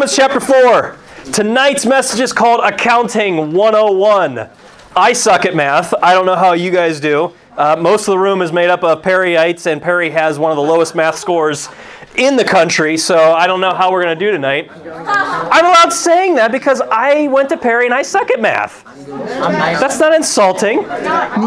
Romans 0.00 0.16
chapter 0.16 0.40
4. 0.40 0.96
Tonight's 1.30 1.84
message 1.84 2.20
is 2.20 2.32
called 2.32 2.64
Accounting 2.64 3.52
101. 3.52 4.48
I 4.96 5.12
suck 5.12 5.44
at 5.44 5.54
math. 5.54 5.92
I 6.02 6.14
don't 6.14 6.24
know 6.24 6.36
how 6.36 6.54
you 6.54 6.70
guys 6.70 7.00
do. 7.00 7.34
Uh, 7.60 7.76
most 7.76 8.08
of 8.08 8.12
the 8.12 8.18
room 8.18 8.40
is 8.40 8.52
made 8.52 8.70
up 8.70 8.82
of 8.82 9.02
Perryites, 9.02 9.66
and 9.70 9.82
Perry 9.82 10.08
has 10.08 10.38
one 10.38 10.50
of 10.50 10.56
the 10.56 10.62
lowest 10.62 10.94
math 10.94 11.18
scores 11.18 11.68
in 12.16 12.36
the 12.36 12.44
country, 12.44 12.96
so 12.96 13.34
I 13.34 13.46
don't 13.46 13.60
know 13.60 13.74
how 13.74 13.92
we're 13.92 14.02
going 14.02 14.18
to 14.18 14.24
do 14.24 14.30
tonight. 14.30 14.70
I'm 14.72 15.66
allowed 15.66 15.92
saying 15.92 16.36
that 16.36 16.52
because 16.52 16.80
I 16.80 17.28
went 17.28 17.50
to 17.50 17.58
Perry 17.58 17.84
and 17.84 17.92
I 17.92 18.00
suck 18.00 18.30
at 18.30 18.40
math. 18.40 18.82
That's 19.06 20.00
not 20.00 20.14
insulting. 20.14 20.88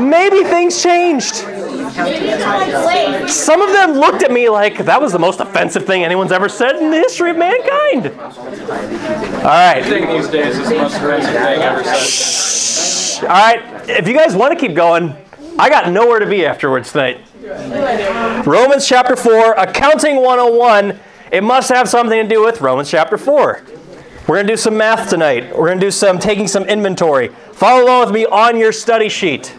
Maybe 0.07 0.44
things 0.44 0.84
changed. 0.84 1.34
Some 3.27 3.64
of 3.64 3.72
them 3.72 3.94
looked 3.94 4.22
at 4.22 4.31
me 4.31 4.50
like 4.50 4.86
that 4.86 5.02
was 5.02 5.14
the 5.14 5.20
most 5.20 5.39
offensive 5.39 5.88
thing 5.88 6.03
anyone's 6.03 6.31
ever 6.31 6.48
said 6.48 6.75
in 6.75 6.91
the 6.91 6.98
history 6.98 7.31
of 7.31 7.38
mankind. 7.38 8.09
All 9.39 9.45
right. 9.45 9.81
these 9.81 10.27
days 10.27 10.59
is 10.59 10.70
the 10.70 10.75
most 10.75 10.95
offensive 10.95 11.34
thing 11.34 11.61
ever 11.64 11.84
said. 11.84 13.23
All 13.23 13.30
right. 13.30 13.89
If 13.89 14.08
you 14.08 14.14
guys 14.14 14.36
want 14.36 14.53
to 14.53 14.67
keep 14.67 14.75
going, 14.75 15.17
I 15.59 15.70
got 15.70 15.91
nowhere 15.91 16.20
to 16.20 16.25
be 16.25 16.45
afterwards 16.45 16.91
tonight. 16.91 17.21
Romans 18.45 18.88
chapter 18.88 19.16
4, 19.16 19.53
Accounting 19.53 20.16
101. 20.16 20.99
It 21.31 21.44
must 21.44 21.70
have 21.70 21.88
something 21.88 22.21
to 22.21 22.27
do 22.27 22.44
with 22.44 22.61
Romans 22.61 22.89
chapter 22.89 23.17
4. 23.17 23.61
We're 24.27 24.35
going 24.35 24.47
to 24.47 24.53
do 24.53 24.58
some 24.58 24.77
math 24.77 25.09
tonight. 25.09 25.55
We're 25.55 25.67
going 25.67 25.80
to 25.80 25.85
do 25.85 25.91
some 25.91 26.17
taking 26.17 26.47
some 26.47 26.63
inventory. 26.63 27.27
Follow 27.52 27.84
along 27.84 28.05
with 28.05 28.13
me 28.13 28.25
on 28.25 28.58
your 28.58 28.71
study 28.71 29.09
sheet. 29.09 29.55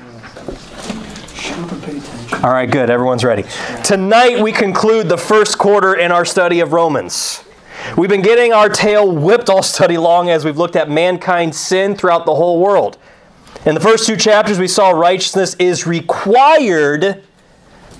All 2.43 2.53
right, 2.53 2.71
good. 2.71 2.91
Everyone's 2.91 3.25
ready. 3.25 3.45
Tonight 3.85 4.43
we 4.43 4.53
conclude 4.53 5.09
the 5.09 5.19
first 5.19 5.59
quarter 5.59 5.95
in 5.95 6.11
our 6.11 6.25
study 6.25 6.61
of 6.61 6.73
Romans. 6.73 7.45
We've 7.97 8.11
been 8.11 8.23
getting 8.23 8.53
our 8.53 8.69
tail 8.69 9.15
whipped 9.15 9.49
all 9.49 9.63
study 9.63 9.99
long 9.99 10.31
as 10.31 10.45
we've 10.45 10.57
looked 10.57 10.77
at 10.77 10.91
mankind's 10.91 11.59
sin 11.59 11.95
throughout 11.95 12.27
the 12.27 12.35
whole 12.35 12.61
world. 12.61 12.99
In 13.67 13.75
the 13.75 13.81
first 13.81 14.07
two 14.07 14.17
chapters, 14.17 14.59
we 14.59 14.69
saw 14.69 14.91
righteousness 14.91 15.55
is 15.59 15.87
required 15.87 17.25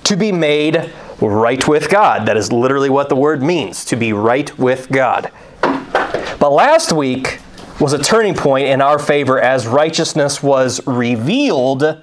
to 0.03 0.15
be 0.15 0.31
made 0.31 0.91
right 1.19 1.67
with 1.67 1.89
God. 1.89 2.27
That 2.27 2.37
is 2.37 2.51
literally 2.51 2.89
what 2.89 3.09
the 3.09 3.15
word 3.15 3.41
means 3.41 3.83
to 3.85 3.95
be 3.95 4.13
right 4.13 4.55
with 4.59 4.89
God. 4.89 5.31
But 5.61 6.51
last 6.51 6.93
week 6.93 7.39
was 7.79 7.93
a 7.93 7.97
turning 7.97 8.35
point 8.35 8.67
in 8.67 8.81
our 8.81 8.99
favor 8.99 9.39
as 9.39 9.65
righteousness 9.65 10.43
was 10.43 10.85
revealed 10.85 12.01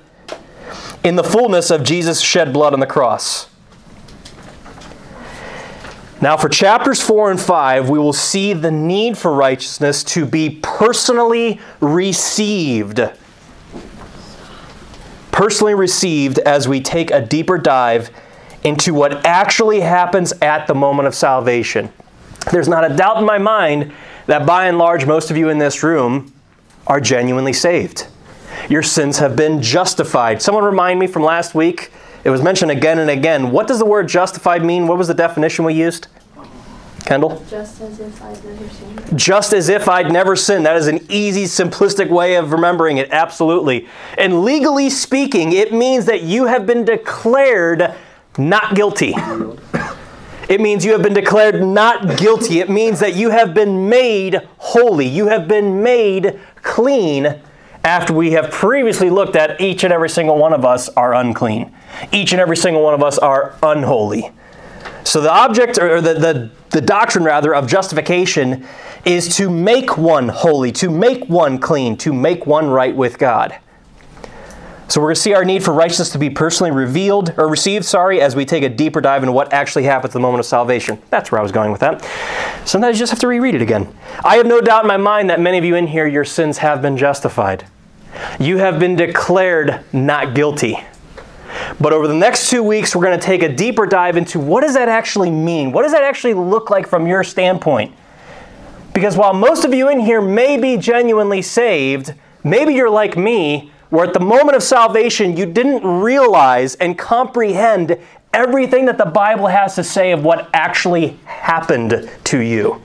in 1.05 1.17
the 1.17 1.25
fullness 1.25 1.71
of 1.71 1.85
Jesus' 1.85 2.21
shed 2.21 2.53
blood 2.53 2.75
on 2.75 2.81
the 2.81 2.87
cross. 2.87 3.49
Now, 6.21 6.37
for 6.37 6.49
chapters 6.49 7.01
4 7.01 7.33
and 7.33 7.41
5, 7.41 7.89
we 7.89 7.99
will 7.99 8.13
see 8.13 8.53
the 8.53 8.71
need 8.71 9.19
for 9.19 9.33
righteousness 9.33 10.05
to 10.05 10.25
be 10.25 10.61
personally 10.63 11.61
received 11.81 13.01
personally 15.33 15.75
received 15.75 16.39
as 16.41 16.69
we 16.69 16.81
take 16.81 17.11
a 17.11 17.21
deeper 17.21 17.59
dive 17.59 18.11
into 18.63 18.95
what 18.95 19.27
actually 19.27 19.81
happens 19.81 20.33
at 20.41 20.69
the 20.69 20.75
moment 20.75 21.09
of 21.09 21.15
salvation. 21.15 21.93
There's 22.53 22.69
not 22.69 22.89
a 22.89 22.95
doubt 22.95 23.19
in 23.19 23.25
my 23.25 23.39
mind 23.39 23.93
that 24.27 24.47
by 24.47 24.67
and 24.67 24.79
large, 24.79 25.05
most 25.07 25.31
of 25.31 25.37
you 25.37 25.49
in 25.49 25.59
this 25.59 25.83
room 25.83 26.33
are 26.87 27.01
genuinely 27.01 27.53
saved. 27.53 28.07
Your 28.69 28.83
sins 28.83 29.19
have 29.19 29.35
been 29.35 29.61
justified. 29.61 30.41
Someone 30.41 30.65
remind 30.65 31.01
me 31.01 31.07
from 31.07 31.23
last 31.23 31.55
week, 31.55 31.91
it 32.25 32.31
was 32.31 32.43
mentioned 32.43 32.71
again 32.71 33.01
and 33.01 33.11
again. 33.11 33.51
What 33.51 33.67
does 33.67 33.81
the 33.81 33.87
word 33.87 34.09
justified 34.09 34.65
mean? 34.65 34.87
What 34.87 34.99
was 34.99 35.09
the 35.09 35.15
definition 35.15 35.65
we 35.65 35.75
used? 35.75 36.07
Kendall? 37.05 37.45
Just 37.49 37.81
as 37.81 38.01
if 38.01 38.23
I'd 38.23 38.45
never 38.45 38.69
sinned. 38.69 39.19
Just 39.19 39.53
as 39.53 39.69
if 39.69 39.89
I'd 39.89 40.13
never 40.13 40.37
sinned. 40.37 40.67
That 40.67 40.77
is 40.77 40.87
an 40.87 41.05
easy, 41.11 41.45
simplistic 41.45 42.09
way 42.09 42.37
of 42.37 42.53
remembering 42.53 42.99
it, 42.99 43.11
absolutely. 43.11 43.89
And 44.17 44.43
legally 44.45 44.89
speaking, 44.91 45.53
it 45.53 45.73
means 45.73 46.07
that 46.07 46.23
you 46.23 46.47
have 46.47 46.67
been 46.67 46.85
declared 46.85 47.95
not 48.39 48.75
guilty. 48.75 49.15
It 50.49 50.61
means 50.61 50.85
you 50.85 50.93
have 50.93 51.03
been 51.03 51.15
declared 51.15 51.63
not 51.63 52.19
guilty. 52.19 52.61
It 52.61 52.69
means 52.69 53.01
that 53.01 53.15
you 53.15 53.31
have 53.31 53.55
been 53.55 53.89
made 53.89 54.41
holy. 54.59 55.07
You 55.07 55.27
have 55.29 55.49
been 55.49 55.83
made 55.83 56.39
clean 56.63 57.41
after 57.85 58.13
we 58.13 58.33
have 58.33 58.51
previously 58.51 59.11
looked 59.11 59.35
at 59.35 59.61
each 59.61 59.83
and 59.83 59.93
every 59.93 60.09
single 60.09 60.39
one 60.39 60.53
of 60.53 60.65
us 60.65 60.89
are 60.91 61.15
unclean. 61.15 61.75
Each 62.13 62.33
and 62.33 62.41
every 62.41 62.57
single 62.57 62.83
one 62.83 62.95
of 62.95 63.03
us 63.03 63.19
are 63.19 63.55
unholy. 63.63 64.31
So 65.05 65.21
the 65.21 65.33
object, 65.33 65.79
or 65.79 66.01
the, 66.01 66.15
the, 66.15 66.51
the 66.71 66.81
doctrine 66.81 67.25
rather, 67.25 67.55
of 67.55 67.67
justification 67.67 68.67
is 69.05 69.37
to 69.37 69.51
make 69.51 69.99
one 69.99 70.29
holy, 70.29 70.73
to 70.73 70.91
make 70.91 71.29
one 71.29 71.59
clean, 71.59 71.97
to 71.99 72.13
make 72.13 72.47
one 72.47 72.69
right 72.69 72.95
with 72.95 73.19
God. 73.19 73.59
So 74.89 75.01
we're 75.01 75.09
going 75.09 75.15
to 75.15 75.21
see 75.23 75.33
our 75.33 75.45
need 75.45 75.65
for 75.65 75.73
righteousness 75.73 76.11
to 76.11 76.19
be 76.19 76.29
personally 76.29 76.71
revealed 76.71 77.33
or 77.39 77.49
received, 77.49 77.87
sorry, 77.87 78.21
as 78.21 78.37
we 78.37 78.45
take 78.45 78.63
a 78.63 78.69
deeper 78.69 79.01
dive 79.01 79.23
into 79.23 79.33
what 79.33 79.51
actually 79.53 79.85
happens 79.85 80.11
at 80.11 80.13
the 80.13 80.21
moment 80.21 80.41
of 80.41 80.47
salvation. 80.47 81.01
That's 81.09 81.33
where 81.33 81.39
I 81.39 81.43
was 81.43 81.51
going 81.51 81.73
with 81.73 81.81
that. 81.81 82.03
Sometimes 82.67 82.99
you 82.99 83.03
just 83.03 83.11
have 83.11 83.21
to 83.21 83.27
reread 83.27 83.55
it 83.55 83.63
again. 83.63 83.93
I 84.23 84.37
have 84.37 84.47
no 84.47 84.61
doubt 84.61 84.85
in 84.85 84.89
my 84.89 84.99
mind 84.99 85.31
that 85.31 85.41
many 85.41 85.57
of 85.57 85.65
you 85.65 85.77
in 85.77 85.87
here, 85.87 86.07
your 86.07 86.27
sins 86.27 86.59
have 86.59 86.83
been 86.83 86.99
justified. 86.99 87.65
You 88.39 88.59
have 88.59 88.79
been 88.79 88.95
declared 88.95 89.81
not 89.95 90.35
guilty. 90.35 90.79
But 91.81 91.93
over 91.93 92.07
the 92.07 92.15
next 92.15 92.51
two 92.51 92.63
weeks, 92.63 92.95
we're 92.95 93.05
going 93.05 93.19
to 93.19 93.25
take 93.25 93.43
a 93.43 93.55
deeper 93.55 93.87
dive 93.87 94.17
into 94.17 94.39
what 94.39 94.63
does 94.63 94.75
that 94.75 94.89
actually 94.89 95.31
mean? 95.31 95.73
What 95.73 95.83
does 95.83 95.93
that 95.93 96.03
actually 96.03 96.35
look 96.35 96.71
like 96.71 96.87
from 96.87 97.07
your 97.07 97.25
standpoint? 97.25 97.95
Because 98.93 99.17
while 99.17 99.33
most 99.33 99.65
of 99.65 99.73
you 99.73 99.89
in 99.89 100.01
here 100.01 100.21
may 100.21 100.57
be 100.57 100.77
genuinely 100.77 101.43
saved, 101.43 102.15
maybe 102.45 102.75
you're 102.75 102.91
like 102.91 103.17
me, 103.17 103.73
where 103.91 104.07
at 104.07 104.15
the 104.15 104.21
moment 104.21 104.57
of 104.57 104.63
salvation 104.63 105.37
you 105.37 105.47
didn't 105.47 105.85
realize 105.85 106.75
and 106.77 106.99
comprehend 106.99 107.99
everything 108.33 108.87
that 108.87 108.99
the 108.99 109.05
Bible 109.05 109.47
has 109.47 109.75
to 109.75 109.85
say 109.85 110.13
of 110.13 110.25
what 110.25 110.49
actually 110.55 111.19
happened 111.25 112.11
to 112.25 112.39
you. 112.39 112.81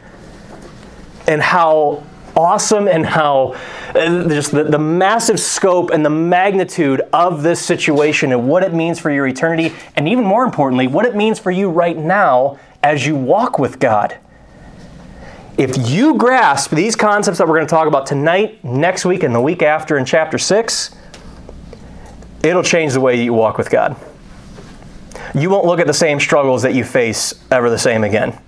And 1.27 1.41
how 1.41 2.03
awesome 2.37 2.87
and 2.87 3.05
how 3.05 3.55
uh, 3.95 4.29
just 4.29 4.51
the, 4.51 4.63
the 4.63 4.79
massive 4.79 5.39
scope 5.39 5.89
and 5.89 6.05
the 6.05 6.09
magnitude 6.09 7.01
of 7.11 7.43
this 7.43 7.59
situation 7.59 8.31
and 8.31 8.47
what 8.47 8.63
it 8.63 8.73
means 8.73 8.99
for 8.99 9.11
your 9.11 9.27
eternity, 9.27 9.73
and 9.95 10.07
even 10.07 10.23
more 10.23 10.45
importantly, 10.45 10.87
what 10.87 11.05
it 11.05 11.15
means 11.15 11.39
for 11.39 11.51
you 11.51 11.69
right 11.69 11.97
now 11.97 12.57
as 12.83 13.05
you 13.05 13.15
walk 13.15 13.57
with 13.57 13.79
God. 13.79 14.17
If 15.57 15.89
you 15.89 16.13
grasp 16.15 16.69
these 16.69 16.95
concepts 16.95 17.39
that 17.39 17.47
we're 17.47 17.55
going 17.55 17.65
to 17.65 17.71
talk 17.71 17.87
about 17.87 18.05
tonight, 18.05 18.63
next 18.63 19.05
week, 19.05 19.23
and 19.23 19.33
the 19.33 19.41
week 19.41 19.63
after 19.63 19.97
in 19.97 20.05
chapter 20.05 20.37
6, 20.37 20.95
it'll 22.43 22.61
change 22.61 22.93
the 22.93 23.01
way 23.01 23.21
you 23.21 23.33
walk 23.33 23.57
with 23.57 23.71
God. 23.71 23.95
You 25.33 25.49
won't 25.49 25.65
look 25.65 25.79
at 25.79 25.87
the 25.87 25.93
same 25.93 26.19
struggles 26.19 26.61
that 26.61 26.75
you 26.75 26.83
face 26.83 27.43
ever 27.49 27.71
the 27.71 27.79
same 27.79 28.03
again. 28.03 28.39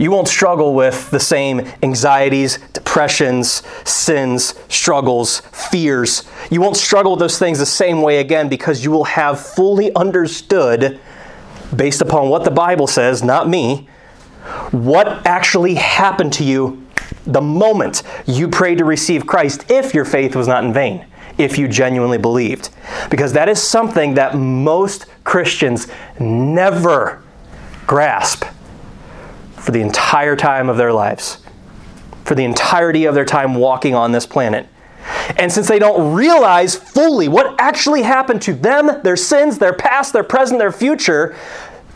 You 0.00 0.10
won't 0.10 0.28
struggle 0.28 0.72
with 0.72 1.10
the 1.10 1.20
same 1.20 1.70
anxieties, 1.82 2.58
depressions, 2.72 3.62
sins, 3.84 4.54
struggles, 4.70 5.40
fears. 5.52 6.24
You 6.50 6.62
won't 6.62 6.78
struggle 6.78 7.12
with 7.12 7.20
those 7.20 7.38
things 7.38 7.58
the 7.58 7.66
same 7.66 8.00
way 8.00 8.18
again 8.18 8.48
because 8.48 8.82
you 8.82 8.90
will 8.90 9.04
have 9.04 9.38
fully 9.38 9.94
understood, 9.94 10.98
based 11.76 12.00
upon 12.00 12.30
what 12.30 12.44
the 12.44 12.50
Bible 12.50 12.86
says, 12.86 13.22
not 13.22 13.46
me, 13.46 13.90
what 14.70 15.26
actually 15.26 15.74
happened 15.74 16.32
to 16.32 16.44
you 16.44 16.82
the 17.26 17.42
moment 17.42 18.02
you 18.24 18.48
prayed 18.48 18.78
to 18.78 18.86
receive 18.86 19.26
Christ 19.26 19.70
if 19.70 19.92
your 19.92 20.06
faith 20.06 20.34
was 20.34 20.48
not 20.48 20.64
in 20.64 20.72
vain, 20.72 21.04
if 21.36 21.58
you 21.58 21.68
genuinely 21.68 22.16
believed. 22.16 22.70
Because 23.10 23.34
that 23.34 23.50
is 23.50 23.62
something 23.62 24.14
that 24.14 24.34
most 24.34 25.04
Christians 25.24 25.88
never 26.18 27.22
grasp 27.86 28.46
for 29.60 29.72
the 29.72 29.80
entire 29.80 30.36
time 30.36 30.68
of 30.68 30.76
their 30.76 30.92
lives, 30.92 31.38
for 32.24 32.34
the 32.34 32.44
entirety 32.44 33.04
of 33.04 33.14
their 33.14 33.24
time 33.24 33.54
walking 33.54 33.94
on 33.94 34.12
this 34.12 34.26
planet. 34.26 34.66
And 35.36 35.52
since 35.52 35.68
they 35.68 35.78
don't 35.78 36.14
realize 36.14 36.74
fully 36.74 37.28
what 37.28 37.58
actually 37.60 38.02
happened 38.02 38.42
to 38.42 38.54
them, 38.54 39.00
their 39.02 39.16
sins, 39.16 39.58
their 39.58 39.72
past, 39.72 40.12
their 40.12 40.24
present, 40.24 40.58
their 40.58 40.72
future, 40.72 41.36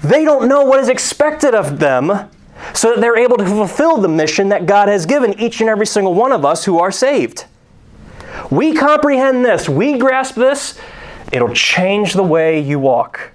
they 0.02 0.24
don't 0.24 0.48
know 0.48 0.64
what 0.64 0.80
is 0.80 0.88
expected 0.88 1.54
of 1.54 1.78
them 1.78 2.30
so 2.74 2.90
that 2.90 3.00
they're 3.00 3.16
able 3.16 3.36
to 3.36 3.46
fulfill 3.46 3.98
the 3.98 4.08
mission 4.08 4.48
that 4.50 4.66
God 4.66 4.88
has 4.88 5.06
given 5.06 5.38
each 5.40 5.60
and 5.60 5.68
every 5.68 5.86
single 5.86 6.14
one 6.14 6.32
of 6.32 6.44
us 6.44 6.64
who 6.64 6.78
are 6.78 6.92
saved. 6.92 7.46
We 8.50 8.74
comprehend 8.74 9.44
this, 9.44 9.68
we 9.68 9.98
grasp 9.98 10.34
this, 10.34 10.78
it'll 11.32 11.54
change 11.54 12.12
the 12.12 12.22
way 12.22 12.60
you 12.60 12.78
walk. 12.78 13.32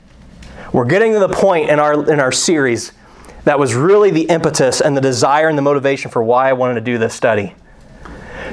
We're 0.74 0.86
getting 0.86 1.14
to 1.14 1.20
the 1.20 1.30
point 1.30 1.70
in 1.70 1.80
our, 1.80 2.12
in 2.12 2.20
our 2.20 2.32
series 2.32 2.92
that 3.50 3.58
was 3.58 3.74
really 3.74 4.12
the 4.12 4.26
impetus 4.26 4.80
and 4.80 4.96
the 4.96 5.02
desire 5.02 5.50
and 5.50 5.58
the 5.58 5.64
motivation 5.64 6.12
for 6.12 6.22
why 6.22 6.50
I 6.50 6.54
wanted 6.54 6.76
to 6.76 6.82
do 6.82 7.00
this 7.00 7.16
study. 7.16 7.56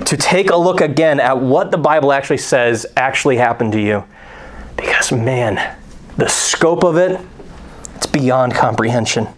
To 0.06 0.16
take 0.16 0.48
a 0.48 0.56
look 0.56 0.80
again 0.80 1.20
at 1.20 1.38
what 1.38 1.70
the 1.70 1.76
Bible 1.76 2.14
actually 2.14 2.38
says 2.38 2.86
actually 2.96 3.36
happened 3.36 3.72
to 3.72 3.78
you. 3.78 4.04
Because, 4.74 5.12
man, 5.12 5.76
the 6.16 6.28
scope 6.28 6.82
of 6.82 6.96
it, 6.96 7.20
it's 7.94 8.06
beyond 8.06 8.54
comprehension. 8.54 9.28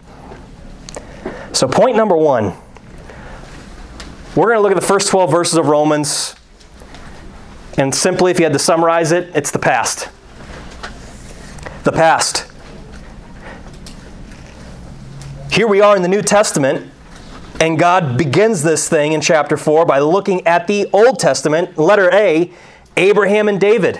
So, 1.51 1.67
point 1.67 1.97
number 1.97 2.15
one 2.15 2.53
We're 4.37 4.45
going 4.45 4.59
to 4.59 4.61
look 4.61 4.71
at 4.71 4.79
the 4.79 4.87
first 4.87 5.09
12 5.09 5.29
verses 5.29 5.55
of 5.55 5.65
Romans. 5.65 6.37
And 7.77 7.93
simply, 7.93 8.31
if 8.31 8.39
you 8.39 8.45
had 8.45 8.53
to 8.53 8.59
summarize 8.59 9.11
it, 9.11 9.29
it's 9.35 9.51
the 9.51 9.59
past. 9.59 10.07
The 11.83 11.91
past. 11.91 12.48
Here 15.51 15.67
we 15.67 15.81
are 15.81 15.95
in 15.95 16.03
the 16.03 16.07
New 16.07 16.21
Testament, 16.21 16.91
and 17.59 17.79
God 17.79 18.19
begins 18.19 18.61
this 18.61 18.87
thing 18.87 19.13
in 19.13 19.19
chapter 19.19 19.57
4 19.57 19.83
by 19.83 19.97
looking 19.97 20.45
at 20.45 20.67
the 20.67 20.87
Old 20.93 21.17
Testament, 21.17 21.75
letter 21.75 22.13
A, 22.13 22.51
Abraham 22.95 23.47
and 23.47 23.59
David. 23.59 23.99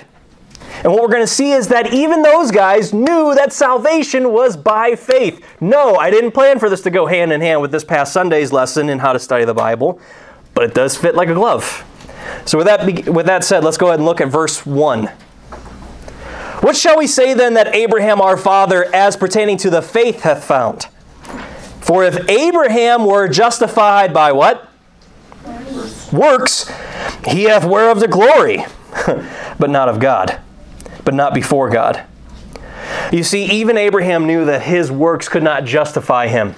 And 0.84 0.94
what 0.94 1.02
we're 1.02 1.10
going 1.10 1.24
to 1.24 1.28
see 1.28 1.54
is 1.54 1.68
that 1.70 1.92
even 1.92 2.22
those 2.22 2.52
guys 2.52 2.94
knew 2.94 3.34
that 3.34 3.52
salvation 3.52 4.32
was 4.32 4.56
by 4.56 4.96
faith. 4.96 5.44
No, 5.60 5.96
I 5.96 6.12
didn't 6.12 6.34
plan 6.34 6.60
for 6.60 6.70
this 6.70 6.82
to 6.82 6.92
go 6.92 7.08
hand 7.08 7.34
in 7.34 7.42
hand 7.42 7.62
with 7.62 7.72
this 7.72 7.84
past 7.84 8.14
Sunday's 8.14 8.54
lesson 8.54 8.88
in 8.88 9.00
how 9.00 9.12
to 9.12 9.20
study 9.20 9.44
the 9.44 9.56
Bible, 9.56 10.00
but 10.54 10.66
it 10.66 10.76
does 10.76 10.96
fit 10.96 11.16
like 11.16 11.30
a 11.30 11.34
glove. 11.34 11.84
So, 12.46 12.60
with 12.60 12.68
that, 12.68 12.86
with 13.12 13.26
that 13.26 13.44
said, 13.44 13.64
let's 13.64 13.78
go 13.78 13.88
ahead 13.88 14.00
and 14.00 14.06
look 14.06 14.22
at 14.22 14.28
verse 14.28 14.68
1. 14.68 15.08
What 16.62 16.78
shall 16.78 16.98
we 16.98 17.08
say 17.08 17.34
then 17.34 17.56
that 17.56 17.74
Abraham 17.74 18.22
our 18.22 18.38
father, 18.38 18.86
as 18.94 19.18
pertaining 19.18 19.58
to 19.58 19.72
the 19.72 19.82
faith, 19.82 20.22
hath 20.22 20.44
found? 20.44 20.88
For 21.82 22.04
if 22.04 22.30
Abraham 22.30 23.06
were 23.06 23.28
justified 23.28 24.14
by 24.14 24.32
what? 24.32 24.70
Works, 26.12 26.70
he 27.28 27.44
hath 27.44 27.64
whereof 27.66 28.00
the 28.00 28.08
glory, 28.08 28.66
but 29.60 29.70
not 29.70 29.90
of 29.90 30.00
God, 30.00 30.40
but 31.06 31.14
not 31.14 31.34
before 31.34 31.70
God. 31.70 32.04
You 33.12 33.24
see, 33.24 33.46
even 33.46 33.78
Abraham 33.78 34.28
knew 34.28 34.46
that 34.46 34.64
his 34.64 34.92
works 34.92 35.30
could 35.30 35.44
not 35.44 35.66
justify 35.66 36.28
him. 36.28 36.56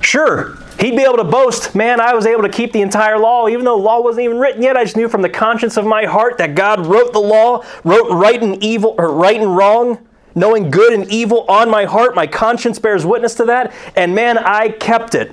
Sure, 0.00 0.56
he'd 0.78 0.96
be 0.96 1.02
able 1.02 1.16
to 1.16 1.24
boast, 1.24 1.74
man, 1.74 2.00
I 2.00 2.14
was 2.14 2.26
able 2.26 2.42
to 2.42 2.48
keep 2.48 2.72
the 2.72 2.82
entire 2.82 3.18
law, 3.18 3.48
even 3.48 3.64
though 3.64 3.76
the 3.76 3.82
law 3.82 4.00
wasn't 4.02 4.24
even 4.24 4.38
written 4.38 4.62
yet. 4.62 4.76
I 4.76 4.84
just 4.84 4.96
knew 4.96 5.08
from 5.08 5.22
the 5.22 5.30
conscience 5.30 5.76
of 5.76 5.86
my 5.86 6.04
heart 6.04 6.38
that 6.38 6.54
God 6.54 6.86
wrote 6.86 7.12
the 7.12 7.20
law, 7.20 7.64
wrote 7.84 8.10
right 8.10 8.42
and 8.42 8.62
evil, 8.62 8.94
or 8.98 9.10
right 9.10 9.40
and 9.40 9.56
wrong, 9.56 10.06
knowing 10.34 10.70
good 10.70 10.92
and 10.92 11.10
evil 11.10 11.44
on 11.48 11.70
my 11.70 11.84
heart. 11.84 12.14
My 12.14 12.26
conscience 12.26 12.78
bears 12.78 13.06
witness 13.06 13.34
to 13.36 13.44
that, 13.44 13.72
and 13.96 14.14
man, 14.14 14.38
I 14.38 14.68
kept 14.68 15.14
it. 15.14 15.32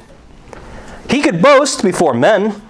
He 1.09 1.21
could 1.21 1.41
boast 1.41 1.83
before 1.83 2.13
men, 2.13 2.61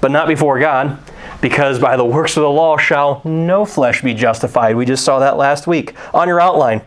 but 0.00 0.10
not 0.10 0.28
before 0.28 0.58
God, 0.58 0.98
because 1.40 1.78
by 1.78 1.96
the 1.96 2.04
works 2.04 2.36
of 2.36 2.42
the 2.42 2.50
law 2.50 2.76
shall 2.76 3.22
no 3.24 3.64
flesh 3.64 4.02
be 4.02 4.14
justified. 4.14 4.76
We 4.76 4.84
just 4.84 5.04
saw 5.04 5.18
that 5.20 5.36
last 5.36 5.66
week 5.66 5.94
on 6.12 6.28
your 6.28 6.40
outline. 6.40 6.82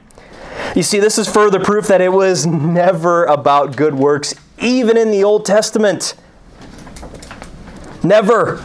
You 0.76 0.84
see, 0.84 1.00
this 1.00 1.18
is 1.18 1.28
further 1.28 1.60
proof 1.60 1.88
that 1.88 2.02
it 2.02 2.12
was 2.12 2.46
never 2.46 3.26
about 3.26 3.76
good 3.76 3.96
works, 3.96 4.36
even 4.60 4.98
in 4.98 5.10
the 5.10 5.24
Old 5.24 5.46
Testament. 5.46 6.16
Never. 8.04 8.64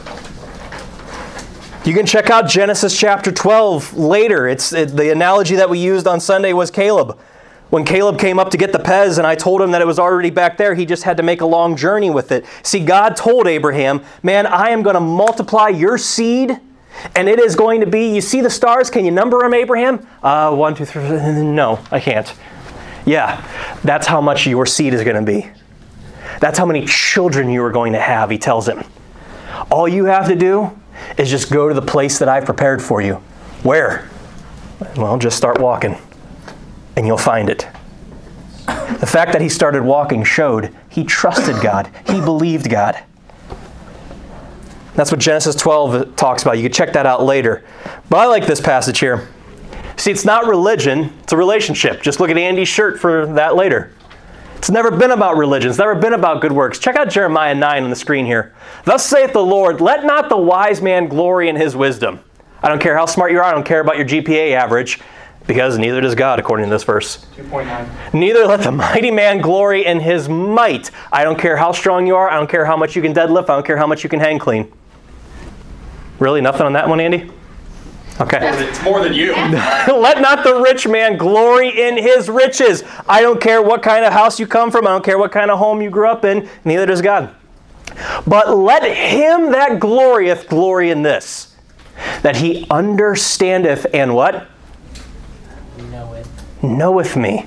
You 1.88 1.94
can 1.94 2.05
check 2.05 2.29
out 2.29 2.46
Genesis 2.46 2.94
chapter 2.94 3.32
12 3.32 3.96
later. 3.96 4.46
It's 4.46 4.75
it, 4.75 4.94
the 4.94 5.11
analogy 5.11 5.56
that 5.56 5.70
we 5.70 5.79
used 5.79 6.06
on 6.06 6.20
Sunday 6.20 6.52
was 6.52 6.70
Caleb. 6.70 7.19
When 7.70 7.87
Caleb 7.87 8.19
came 8.19 8.38
up 8.38 8.50
to 8.50 8.58
get 8.58 8.73
the 8.73 8.79
Pez 8.79 9.17
and 9.17 9.26
I 9.26 9.35
told 9.35 9.62
him 9.62 9.70
that 9.70 9.81
it 9.81 9.87
was 9.87 9.99
already 9.99 10.29
back 10.29 10.58
there, 10.58 10.75
he 10.75 10.85
just 10.85 11.05
had 11.05 11.17
to 11.17 11.23
make 11.23 11.40
a 11.40 11.46
long 11.46 11.76
journey 11.76 12.11
with 12.11 12.31
it. 12.31 12.44
See, 12.62 12.85
God 12.85 13.17
told 13.17 13.46
Abraham, 13.46 14.05
Man, 14.23 14.46
I 14.46 14.69
am 14.69 14.82
going 14.82 14.96
to 14.96 15.00
multiply 15.00 15.69
your 15.69 15.96
seed, 15.96 16.61
and 17.17 17.26
it 17.26 17.40
is 17.40 17.56
going 17.56 17.81
to 17.81 17.87
be, 17.87 18.14
you 18.14 18.20
see 18.20 18.43
the 18.43 18.50
stars? 18.50 18.91
Can 18.91 19.06
you 19.06 19.11
number 19.11 19.38
them, 19.38 19.55
Abraham? 19.55 20.06
Uh, 20.23 20.55
one, 20.55 20.75
two, 20.75 20.84
three. 20.84 21.00
No, 21.43 21.82
I 21.91 22.00
can't. 22.00 22.31
Yeah, 23.06 23.43
that's 23.82 24.06
how 24.06 24.20
much 24.20 24.46
your 24.46 24.67
seed 24.67 24.93
is 24.93 25.05
going 25.05 25.17
to 25.17 25.23
be. 25.23 25.49
That's 26.38 26.58
how 26.58 26.67
many 26.67 26.84
children 26.84 27.49
you 27.49 27.62
are 27.64 27.73
going 27.73 27.94
to 27.94 28.00
have, 28.00 28.29
he 28.29 28.37
tells 28.37 28.69
him. 28.69 28.84
All 29.70 29.88
you 29.88 30.05
have 30.05 30.29
to 30.29 30.37
do 30.37 30.79
is 31.17 31.31
just 31.31 31.50
go 31.50 31.69
to 31.69 31.75
the 31.75 31.83
place 31.83 32.19
that 32.19 32.29
I've 32.29 32.45
prepared 32.45 32.83
for 32.83 33.00
you. 33.00 33.15
Where? 33.62 34.09
Well, 34.97 35.19
just 35.19 35.37
start 35.37 35.61
walking 35.61 35.97
and 36.97 37.06
you'll 37.06 37.19
find 37.19 37.49
it. 37.49 37.67
The 38.67 39.06
fact 39.06 39.33
that 39.33 39.41
he 39.41 39.49
started 39.49 39.83
walking 39.83 40.25
showed 40.25 40.75
he 40.89 41.05
trusted 41.05 41.62
God, 41.62 41.91
he 42.06 42.21
believed 42.21 42.69
God. 42.69 43.03
That's 44.95 45.12
what 45.12 45.21
Genesis 45.21 45.55
12 45.55 46.17
talks 46.17 46.43
about. 46.43 46.56
You 46.56 46.65
can 46.65 46.73
check 46.73 46.93
that 46.95 47.06
out 47.06 47.23
later. 47.23 47.65
But 48.11 48.17
I 48.19 48.27
like 48.27 48.47
this 48.47 48.61
passage 48.61 48.99
here. 48.99 49.29
See, 49.97 50.11
it's 50.11 50.25
not 50.25 50.47
religion, 50.47 51.12
it's 51.23 51.33
a 51.33 51.37
relationship. 51.37 52.03
Just 52.03 52.21
look 52.21 52.31
at 52.31 52.37
Andy's 52.37 52.69
shirt 52.69 52.99
for 52.99 53.27
that 53.27 53.55
later. 53.56 53.93
It's 54.58 54.70
never 54.70 54.90
been 54.90 55.12
about 55.12 55.37
religion. 55.37 55.70
It's 55.70 55.78
never 55.78 55.94
been 55.94 56.14
about 56.14 56.43
good 56.43 56.52
works. 56.52 56.78
Check 56.78 56.96
out 56.96 57.08
Jeremiah 57.08 57.55
9 57.55 57.84
on 57.84 57.90
the 57.90 57.96
screen 57.96 58.26
here. 58.26 58.55
Thus 58.84 59.06
saith 59.06 59.32
the 59.32 59.44
Lord, 59.44 59.81
let 59.81 60.05
not 60.05 60.28
the 60.28 60.37
wise 60.37 60.82
man 60.82 61.06
glory 61.08 61.49
in 61.49 61.56
his 61.56 61.76
wisdom. 61.76 62.20
I 62.60 62.69
don't 62.69 62.81
care 62.81 62.96
how 62.96 63.06
smart 63.06 63.31
you 63.31 63.38
are, 63.38 63.44
I 63.44 63.52
don't 63.52 63.64
care 63.64 63.81
about 63.81 63.96
your 63.96 64.06
GPA 64.06 64.52
average 64.52 65.00
because 65.46 65.78
neither 65.78 66.00
does 66.00 66.14
God, 66.16 66.40
according 66.40 66.66
to 66.66 66.70
this 66.70 66.82
verse. 66.82 67.25
2.9. 67.37 68.12
Neither 68.12 68.46
let 68.46 68.60
the 68.60 68.72
mighty 68.72 69.12
man 69.12 69.40
glory 69.40 69.87
in 69.87 70.00
his 70.00 70.28
might. 70.28 70.90
I 71.12 71.22
don't 71.25 71.38
care 71.38 71.56
how 71.56 71.72
strong 71.72 72.06
you 72.06 72.16
are. 72.16 72.28
I 72.28 72.34
don't 72.37 72.50
care 72.50 72.64
how 72.64 72.76
much 72.76 72.96
you 72.96 73.00
can 73.00 73.14
deadlift. 73.14 73.44
I 73.44 73.55
don't 73.55 73.64
care 73.64 73.78
how 73.78 73.87
much 73.87 74.02
you 74.02 74.10
can 74.10 74.20
hang 74.20 74.38
clean. 74.38 74.70
Really? 76.19 76.40
Nothing 76.40 76.66
on 76.66 76.72
that 76.72 76.88
one, 76.88 77.00
Andy? 77.00 77.31
Okay. 78.20 78.38
It's 78.43 78.82
more 78.82 79.03
than 79.03 79.15
you. 79.15 79.32
Let 79.32 80.20
not 80.20 80.43
the 80.44 80.61
rich 80.61 80.88
man 80.88 81.17
glory 81.17 81.69
in 81.81 81.97
his 81.97 82.29
riches. 82.29 82.82
I 83.09 83.20
don't 83.23 83.41
care 83.41 83.62
what 83.62 83.82
kind 83.82 84.05
of 84.05 84.12
house 84.12 84.41
you 84.41 84.47
come 84.47 84.70
from. 84.70 84.87
I 84.87 84.91
don't 84.91 85.05
care 85.05 85.19
what 85.19 85.32
kind 85.32 85.50
of 85.50 85.59
home 85.59 85.81
you 85.81 85.91
grew 85.91 86.09
up 86.09 86.25
in. 86.25 86.49
Neither 86.65 86.87
does 86.87 87.00
God. 87.03 87.35
But 88.26 88.56
let 88.56 88.85
him 88.85 89.53
that 89.53 89.81
glorieth 89.81 90.49
glory 90.49 90.91
in 90.91 91.03
this, 91.03 91.56
that 92.23 92.37
he 92.37 92.67
understandeth 92.70 93.87
and 93.93 94.15
what? 94.15 94.49
knoweth 95.91 96.62
Knoweth 96.62 97.17
me. 97.17 97.47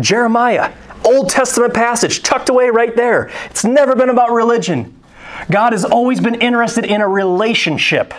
Jeremiah, 0.00 0.72
Old 1.04 1.28
Testament 1.28 1.74
passage, 1.74 2.22
tucked 2.22 2.48
away 2.48 2.68
right 2.70 2.94
there. 2.96 3.30
It's 3.46 3.64
never 3.64 3.94
been 3.94 4.10
about 4.10 4.32
religion. 4.32 4.98
God 5.50 5.72
has 5.72 5.84
always 5.84 6.20
been 6.20 6.36
interested 6.36 6.84
in 6.84 7.00
a 7.00 7.08
relationship. 7.08 8.14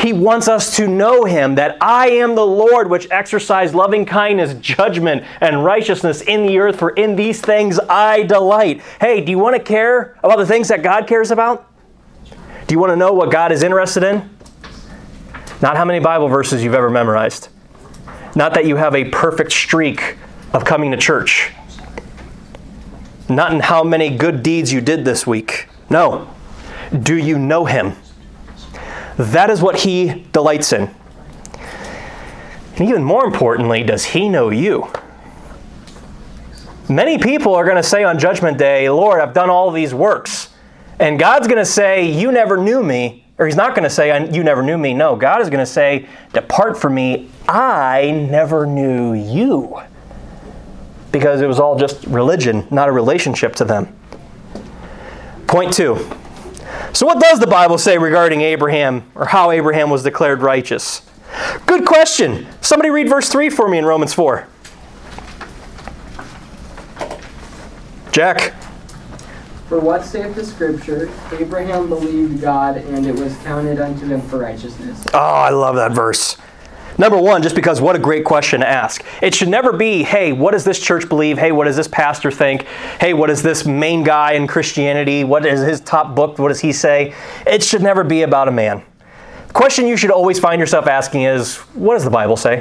He 0.00 0.12
wants 0.12 0.46
us 0.46 0.76
to 0.76 0.86
know 0.86 1.24
Him, 1.24 1.54
that 1.54 1.78
I 1.80 2.10
am 2.10 2.34
the 2.34 2.46
Lord 2.46 2.90
which 2.90 3.08
exercise 3.10 3.74
loving 3.74 4.04
kindness, 4.04 4.54
judgment, 4.60 5.24
and 5.40 5.64
righteousness 5.64 6.20
in 6.20 6.46
the 6.46 6.58
earth, 6.58 6.78
for 6.78 6.90
in 6.90 7.16
these 7.16 7.40
things 7.40 7.80
I 7.88 8.22
delight. 8.24 8.82
Hey, 9.00 9.20
do 9.22 9.30
you 9.30 9.38
want 9.38 9.56
to 9.56 9.62
care 9.62 10.16
about 10.22 10.36
the 10.36 10.46
things 10.46 10.68
that 10.68 10.82
God 10.82 11.06
cares 11.06 11.30
about? 11.30 11.70
Do 12.66 12.74
you 12.74 12.78
want 12.78 12.90
to 12.90 12.96
know 12.96 13.12
what 13.12 13.30
God 13.30 13.52
is 13.52 13.62
interested 13.62 14.02
in? 14.02 14.28
Not 15.62 15.76
how 15.76 15.84
many 15.84 16.00
Bible 16.00 16.28
verses 16.28 16.62
you've 16.62 16.74
ever 16.74 16.90
memorized. 16.90 17.48
Not 18.34 18.52
that 18.54 18.66
you 18.66 18.76
have 18.76 18.94
a 18.94 19.04
perfect 19.06 19.52
streak 19.52 20.16
of 20.52 20.64
coming 20.64 20.90
to 20.90 20.96
church. 20.98 21.52
Not 23.28 23.52
in 23.52 23.60
how 23.60 23.82
many 23.82 24.16
good 24.16 24.42
deeds 24.42 24.72
you 24.72 24.80
did 24.80 25.04
this 25.04 25.26
week. 25.26 25.68
No. 25.88 26.28
Do 27.02 27.16
you 27.16 27.38
know 27.38 27.64
Him? 27.64 27.94
That 29.16 29.50
is 29.50 29.62
what 29.62 29.80
He 29.80 30.26
delights 30.32 30.72
in. 30.72 30.90
And 32.76 32.88
even 32.88 33.02
more 33.02 33.24
importantly, 33.24 33.82
does 33.82 34.04
He 34.04 34.28
know 34.28 34.50
you? 34.50 34.90
Many 36.88 37.18
people 37.18 37.54
are 37.54 37.64
going 37.64 37.76
to 37.76 37.82
say 37.82 38.04
on 38.04 38.18
Judgment 38.18 38.58
Day, 38.58 38.88
Lord, 38.88 39.20
I've 39.20 39.34
done 39.34 39.50
all 39.50 39.70
these 39.70 39.92
works. 39.92 40.50
And 41.00 41.18
God's 41.18 41.46
going 41.46 41.58
to 41.58 41.64
say, 41.64 42.10
You 42.10 42.30
never 42.30 42.56
knew 42.56 42.82
me. 42.82 43.24
Or 43.38 43.46
He's 43.46 43.56
not 43.56 43.74
going 43.74 43.84
to 43.84 43.90
say, 43.90 44.32
You 44.32 44.44
never 44.44 44.62
knew 44.62 44.78
me. 44.78 44.94
No, 44.94 45.16
God 45.16 45.40
is 45.40 45.48
going 45.48 45.64
to 45.64 45.70
say, 45.70 46.06
Depart 46.32 46.78
from 46.78 46.94
me. 46.94 47.28
I 47.48 48.10
never 48.30 48.66
knew 48.66 49.14
you. 49.14 49.80
Because 51.10 51.40
it 51.40 51.46
was 51.46 51.58
all 51.58 51.78
just 51.78 52.04
religion, 52.06 52.66
not 52.70 52.88
a 52.88 52.92
relationship 52.92 53.54
to 53.56 53.64
them. 53.64 53.96
Point 55.46 55.72
two. 55.72 55.94
So, 56.96 57.04
what 57.04 57.20
does 57.20 57.38
the 57.38 57.46
Bible 57.46 57.76
say 57.76 57.98
regarding 57.98 58.40
Abraham 58.40 59.04
or 59.14 59.26
how 59.26 59.50
Abraham 59.50 59.90
was 59.90 60.02
declared 60.02 60.40
righteous? 60.40 61.02
Good 61.66 61.84
question. 61.84 62.46
Somebody 62.62 62.88
read 62.88 63.06
verse 63.06 63.28
3 63.28 63.50
for 63.50 63.68
me 63.68 63.76
in 63.76 63.84
Romans 63.84 64.14
4. 64.14 64.48
Jack. 68.12 68.54
For 69.68 69.78
what 69.78 70.06
saith 70.06 70.34
the 70.36 70.42
scripture? 70.42 71.10
Abraham 71.32 71.90
believed 71.90 72.40
God, 72.40 72.78
and 72.78 73.04
it 73.04 73.14
was 73.14 73.36
counted 73.42 73.78
unto 73.78 74.06
him 74.06 74.22
for 74.22 74.38
righteousness. 74.38 75.04
Oh, 75.12 75.18
I 75.18 75.50
love 75.50 75.76
that 75.76 75.92
verse. 75.92 76.38
Number 76.98 77.18
one, 77.18 77.42
just 77.42 77.54
because 77.54 77.80
what 77.80 77.94
a 77.94 77.98
great 77.98 78.24
question 78.24 78.60
to 78.60 78.68
ask. 78.68 79.04
It 79.20 79.34
should 79.34 79.48
never 79.48 79.72
be, 79.72 80.02
hey, 80.02 80.32
what 80.32 80.52
does 80.52 80.64
this 80.64 80.80
church 80.80 81.08
believe? 81.08 81.36
Hey, 81.36 81.52
what 81.52 81.64
does 81.64 81.76
this 81.76 81.88
pastor 81.88 82.30
think? 82.30 82.62
Hey, 83.00 83.12
what 83.12 83.28
is 83.28 83.42
this 83.42 83.66
main 83.66 84.02
guy 84.02 84.32
in 84.32 84.46
Christianity? 84.46 85.22
What 85.22 85.44
is 85.44 85.60
his 85.60 85.80
top 85.80 86.14
book? 86.14 86.38
What 86.38 86.48
does 86.48 86.60
he 86.60 86.72
say? 86.72 87.14
It 87.46 87.62
should 87.62 87.82
never 87.82 88.02
be 88.02 88.22
about 88.22 88.48
a 88.48 88.52
man. 88.52 88.82
The 89.48 89.52
question 89.52 89.86
you 89.86 89.96
should 89.96 90.10
always 90.10 90.38
find 90.38 90.58
yourself 90.58 90.86
asking 90.86 91.22
is, 91.22 91.56
what 91.74 91.94
does 91.94 92.04
the 92.04 92.10
Bible 92.10 92.36
say? 92.36 92.60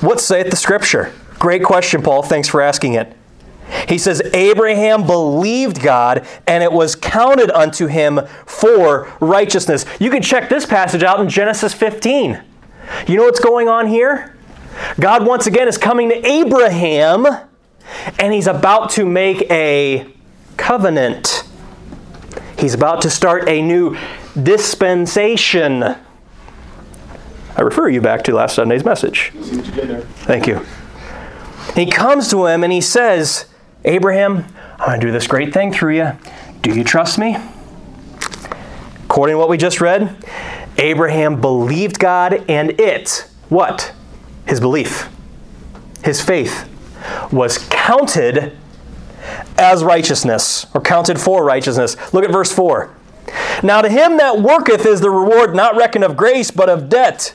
What 0.00 0.20
saith 0.20 0.50
the 0.50 0.56
scripture? 0.56 1.12
Great 1.38 1.64
question, 1.64 2.02
Paul. 2.02 2.22
Thanks 2.22 2.48
for 2.48 2.60
asking 2.60 2.94
it. 2.94 3.16
He 3.88 3.98
says, 3.98 4.22
Abraham 4.32 5.06
believed 5.06 5.82
God, 5.82 6.26
and 6.46 6.62
it 6.62 6.72
was 6.72 6.94
counted 6.94 7.50
unto 7.50 7.86
him 7.86 8.20
for 8.46 9.12
righteousness. 9.20 9.84
You 10.00 10.10
can 10.10 10.22
check 10.22 10.48
this 10.48 10.66
passage 10.66 11.02
out 11.02 11.20
in 11.20 11.28
Genesis 11.28 11.74
15. 11.74 12.42
You 13.06 13.16
know 13.16 13.24
what's 13.24 13.40
going 13.40 13.68
on 13.68 13.86
here? 13.86 14.36
God 15.00 15.26
once 15.26 15.46
again 15.46 15.68
is 15.68 15.78
coming 15.78 16.08
to 16.08 16.26
Abraham, 16.26 17.26
and 18.18 18.32
he's 18.32 18.46
about 18.46 18.90
to 18.90 19.04
make 19.04 19.50
a 19.50 20.06
covenant. 20.56 21.44
He's 22.58 22.74
about 22.74 23.02
to 23.02 23.10
start 23.10 23.48
a 23.48 23.62
new 23.62 23.96
dispensation. 24.40 25.82
I 25.82 27.62
refer 27.62 27.88
you 27.88 28.00
back 28.00 28.24
to 28.24 28.34
last 28.34 28.54
Sunday's 28.54 28.84
message. 28.84 29.32
Thank 29.34 30.46
you. 30.46 30.64
He 31.74 31.86
comes 31.86 32.30
to 32.30 32.46
him 32.46 32.64
and 32.64 32.72
he 32.72 32.80
says, 32.80 33.46
Abraham, 33.84 34.44
I'm 34.78 34.86
going 34.86 35.00
to 35.00 35.06
do 35.06 35.12
this 35.12 35.26
great 35.26 35.52
thing 35.52 35.72
through 35.72 35.96
you. 35.96 36.12
Do 36.62 36.74
you 36.74 36.84
trust 36.84 37.18
me? 37.18 37.36
According 39.04 39.34
to 39.34 39.38
what 39.38 39.48
we 39.48 39.56
just 39.56 39.80
read, 39.80 40.16
Abraham 40.78 41.40
believed 41.40 41.98
God 41.98 42.44
and 42.48 42.78
it, 42.80 43.28
what? 43.48 43.92
His 44.46 44.60
belief, 44.60 45.08
his 46.02 46.22
faith, 46.22 46.68
was 47.32 47.58
counted 47.70 48.56
as 49.58 49.82
righteousness, 49.84 50.66
or 50.74 50.80
counted 50.80 51.20
for 51.20 51.44
righteousness. 51.44 51.96
Look 52.14 52.24
at 52.24 52.30
verse 52.30 52.52
4. 52.52 52.94
Now 53.62 53.82
to 53.82 53.88
him 53.88 54.16
that 54.16 54.40
worketh 54.40 54.86
is 54.86 55.00
the 55.00 55.10
reward 55.10 55.54
not 55.54 55.76
reckoned 55.76 56.04
of 56.04 56.16
grace, 56.16 56.50
but 56.50 56.68
of 56.68 56.88
debt. 56.88 57.34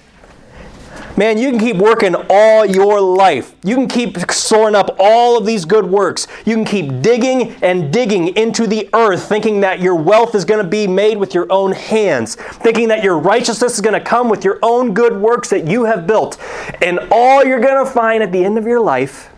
Man, 1.15 1.37
you 1.37 1.51
can 1.51 1.59
keep 1.59 1.75
working 1.75 2.15
all 2.27 2.65
your 2.65 2.99
life. 2.99 3.53
You 3.63 3.75
can 3.75 3.87
keep 3.87 4.17
storing 4.31 4.73
up 4.73 4.95
all 4.97 5.37
of 5.37 5.45
these 5.45 5.63
good 5.63 5.85
works. 5.85 6.25
You 6.43 6.55
can 6.55 6.65
keep 6.65 7.03
digging 7.03 7.51
and 7.61 7.93
digging 7.93 8.35
into 8.35 8.65
the 8.65 8.89
earth, 8.93 9.29
thinking 9.29 9.61
that 9.61 9.79
your 9.79 9.93
wealth 9.93 10.33
is 10.33 10.43
going 10.43 10.63
to 10.63 10.67
be 10.67 10.87
made 10.87 11.17
with 11.17 11.35
your 11.35 11.45
own 11.51 11.71
hands, 11.71 12.33
thinking 12.35 12.87
that 12.87 13.03
your 13.03 13.19
righteousness 13.19 13.75
is 13.75 13.81
going 13.81 13.93
to 13.93 14.01
come 14.01 14.27
with 14.27 14.43
your 14.43 14.57
own 14.63 14.95
good 14.95 15.15
works 15.15 15.49
that 15.49 15.67
you 15.67 15.85
have 15.85 16.07
built. 16.07 16.39
And 16.81 16.99
all 17.11 17.45
you're 17.45 17.61
going 17.61 17.85
to 17.85 17.91
find 17.91 18.23
at 18.23 18.31
the 18.31 18.43
end 18.43 18.57
of 18.57 18.65
your 18.65 18.79
life, 18.79 19.29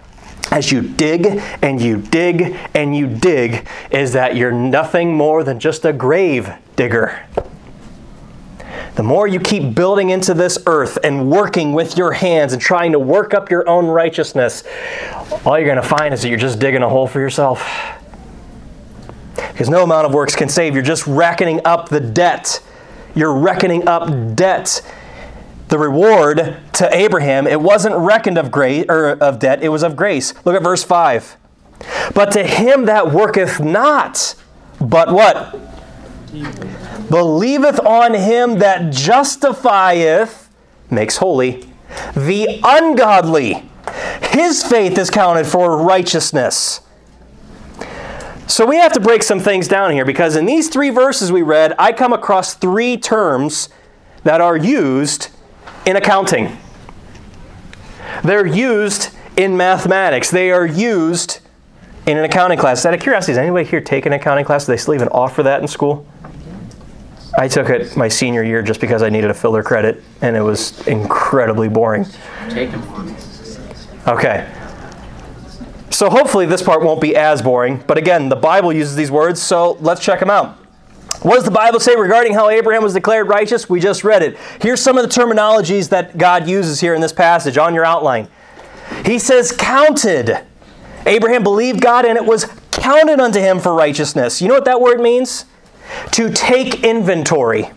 as 0.51 0.71
you 0.71 0.81
dig 0.81 1.25
and 1.61 1.81
you 1.81 1.97
dig 1.97 2.55
and 2.73 2.95
you 2.95 3.07
dig, 3.07 3.67
is 3.91 4.13
that 4.13 4.37
you're 4.37 4.51
nothing 4.51 5.13
more 5.13 5.43
than 5.43 5.59
just 5.59 5.83
a 5.83 5.91
grave 5.91 6.53
digger. 6.77 7.25
The 8.95 9.03
more 9.03 9.27
you 9.27 9.39
keep 9.39 9.75
building 9.75 10.09
into 10.09 10.33
this 10.33 10.57
earth 10.65 10.97
and 11.03 11.29
working 11.29 11.73
with 11.73 11.97
your 11.97 12.13
hands 12.13 12.53
and 12.53 12.61
trying 12.61 12.93
to 12.93 12.99
work 12.99 13.33
up 13.33 13.51
your 13.51 13.67
own 13.67 13.87
righteousness, 13.87 14.63
all 15.45 15.57
you're 15.57 15.65
going 15.65 15.81
to 15.81 15.87
find 15.87 16.13
is 16.13 16.21
that 16.21 16.29
you're 16.29 16.37
just 16.37 16.59
digging 16.59 16.81
a 16.81 16.89
hole 16.89 17.07
for 17.07 17.19
yourself. 17.19 17.67
Because 19.35 19.69
no 19.69 19.83
amount 19.83 20.05
of 20.05 20.13
works 20.13 20.35
can 20.35 20.49
save. 20.49 20.73
You're 20.73 20.83
just 20.83 21.05
reckoning 21.07 21.61
up 21.65 21.89
the 21.89 21.99
debt. 21.99 22.61
You're 23.15 23.37
reckoning 23.37 23.87
up 23.87 24.35
debt. 24.35 24.81
The 25.67 25.77
reward 25.79 26.57
to 26.73 26.95
Abraham, 26.95 27.47
it 27.47 27.59
wasn't 27.59 27.95
reckoned 27.95 28.37
of 28.37 28.51
grace 28.51 28.85
or 28.87 29.11
of 29.11 29.39
debt, 29.39 29.63
it 29.63 29.69
was 29.69 29.81
of 29.81 29.95
grace. 29.95 30.33
Look 30.45 30.55
at 30.55 30.61
verse 30.61 30.83
5. 30.83 31.37
But 32.13 32.31
to 32.31 32.43
him 32.43 32.85
that 32.85 33.11
worketh 33.11 33.59
not, 33.59 34.35
but 34.79 35.11
what? 35.11 35.59
Believeth 37.09 37.79
on 37.79 38.13
him 38.13 38.59
that 38.59 38.91
justifieth, 38.91 40.49
makes 40.89 41.17
holy, 41.17 41.67
the 42.15 42.59
ungodly. 42.63 43.69
His 44.21 44.63
faith 44.63 44.97
is 44.97 45.09
counted 45.09 45.45
for 45.45 45.77
righteousness. 45.77 46.81
So 48.47 48.65
we 48.65 48.77
have 48.77 48.93
to 48.93 48.99
break 48.99 49.23
some 49.23 49.39
things 49.39 49.67
down 49.67 49.91
here 49.91 50.05
because 50.05 50.35
in 50.35 50.45
these 50.45 50.69
three 50.69 50.89
verses 50.89 51.31
we 51.31 51.41
read, 51.41 51.73
I 51.79 51.91
come 51.91 52.13
across 52.13 52.53
three 52.53 52.95
terms 52.97 53.69
that 54.23 54.41
are 54.41 54.55
used 54.55 55.29
in 55.85 55.95
accounting. 55.95 56.57
They're 58.23 58.45
used 58.45 59.09
in 59.35 59.57
mathematics. 59.57 60.31
They 60.31 60.51
are 60.51 60.65
used 60.65 61.39
in 62.05 62.17
an 62.17 62.23
accounting 62.23 62.57
class. 62.57 62.85
Out 62.85 62.93
of 62.93 62.99
curiosity, 62.99 63.33
does 63.33 63.39
anybody 63.39 63.65
here 63.65 63.81
take 63.81 64.05
an 64.05 64.13
accounting 64.13 64.45
class? 64.45 64.65
Do 64.65 64.71
they 64.71 64.77
still 64.77 64.93
even 64.93 65.07
offer 65.09 65.43
that 65.43 65.61
in 65.61 65.67
school? 65.67 66.05
I 67.37 67.47
took 67.47 67.69
it 67.69 67.97
my 67.97 68.07
senior 68.07 68.43
year 68.43 68.61
just 68.61 68.79
because 68.79 69.03
I 69.03 69.09
needed 69.09 69.29
a 69.29 69.33
filler 69.33 69.61
credit, 69.61 70.03
and 70.21 70.35
it 70.35 70.41
was 70.41 70.87
incredibly 70.87 71.67
boring. 71.67 72.05
Take 72.49 72.71
them. 72.71 73.15
Okay. 74.07 74.51
So 75.89 76.09
hopefully 76.09 76.45
this 76.45 76.61
part 76.61 76.81
won't 76.81 77.01
be 77.01 77.15
as 77.15 77.41
boring, 77.41 77.83
but 77.87 77.97
again, 77.97 78.29
the 78.29 78.35
Bible 78.35 78.73
uses 78.73 78.95
these 78.95 79.11
words, 79.11 79.41
so 79.41 79.73
let's 79.81 80.01
check 80.01 80.19
them 80.19 80.29
out. 80.29 80.57
What 81.21 81.35
does 81.35 81.45
the 81.45 81.51
Bible 81.51 81.79
say 81.79 81.95
regarding 81.95 82.33
how 82.33 82.49
Abraham 82.49 82.83
was 82.83 82.93
declared 82.93 83.27
righteous? 83.27 83.69
We 83.69 83.79
just 83.79 84.03
read 84.03 84.21
it. 84.21 84.37
Here's 84.61 84.81
some 84.81 84.97
of 84.97 85.03
the 85.03 85.09
terminologies 85.09 85.89
that 85.89 86.17
God 86.17 86.47
uses 86.47 86.81
here 86.81 86.93
in 86.93 87.01
this 87.01 87.13
passage 87.13 87.57
on 87.57 87.73
your 87.73 87.85
outline. 87.85 88.27
He 89.05 89.17
says, 89.17 89.51
counted. 89.51 90.45
Abraham 91.05 91.43
believed 91.43 91.81
God 91.81 92.05
and 92.05 92.17
it 92.17 92.25
was 92.25 92.45
counted 92.71 93.19
unto 93.19 93.39
him 93.39 93.59
for 93.59 93.73
righteousness. 93.73 94.41
You 94.41 94.49
know 94.49 94.53
what 94.55 94.65
that 94.65 94.81
word 94.81 94.99
means? 94.99 95.45
To 96.13 96.31
take 96.31 96.83
inventory. 96.83 97.69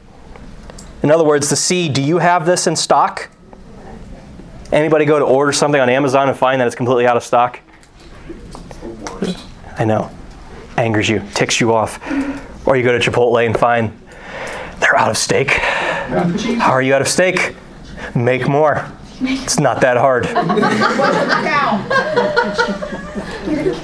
In 1.03 1.11
other 1.11 1.25
words, 1.25 1.49
to 1.49 1.57
see, 1.57 1.89
do 1.89 2.03
you 2.03 2.19
have 2.19 2.47
this 2.47 2.67
in 2.67 2.77
stock? 2.77 3.29
Anybody 4.73 5.05
go 5.05 5.19
to 5.19 5.25
order 5.25 5.53
something 5.53 5.81
on 5.81 5.89
Amazon 5.89 6.29
and 6.29 6.37
find 6.37 6.61
that 6.61 6.67
it's 6.67 6.77
completely 6.77 7.07
out 7.07 7.17
of 7.17 7.23
stock? 7.23 7.61
I 9.79 9.85
know. 9.85 10.11
Angers 10.77 11.09
you, 11.09 11.23
ticks 11.35 11.61
you 11.61 11.75
off. 11.75 12.01
Or 12.67 12.77
you 12.77 12.83
go 12.83 12.97
to 12.97 13.11
Chipotle 13.11 13.45
and 13.45 13.59
find 13.59 13.99
they're 14.81 14.97
out 14.97 15.11
of 15.11 15.17
steak. 15.17 15.51
How 15.51 16.73
are 16.73 16.83
you 16.83 16.95
out 16.95 17.01
of 17.01 17.09
steak? 17.09 17.57
Make 18.15 18.49
more. 18.49 18.87
It's 19.21 19.59
not 19.59 19.81
that 19.81 19.97
hard. 19.97 20.27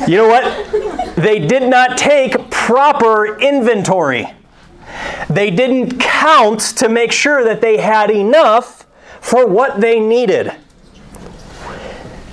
You 0.06 0.18
know 0.18 0.28
what? 0.28 1.16
They 1.16 1.38
did 1.38 1.62
not 1.62 1.96
take 1.96 2.43
proper 2.64 3.38
inventory. 3.40 4.26
They 5.28 5.50
didn't 5.50 6.00
count 6.00 6.60
to 6.78 6.88
make 6.88 7.12
sure 7.12 7.44
that 7.44 7.60
they 7.60 7.76
had 7.76 8.10
enough 8.10 8.86
for 9.20 9.46
what 9.46 9.82
they 9.82 10.00
needed. 10.00 10.50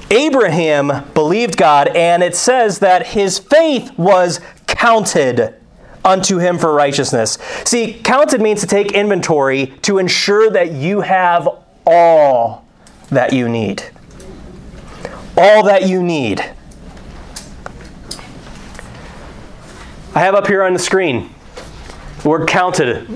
Abraham 0.10 1.10
believed 1.14 1.58
God, 1.58 1.90
and 1.90 2.24
it 2.24 2.34
says 2.34 2.80
that 2.80 3.08
his 3.08 3.40
faith 3.40 3.92
was 3.98 4.40
counted 4.68 5.54
unto 6.06 6.38
him 6.38 6.58
for 6.58 6.74
righteousness. 6.74 7.38
See, 7.66 8.00
counted 8.02 8.40
means 8.42 8.62
to 8.62 8.68
take 8.68 8.94
inventory 8.94 9.68
to 9.82 9.98
ensure 9.98 10.50
that 10.50 10.72
you 10.72 11.02
have 11.02 11.50
all 11.86 12.66
that 13.10 13.34
you 13.34 13.50
need. 13.50 13.84
All 15.38 15.64
that 15.64 15.90
you 15.90 16.02
need. 16.02 16.54
Have 20.22 20.36
up 20.36 20.46
here 20.46 20.62
on 20.62 20.74
the 20.74 20.80
screen 20.80 21.34
word 22.24 22.48
counted. 22.48 23.08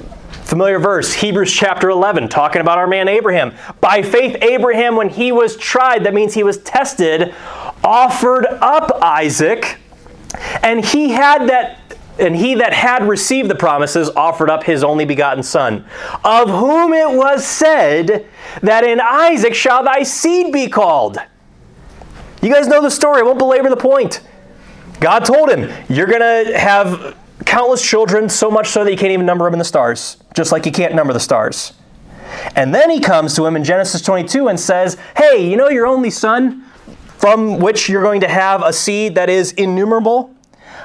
Familiar 0.46 0.80
verse, 0.80 1.14
Hebrews 1.14 1.54
chapter 1.54 1.92
11, 1.92 2.30
talking 2.30 2.62
about 2.62 2.80
our 2.80 2.88
man 2.88 3.08
Abraham. 3.08 3.54
By 3.80 4.02
faith, 4.02 4.38
Abraham, 4.42 4.96
when 4.96 5.10
he 5.10 5.32
was 5.32 5.56
tried, 5.56 6.04
that 6.06 6.16
means 6.16 6.34
he 6.34 6.42
was 6.42 6.58
tested, 6.60 7.36
offered 7.84 8.48
up 8.48 8.92
Isaac, 9.04 9.78
and 10.64 10.84
he 10.84 11.10
had 11.10 11.48
that 11.48 11.80
and 12.18 12.36
he 12.36 12.56
that 12.56 12.74
had 12.74 13.08
received 13.08 13.52
the 13.52 13.56
promises 13.56 14.10
offered 14.10 14.50
up 14.50 14.64
his 14.64 14.84
only 14.84 15.06
begotten 15.06 15.44
son, 15.44 15.86
of 16.24 16.50
whom 16.50 16.92
it 16.94 17.16
was 17.16 17.46
said 17.46 18.26
that 18.64 18.84
in 18.84 19.00
Isaac 19.00 19.54
shall 19.54 19.84
thy 19.84 20.02
seed 20.02 20.52
be 20.52 20.70
called. 20.70 21.18
You 22.42 22.52
guys 22.52 22.68
know 22.68 22.82
the 22.82 22.90
story, 22.90 23.20
I 23.20 23.24
won't 23.24 23.38
belabor 23.38 23.70
the 23.70 23.78
point. 23.78 24.22
God 25.06 25.24
told 25.24 25.52
him, 25.52 25.72
You're 25.88 26.08
going 26.08 26.48
to 26.48 26.58
have 26.58 27.16
countless 27.46 27.88
children, 27.88 28.28
so 28.28 28.50
much 28.50 28.70
so 28.70 28.84
that 28.84 28.90
you 28.90 28.98
can't 28.98 29.12
even 29.12 29.28
number 29.28 29.46
them 29.46 29.54
in 29.54 29.60
the 29.60 29.64
stars, 29.64 30.18
just 30.34 30.52
like 30.52 30.66
you 30.66 30.72
can't 30.72 30.96
number 30.96 31.14
the 31.14 31.20
stars. 31.20 31.74
And 32.56 32.74
then 32.74 32.90
he 32.90 33.00
comes 33.00 33.36
to 33.36 33.46
him 33.46 33.56
in 33.56 33.64
Genesis 33.64 34.02
22 34.02 34.48
and 34.48 34.60
says, 34.60 34.98
Hey, 35.16 35.48
you 35.48 35.58
know 35.58 35.70
your 35.70 35.86
only 35.86 36.10
son, 36.10 36.64
from 37.20 37.60
which 37.60 37.88
you're 37.88 38.02
going 38.02 38.22
to 38.22 38.28
have 38.28 38.64
a 38.64 38.74
seed 38.74 39.14
that 39.14 39.30
is 39.30 39.52
innumerable? 39.52 40.34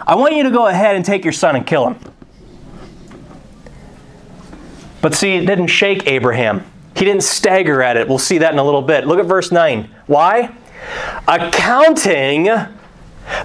I 0.06 0.16
want 0.16 0.34
you 0.34 0.42
to 0.42 0.50
go 0.50 0.66
ahead 0.66 0.96
and 0.96 1.02
take 1.02 1.24
your 1.24 1.32
son 1.32 1.56
and 1.56 1.66
kill 1.66 1.88
him. 1.88 1.98
But 5.00 5.14
see, 5.14 5.36
it 5.36 5.46
didn't 5.46 5.68
shake 5.68 6.06
Abraham. 6.06 6.70
He 6.94 7.06
didn't 7.06 7.22
stagger 7.22 7.82
at 7.82 7.96
it. 7.96 8.06
We'll 8.06 8.18
see 8.18 8.36
that 8.36 8.52
in 8.52 8.58
a 8.58 8.64
little 8.64 8.82
bit. 8.82 9.06
Look 9.06 9.18
at 9.18 9.24
verse 9.24 9.50
9. 9.50 9.88
Why? 10.08 10.54
Accounting 11.26 12.50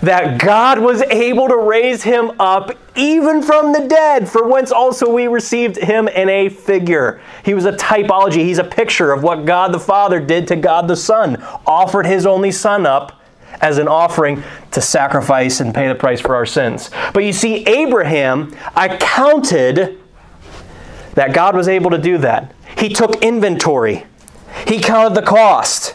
that 0.01 0.39
God 0.39 0.79
was 0.79 1.01
able 1.03 1.47
to 1.47 1.57
raise 1.57 2.03
him 2.03 2.39
up 2.39 2.71
even 2.95 3.41
from 3.41 3.73
the 3.73 3.87
dead, 3.87 4.29
for 4.29 4.47
whence 4.47 4.71
also 4.71 5.11
we 5.11 5.27
received 5.27 5.77
him 5.77 6.07
in 6.07 6.29
a 6.29 6.49
figure. 6.49 7.21
He 7.43 7.53
was 7.53 7.65
a 7.65 7.73
typology, 7.73 8.43
he's 8.45 8.57
a 8.57 8.63
picture 8.63 9.11
of 9.11 9.23
what 9.23 9.45
God 9.45 9.73
the 9.73 9.79
Father 9.79 10.19
did 10.19 10.47
to 10.49 10.55
God 10.55 10.87
the 10.87 10.95
Son, 10.95 11.41
offered 11.65 12.05
his 12.05 12.25
only 12.25 12.51
Son 12.51 12.85
up 12.85 13.21
as 13.61 13.77
an 13.77 13.87
offering 13.87 14.43
to 14.71 14.81
sacrifice 14.81 15.59
and 15.59 15.73
pay 15.73 15.87
the 15.87 15.95
price 15.95 16.19
for 16.19 16.35
our 16.35 16.45
sins. 16.45 16.89
But 17.13 17.23
you 17.23 17.33
see, 17.33 17.65
Abraham 17.65 18.55
accounted 18.75 19.99
that 21.13 21.33
God 21.33 21.55
was 21.55 21.67
able 21.67 21.91
to 21.91 21.97
do 21.97 22.17
that. 22.19 22.53
He 22.77 22.89
took 22.89 23.21
inventory, 23.23 24.05
he 24.67 24.79
counted 24.79 25.15
the 25.15 25.25
cost, 25.25 25.94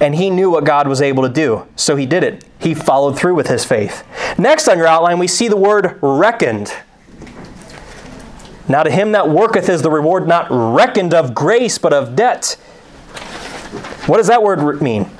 and 0.00 0.14
he 0.14 0.30
knew 0.30 0.50
what 0.50 0.64
God 0.64 0.88
was 0.88 1.00
able 1.00 1.22
to 1.22 1.28
do. 1.28 1.66
So 1.76 1.96
he 1.96 2.06
did 2.06 2.22
it. 2.22 2.44
He 2.58 2.74
followed 2.74 3.18
through 3.18 3.34
with 3.34 3.48
his 3.48 3.64
faith. 3.64 4.04
Next 4.38 4.68
on 4.68 4.78
your 4.78 4.86
outline, 4.86 5.18
we 5.18 5.28
see 5.28 5.48
the 5.48 5.56
word 5.56 5.98
reckoned. 6.02 6.72
Now 8.68 8.82
to 8.82 8.90
him 8.90 9.12
that 9.12 9.28
worketh 9.28 9.68
is 9.68 9.82
the 9.82 9.90
reward 9.90 10.26
not 10.26 10.48
reckoned 10.50 11.14
of 11.14 11.34
grace, 11.34 11.78
but 11.78 11.92
of 11.92 12.16
debt. 12.16 12.56
What 14.06 14.18
does 14.18 14.26
that 14.26 14.42
word 14.42 14.82
mean? 14.82 15.10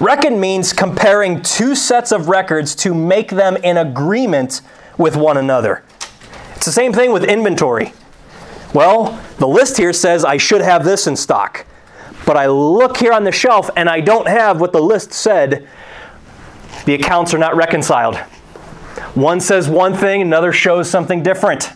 Reckon 0.00 0.38
means 0.40 0.72
comparing 0.72 1.42
two 1.42 1.74
sets 1.74 2.12
of 2.12 2.28
records 2.28 2.74
to 2.76 2.94
make 2.94 3.30
them 3.30 3.56
in 3.56 3.76
agreement 3.76 4.60
with 4.96 5.16
one 5.16 5.36
another. 5.36 5.82
It's 6.56 6.66
the 6.66 6.72
same 6.72 6.92
thing 6.92 7.12
with 7.12 7.24
inventory. 7.24 7.92
Well, 8.74 9.20
the 9.38 9.48
list 9.48 9.76
here 9.76 9.92
says 9.92 10.24
I 10.24 10.36
should 10.36 10.60
have 10.60 10.84
this 10.84 11.06
in 11.06 11.16
stock, 11.16 11.64
but 12.26 12.36
I 12.36 12.46
look 12.46 12.96
here 12.96 13.12
on 13.12 13.24
the 13.24 13.32
shelf 13.32 13.70
and 13.76 13.88
I 13.88 14.00
don't 14.00 14.28
have 14.28 14.60
what 14.60 14.72
the 14.72 14.82
list 14.82 15.12
said. 15.12 15.68
The 16.84 16.94
accounts 16.94 17.34
are 17.34 17.38
not 17.38 17.56
reconciled. 17.56 18.16
One 19.14 19.40
says 19.40 19.68
one 19.68 19.94
thing, 19.94 20.22
another 20.22 20.52
shows 20.52 20.90
something 20.90 21.22
different 21.22 21.72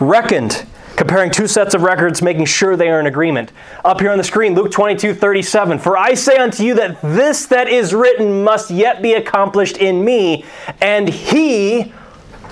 reckoned, 0.00 0.66
comparing 0.96 1.30
two 1.30 1.46
sets 1.46 1.74
of 1.74 1.82
records, 1.82 2.22
making 2.22 2.44
sure 2.46 2.76
they 2.76 2.90
are 2.90 3.00
in 3.00 3.06
agreement. 3.06 3.52
Up 3.84 4.00
here 4.00 4.10
on 4.10 4.18
the 4.18 4.24
screen, 4.24 4.54
Luke 4.54 4.70
22 4.70 5.14
37. 5.14 5.78
For 5.78 5.96
I 5.96 6.14
say 6.14 6.36
unto 6.36 6.62
you 6.62 6.74
that 6.74 7.00
this 7.02 7.46
that 7.46 7.68
is 7.68 7.94
written 7.94 8.44
must 8.44 8.70
yet 8.70 9.02
be 9.02 9.14
accomplished 9.14 9.76
in 9.76 10.04
me. 10.04 10.44
And 10.80 11.08
he, 11.08 11.92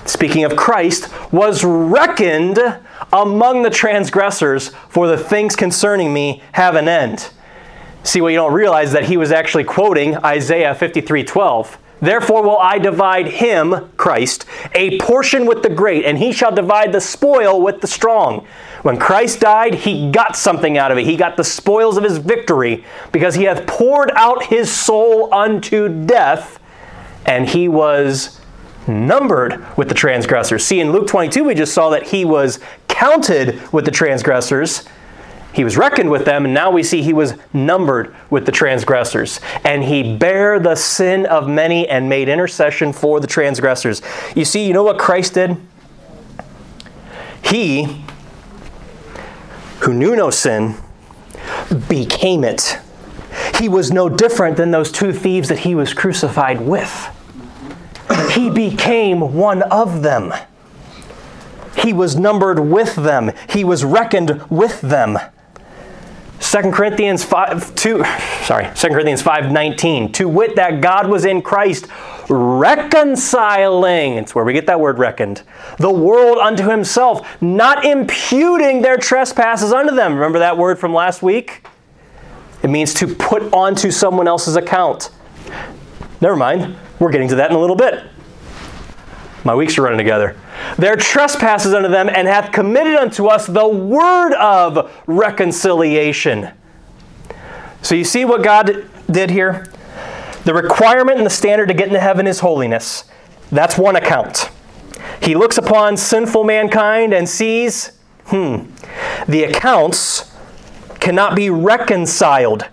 speaking 0.05 0.43
of 0.43 0.55
Christ, 0.55 1.09
was 1.31 1.63
reckoned 1.63 2.59
among 3.11 3.63
the 3.63 3.69
transgressors, 3.69 4.69
for 4.89 5.07
the 5.07 5.17
things 5.17 5.55
concerning 5.55 6.13
me 6.13 6.41
have 6.53 6.75
an 6.75 6.87
end. 6.87 7.29
See, 8.03 8.19
what 8.19 8.29
you 8.29 8.37
don't 8.37 8.53
realize 8.53 8.91
that 8.91 9.05
he 9.05 9.17
was 9.17 9.31
actually 9.31 9.63
quoting 9.63 10.17
Isaiah 10.17 10.75
53 10.75 11.23
12. 11.23 11.77
Therefore 12.01 12.43
will 12.43 12.57
I 12.57 12.79
divide 12.79 13.27
him, 13.27 13.89
Christ, 13.95 14.45
a 14.75 14.99
portion 14.99 15.45
with 15.45 15.63
the 15.63 15.69
great, 15.69 16.03
and 16.03 16.17
he 16.17 16.33
shall 16.33 16.53
divide 16.53 16.91
the 16.91 16.99
spoil 16.99 17.61
with 17.61 17.79
the 17.79 17.87
strong. 17.87 18.45
When 18.81 18.99
Christ 18.99 19.39
died, 19.39 19.73
he 19.73 20.11
got 20.11 20.35
something 20.35 20.77
out 20.77 20.91
of 20.91 20.97
it. 20.97 21.05
He 21.05 21.15
got 21.15 21.37
the 21.37 21.45
spoils 21.45 21.95
of 21.95 22.03
his 22.03 22.17
victory 22.17 22.83
because 23.13 23.35
he 23.35 23.43
hath 23.43 23.65
poured 23.65 24.11
out 24.15 24.43
his 24.43 24.69
soul 24.69 25.33
unto 25.33 26.05
death, 26.05 26.59
and 27.25 27.47
he 27.47 27.69
was 27.69 28.41
numbered 28.87 29.65
with 29.77 29.89
the 29.89 29.95
transgressors. 29.95 30.65
See, 30.65 30.79
in 30.79 30.91
Luke 30.91 31.07
22, 31.07 31.43
we 31.43 31.55
just 31.55 31.73
saw 31.73 31.89
that 31.91 32.07
he 32.07 32.25
was 32.25 32.59
counted 32.87 33.71
with 33.71 33.85
the 33.85 33.91
transgressors. 33.91 34.83
He 35.53 35.63
was 35.63 35.77
reckoned 35.77 36.09
with 36.09 36.25
them, 36.25 36.45
and 36.45 36.53
now 36.53 36.71
we 36.71 36.81
see 36.81 37.03
he 37.03 37.13
was 37.13 37.35
numbered 37.53 38.15
with 38.29 38.45
the 38.45 38.51
transgressors. 38.51 39.39
And 39.63 39.83
he 39.83 40.17
bare 40.17 40.59
the 40.59 40.75
sin 40.75 41.25
of 41.25 41.47
many 41.47 41.87
and 41.87 42.09
made 42.09 42.27
intercession 42.27 42.91
for 42.91 43.19
the 43.19 43.27
transgressors. 43.27 44.01
You 44.35 44.45
see, 44.45 44.65
you 44.67 44.73
know 44.73 44.83
what 44.83 44.97
Christ 44.97 45.35
did? 45.35 45.57
He, 47.43 48.03
who 49.81 49.93
knew 49.93 50.15
no 50.15 50.31
sin, 50.31 50.75
became 51.87 52.43
it. 52.43 52.79
He 53.59 53.69
was 53.69 53.91
no 53.91 54.09
different 54.09 54.57
than 54.57 54.71
those 54.71 54.91
two 54.91 55.13
thieves 55.13 55.49
that 55.49 55.59
he 55.59 55.75
was 55.75 55.93
crucified 55.93 56.61
with. 56.61 57.09
He 58.31 58.49
became 58.49 59.33
one 59.33 59.61
of 59.63 60.01
them. 60.01 60.33
He 61.77 61.93
was 61.93 62.15
numbered 62.15 62.59
with 62.59 62.95
them. 62.95 63.31
He 63.49 63.63
was 63.63 63.83
reckoned 63.83 64.43
with 64.49 64.81
them. 64.81 65.17
2 66.39 66.71
Corinthians 66.71 67.23
5 67.23 67.73
2 67.73 68.03
sorry 68.43 68.69
2 68.75 68.87
Corinthians 68.89 69.23
5:19 69.23 70.11
to 70.13 70.27
wit 70.27 70.57
that 70.57 70.81
God 70.81 71.07
was 71.07 71.23
in 71.23 71.41
Christ 71.41 71.87
reconciling 72.27 74.15
it's 74.15 74.35
where 74.35 74.43
we 74.43 74.51
get 74.51 74.67
that 74.67 74.79
word 74.79 74.99
reckoned 74.99 75.41
the 75.77 75.89
world 75.89 76.37
unto 76.37 76.69
himself 76.69 77.41
not 77.41 77.85
imputing 77.85 78.81
their 78.81 78.97
trespasses 78.97 79.71
unto 79.71 79.95
them 79.95 80.15
remember 80.15 80.39
that 80.39 80.57
word 80.57 80.77
from 80.77 80.93
last 80.93 81.23
week 81.23 81.65
it 82.61 82.69
means 82.69 82.93
to 82.95 83.07
put 83.07 83.41
onto 83.53 83.89
someone 83.89 84.27
else's 84.27 84.57
account 84.57 85.11
never 86.23 86.35
mind 86.35 86.75
we're 86.97 87.11
getting 87.11 87.27
to 87.27 87.35
that 87.35 87.51
in 87.51 87.55
a 87.55 87.59
little 87.59 87.75
bit 87.75 88.03
my 89.43 89.53
weeks 89.53 89.77
are 89.77 89.81
running 89.81 89.97
together. 89.97 90.37
Their 90.77 90.95
trespasses 90.95 91.73
unto 91.73 91.89
them, 91.89 92.09
and 92.09 92.27
hath 92.27 92.51
committed 92.51 92.95
unto 92.95 93.27
us 93.27 93.45
the 93.45 93.67
word 93.67 94.33
of 94.33 94.91
reconciliation. 95.05 96.51
So 97.81 97.95
you 97.95 98.05
see 98.05 98.23
what 98.23 98.43
God 98.43 98.85
did 99.11 99.29
here? 99.29 99.65
The 100.45 100.53
requirement 100.53 101.17
and 101.17 101.25
the 101.25 101.31
standard 101.31 101.67
to 101.67 101.73
get 101.73 101.87
into 101.87 101.99
heaven 101.99 102.27
is 102.27 102.39
holiness. 102.39 103.05
That's 103.51 103.77
one 103.77 103.95
account. 103.95 104.49
He 105.21 105.35
looks 105.35 105.57
upon 105.57 105.97
sinful 105.97 106.43
mankind 106.43 107.13
and 107.13 107.27
sees, 107.27 107.99
hmm, 108.25 108.65
the 109.27 109.43
accounts 109.43 110.31
cannot 110.99 111.35
be 111.35 111.49
reconciled. 111.49 112.67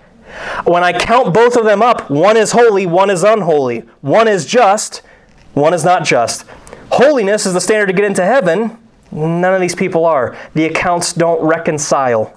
When 0.64 0.82
I 0.82 0.92
count 0.92 1.34
both 1.34 1.56
of 1.56 1.64
them 1.64 1.82
up, 1.82 2.10
one 2.10 2.36
is 2.36 2.52
holy, 2.52 2.86
one 2.86 3.10
is 3.10 3.22
unholy. 3.22 3.80
One 4.00 4.28
is 4.28 4.46
just, 4.46 5.02
one 5.54 5.74
is 5.74 5.84
not 5.84 6.04
just. 6.04 6.44
Holiness 6.92 7.46
is 7.46 7.54
the 7.54 7.60
standard 7.60 7.86
to 7.86 7.92
get 7.92 8.04
into 8.04 8.24
heaven. 8.24 8.78
None 9.12 9.54
of 9.54 9.60
these 9.60 9.74
people 9.74 10.04
are. 10.04 10.36
The 10.54 10.64
accounts 10.64 11.12
don't 11.12 11.42
reconcile. 11.42 12.36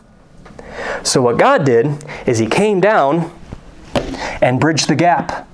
So, 1.04 1.22
what 1.22 1.38
God 1.38 1.66
did 1.66 2.04
is 2.26 2.40
He 2.40 2.48
came 2.48 2.80
down 2.80 3.32
and 4.42 4.60
bridged 4.60 4.90
the 4.90 4.96
gap 4.96 5.48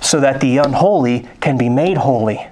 so 0.00 0.20
that 0.20 0.40
the 0.40 0.58
unholy 0.58 1.28
can 1.40 1.58
be 1.58 1.68
made 1.68 1.98
holy. 1.98 2.48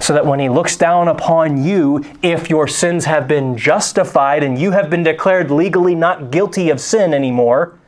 So 0.00 0.12
that 0.14 0.24
when 0.24 0.38
He 0.38 0.48
looks 0.48 0.76
down 0.76 1.08
upon 1.08 1.64
you, 1.64 2.04
if 2.22 2.48
your 2.48 2.68
sins 2.68 3.04
have 3.04 3.26
been 3.26 3.56
justified 3.56 4.42
and 4.42 4.58
you 4.58 4.70
have 4.70 4.88
been 4.88 5.02
declared 5.02 5.50
legally 5.50 5.94
not 5.94 6.30
guilty 6.30 6.70
of 6.70 6.80
sin 6.80 7.12
anymore, 7.12 7.78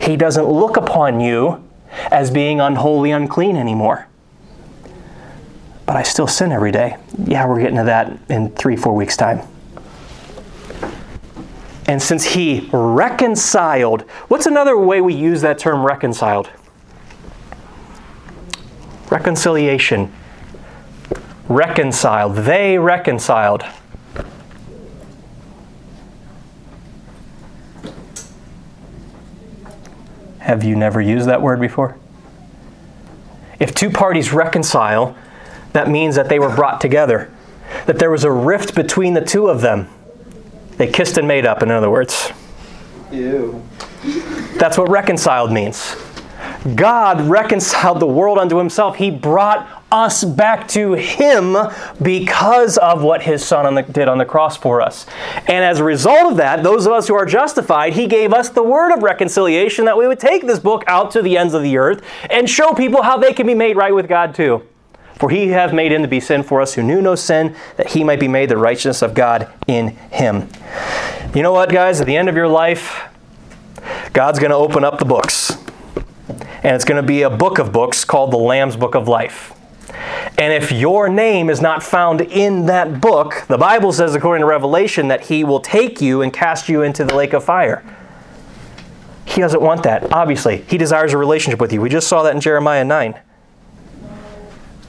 He 0.00 0.16
doesn't 0.16 0.46
look 0.46 0.76
upon 0.76 1.20
you 1.20 1.62
as 2.10 2.30
being 2.30 2.60
unholy, 2.60 3.10
unclean 3.10 3.56
anymore 3.56 4.06
but 5.90 5.96
I 5.96 6.04
still 6.04 6.28
sin 6.28 6.52
every 6.52 6.70
day. 6.70 6.98
Yeah, 7.24 7.48
we're 7.48 7.58
getting 7.58 7.78
to 7.78 7.82
that 7.82 8.16
in 8.28 8.50
three, 8.50 8.76
four 8.76 8.94
weeks' 8.94 9.16
time. 9.16 9.40
And 11.88 12.00
since 12.00 12.22
he 12.22 12.70
reconciled, 12.72 14.02
what's 14.28 14.46
another 14.46 14.78
way 14.78 15.00
we 15.00 15.14
use 15.14 15.40
that 15.40 15.58
term 15.58 15.84
reconciled? 15.84 16.48
Reconciliation. 19.10 20.12
Reconciled. 21.48 22.36
They 22.36 22.78
reconciled. 22.78 23.64
Have 30.50 30.64
you 30.64 30.74
never 30.74 31.00
used 31.00 31.28
that 31.28 31.42
word 31.42 31.60
before? 31.60 31.96
If 33.60 33.72
two 33.72 33.88
parties 33.88 34.32
reconcile, 34.32 35.16
that 35.74 35.88
means 35.88 36.16
that 36.16 36.28
they 36.28 36.40
were 36.40 36.52
brought 36.52 36.80
together, 36.80 37.30
that 37.86 38.00
there 38.00 38.10
was 38.10 38.24
a 38.24 38.32
rift 38.32 38.74
between 38.74 39.14
the 39.14 39.20
two 39.20 39.46
of 39.46 39.60
them. 39.60 39.88
They 40.72 40.90
kissed 40.90 41.18
and 41.18 41.28
made 41.28 41.46
up, 41.46 41.62
in 41.62 41.70
other 41.70 41.88
words. 41.88 42.32
Ew. 43.12 43.62
That's 44.56 44.76
what 44.76 44.90
reconciled 44.90 45.52
means. 45.52 45.94
God 46.74 47.20
reconciled 47.20 48.00
the 48.00 48.08
world 48.08 48.36
unto 48.36 48.56
himself. 48.56 48.96
He 48.96 49.08
brought 49.08 49.79
us 49.92 50.24
back 50.24 50.68
to 50.68 50.92
him 50.94 51.56
because 52.00 52.78
of 52.78 53.02
what 53.02 53.22
his 53.22 53.44
son 53.44 53.66
on 53.66 53.74
the, 53.74 53.82
did 53.82 54.08
on 54.08 54.18
the 54.18 54.24
cross 54.24 54.56
for 54.56 54.80
us. 54.80 55.06
And 55.46 55.64
as 55.64 55.80
a 55.80 55.84
result 55.84 56.32
of 56.32 56.36
that, 56.38 56.62
those 56.62 56.86
of 56.86 56.92
us 56.92 57.08
who 57.08 57.14
are 57.14 57.26
justified, 57.26 57.94
he 57.94 58.06
gave 58.06 58.32
us 58.32 58.48
the 58.48 58.62
word 58.62 58.92
of 58.92 59.02
reconciliation 59.02 59.84
that 59.86 59.98
we 59.98 60.06
would 60.06 60.20
take 60.20 60.46
this 60.46 60.58
book 60.58 60.84
out 60.86 61.10
to 61.12 61.22
the 61.22 61.36
ends 61.36 61.54
of 61.54 61.62
the 61.62 61.76
earth 61.76 62.02
and 62.30 62.48
show 62.48 62.72
people 62.72 63.02
how 63.02 63.16
they 63.16 63.32
can 63.32 63.46
be 63.46 63.54
made 63.54 63.76
right 63.76 63.94
with 63.94 64.08
God 64.08 64.34
too. 64.34 64.62
For 65.16 65.28
he 65.28 65.48
hath 65.48 65.74
made 65.74 65.92
him 65.92 66.00
to 66.00 66.08
be 66.08 66.18
sin 66.18 66.42
for 66.42 66.62
us 66.62 66.72
who 66.72 66.82
knew 66.82 67.02
no 67.02 67.14
sin, 67.14 67.54
that 67.76 67.90
he 67.90 68.04
might 68.04 68.20
be 68.20 68.28
made 68.28 68.48
the 68.48 68.56
righteousness 68.56 69.02
of 69.02 69.12
God 69.12 69.52
in 69.66 69.88
him. 69.88 70.48
You 71.34 71.42
know 71.42 71.52
what, 71.52 71.68
guys? 71.68 72.00
At 72.00 72.06
the 72.06 72.16
end 72.16 72.30
of 72.30 72.36
your 72.36 72.48
life, 72.48 73.02
God's 74.14 74.38
going 74.38 74.50
to 74.50 74.56
open 74.56 74.82
up 74.82 74.98
the 74.98 75.04
books. 75.04 75.58
And 76.62 76.74
it's 76.74 76.86
going 76.86 77.00
to 77.00 77.06
be 77.06 77.20
a 77.22 77.30
book 77.30 77.58
of 77.58 77.70
books 77.70 78.04
called 78.04 78.30
the 78.30 78.38
Lamb's 78.38 78.76
Book 78.76 78.94
of 78.94 79.08
Life. 79.08 79.52
And 80.40 80.54
if 80.54 80.72
your 80.72 81.10
name 81.10 81.50
is 81.50 81.60
not 81.60 81.82
found 81.82 82.22
in 82.22 82.64
that 82.64 82.98
book, 82.98 83.44
the 83.46 83.58
Bible 83.58 83.92
says, 83.92 84.14
according 84.14 84.40
to 84.40 84.46
Revelation, 84.46 85.08
that 85.08 85.26
he 85.26 85.44
will 85.44 85.60
take 85.60 86.00
you 86.00 86.22
and 86.22 86.32
cast 86.32 86.66
you 86.66 86.80
into 86.80 87.04
the 87.04 87.14
lake 87.14 87.34
of 87.34 87.44
fire. 87.44 87.84
He 89.26 89.42
doesn't 89.42 89.60
want 89.60 89.82
that. 89.82 90.10
Obviously, 90.14 90.62
he 90.62 90.78
desires 90.78 91.12
a 91.12 91.18
relationship 91.18 91.60
with 91.60 91.74
you. 91.74 91.82
We 91.82 91.90
just 91.90 92.08
saw 92.08 92.22
that 92.22 92.34
in 92.34 92.40
Jeremiah 92.40 92.84
9. 92.86 93.20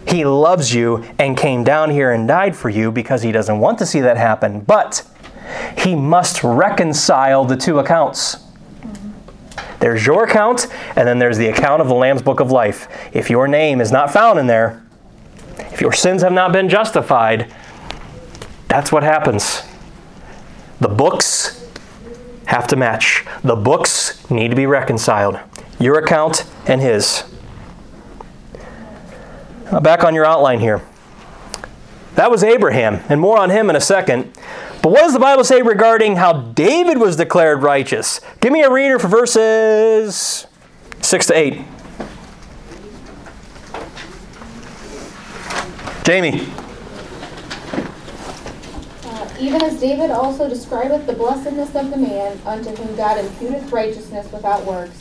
He 0.08 0.24
loves 0.24 0.74
you 0.74 1.04
and 1.20 1.38
came 1.38 1.66
down 1.66 1.90
here 1.90 2.14
and 2.14 2.30
died 2.30 2.56
for 2.56 2.70
you 2.70 2.90
because 2.90 3.22
he 3.22 3.34
doesn't 3.34 3.60
want 3.60 3.78
to 3.80 3.86
see 3.86 4.00
that 4.00 4.16
happen. 4.16 4.62
But 4.62 5.06
he 5.78 5.96
must 5.96 6.46
reconcile 6.46 7.44
the 7.44 7.58
two 7.58 7.78
accounts. 7.80 8.38
There's 9.82 10.06
your 10.06 10.24
account, 10.24 10.68
and 10.96 11.06
then 11.06 11.20
there's 11.20 11.38
the 11.38 11.48
account 11.48 11.82
of 11.82 11.90
the 11.90 11.94
Lamb's 11.94 12.22
Book 12.22 12.40
of 12.40 12.52
Life. 12.52 12.88
If 13.12 13.30
your 13.30 13.50
name 13.50 13.82
is 13.82 13.92
not 13.92 14.14
found 14.14 14.40
in 14.40 14.48
there, 14.48 14.81
if 15.72 15.82
your 15.82 15.94
sins 15.94 16.22
have 16.22 16.34
not 16.34 16.52
been 16.52 16.70
justified, 16.70 17.54
that's 18.68 18.92
what 18.92 19.04
happens. 19.04 19.64
The 20.80 20.88
books 20.88 21.70
have 22.46 22.68
to 22.68 22.76
match, 22.76 23.26
the 23.44 23.56
books 23.56 24.30
need 24.30 24.50
to 24.50 24.56
be 24.56 24.66
reconciled. 24.66 25.40
Your 25.80 25.98
account 25.98 26.46
and 26.68 26.82
his. 26.82 27.24
Now 29.72 29.80
back 29.80 30.04
on 30.04 30.14
your 30.14 30.26
outline 30.26 30.60
here. 30.60 30.82
That 32.16 32.30
was 32.30 32.44
Abraham, 32.44 33.02
and 33.08 33.22
more 33.22 33.38
on 33.38 33.50
him 33.50 33.70
in 33.70 33.76
a 33.76 33.82
second. 33.82 34.38
But 34.82 34.92
what 34.92 35.02
does 35.02 35.14
the 35.14 35.20
Bible 35.20 35.44
say 35.44 35.62
regarding 35.62 36.18
how 36.18 36.34
David 36.34 36.98
was 36.98 37.16
declared 37.16 37.62
righteous? 37.62 38.20
Give 38.42 38.52
me 38.52 38.64
a 38.64 38.70
reader 38.70 39.00
for 39.00 39.08
verses 39.08 40.46
6 41.02 41.26
to 41.28 41.38
8. 41.38 41.62
Jamie. 46.04 46.48
Uh, 49.04 49.30
even 49.40 49.62
as 49.62 49.80
David 49.80 50.10
also 50.10 50.50
describeth 50.50 51.06
the 51.06 51.14
blessedness 51.14 51.76
of 51.76 51.92
the 51.92 51.98
man 51.98 52.40
unto 52.46 52.72
whom 52.72 52.96
God 52.96 53.24
imputeth 53.24 53.72
righteousness 53.72 54.32
without 54.32 54.66
works, 54.66 55.00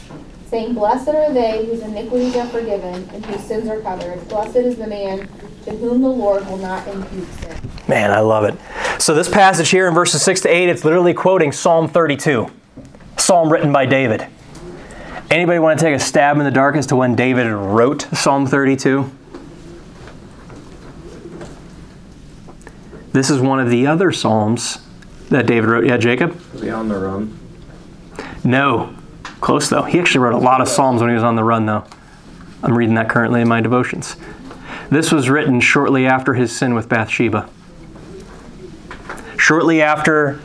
saying, 0.49 0.75
Blessed 0.75 1.09
are 1.09 1.33
they 1.33 1.65
whose 1.65 1.81
iniquities 1.81 2.37
are 2.37 2.47
forgiven 2.49 3.09
and 3.15 3.25
whose 3.25 3.43
sins 3.43 3.69
are 3.69 3.81
covered. 3.81 4.29
Blessed 4.29 4.57
is 4.57 4.77
the 4.77 4.87
man 4.87 5.29
to 5.65 5.71
whom 5.71 6.03
the 6.03 6.09
Lord 6.09 6.47
will 6.47 6.59
not 6.59 6.87
impute 6.89 7.29
sin. 7.35 7.71
Man, 7.89 8.11
I 8.11 8.21
love 8.21 8.45
it. 8.45 8.59
So, 9.01 9.15
this 9.15 9.29
passage 9.29 9.71
here 9.71 9.89
in 9.89 9.95
verses 9.95 10.23
6 10.23 10.43
to 10.43 10.49
8, 10.49 10.69
it's 10.69 10.85
literally 10.85 11.15
quoting 11.15 11.51
Psalm 11.53 11.89
32, 11.89 12.47
psalm 13.17 13.51
written 13.51 13.73
by 13.73 13.87
David. 13.87 14.27
Anybody 15.31 15.61
want 15.61 15.79
to 15.79 15.85
take 15.85 15.95
a 15.95 16.01
stab 16.01 16.39
in 16.39 16.45
the 16.45 16.51
dark 16.51 16.77
as 16.77 16.87
to 16.89 16.97
when 16.97 17.15
David 17.15 17.47
wrote 17.47 18.03
Psalm 18.13 18.47
32? 18.47 19.11
This 23.13 23.31
is 23.31 23.41
one 23.41 23.59
of 23.61 23.71
the 23.71 23.87
other 23.87 24.13
psalms 24.13 24.79
that 25.31 25.47
David 25.47 25.69
wrote. 25.69 25.87
Yeah, 25.87 25.97
Jacob? 25.97 26.41
Was 26.53 26.63
he 26.63 26.71
on 26.71 26.89
the 26.89 26.99
run? 26.99 27.39
No. 28.45 28.95
Close 29.41 29.69
though. 29.69 29.83
He 29.83 29.99
actually 29.99 30.21
wrote 30.21 30.35
a 30.35 30.39
lot 30.39 30.61
of 30.61 30.69
psalms 30.69 31.01
when 31.01 31.11
he 31.11 31.15
was 31.15 31.25
on 31.25 31.37
the 31.37 31.45
run 31.45 31.67
though. 31.67 31.85
I'm 32.63 32.77
reading 32.77 32.95
that 32.97 33.09
currently 33.09 33.41
in 33.41 33.49
my 33.49 33.61
devotions. 33.61 34.17
This 34.91 35.11
was 35.11 35.31
written 35.31 35.61
shortly 35.61 36.07
after 36.07 36.35
his 36.35 36.55
sin 36.55 36.75
with 36.75 36.89
Bathsheba. 36.89 37.49
Shortly 39.39 39.81
after 39.81 40.41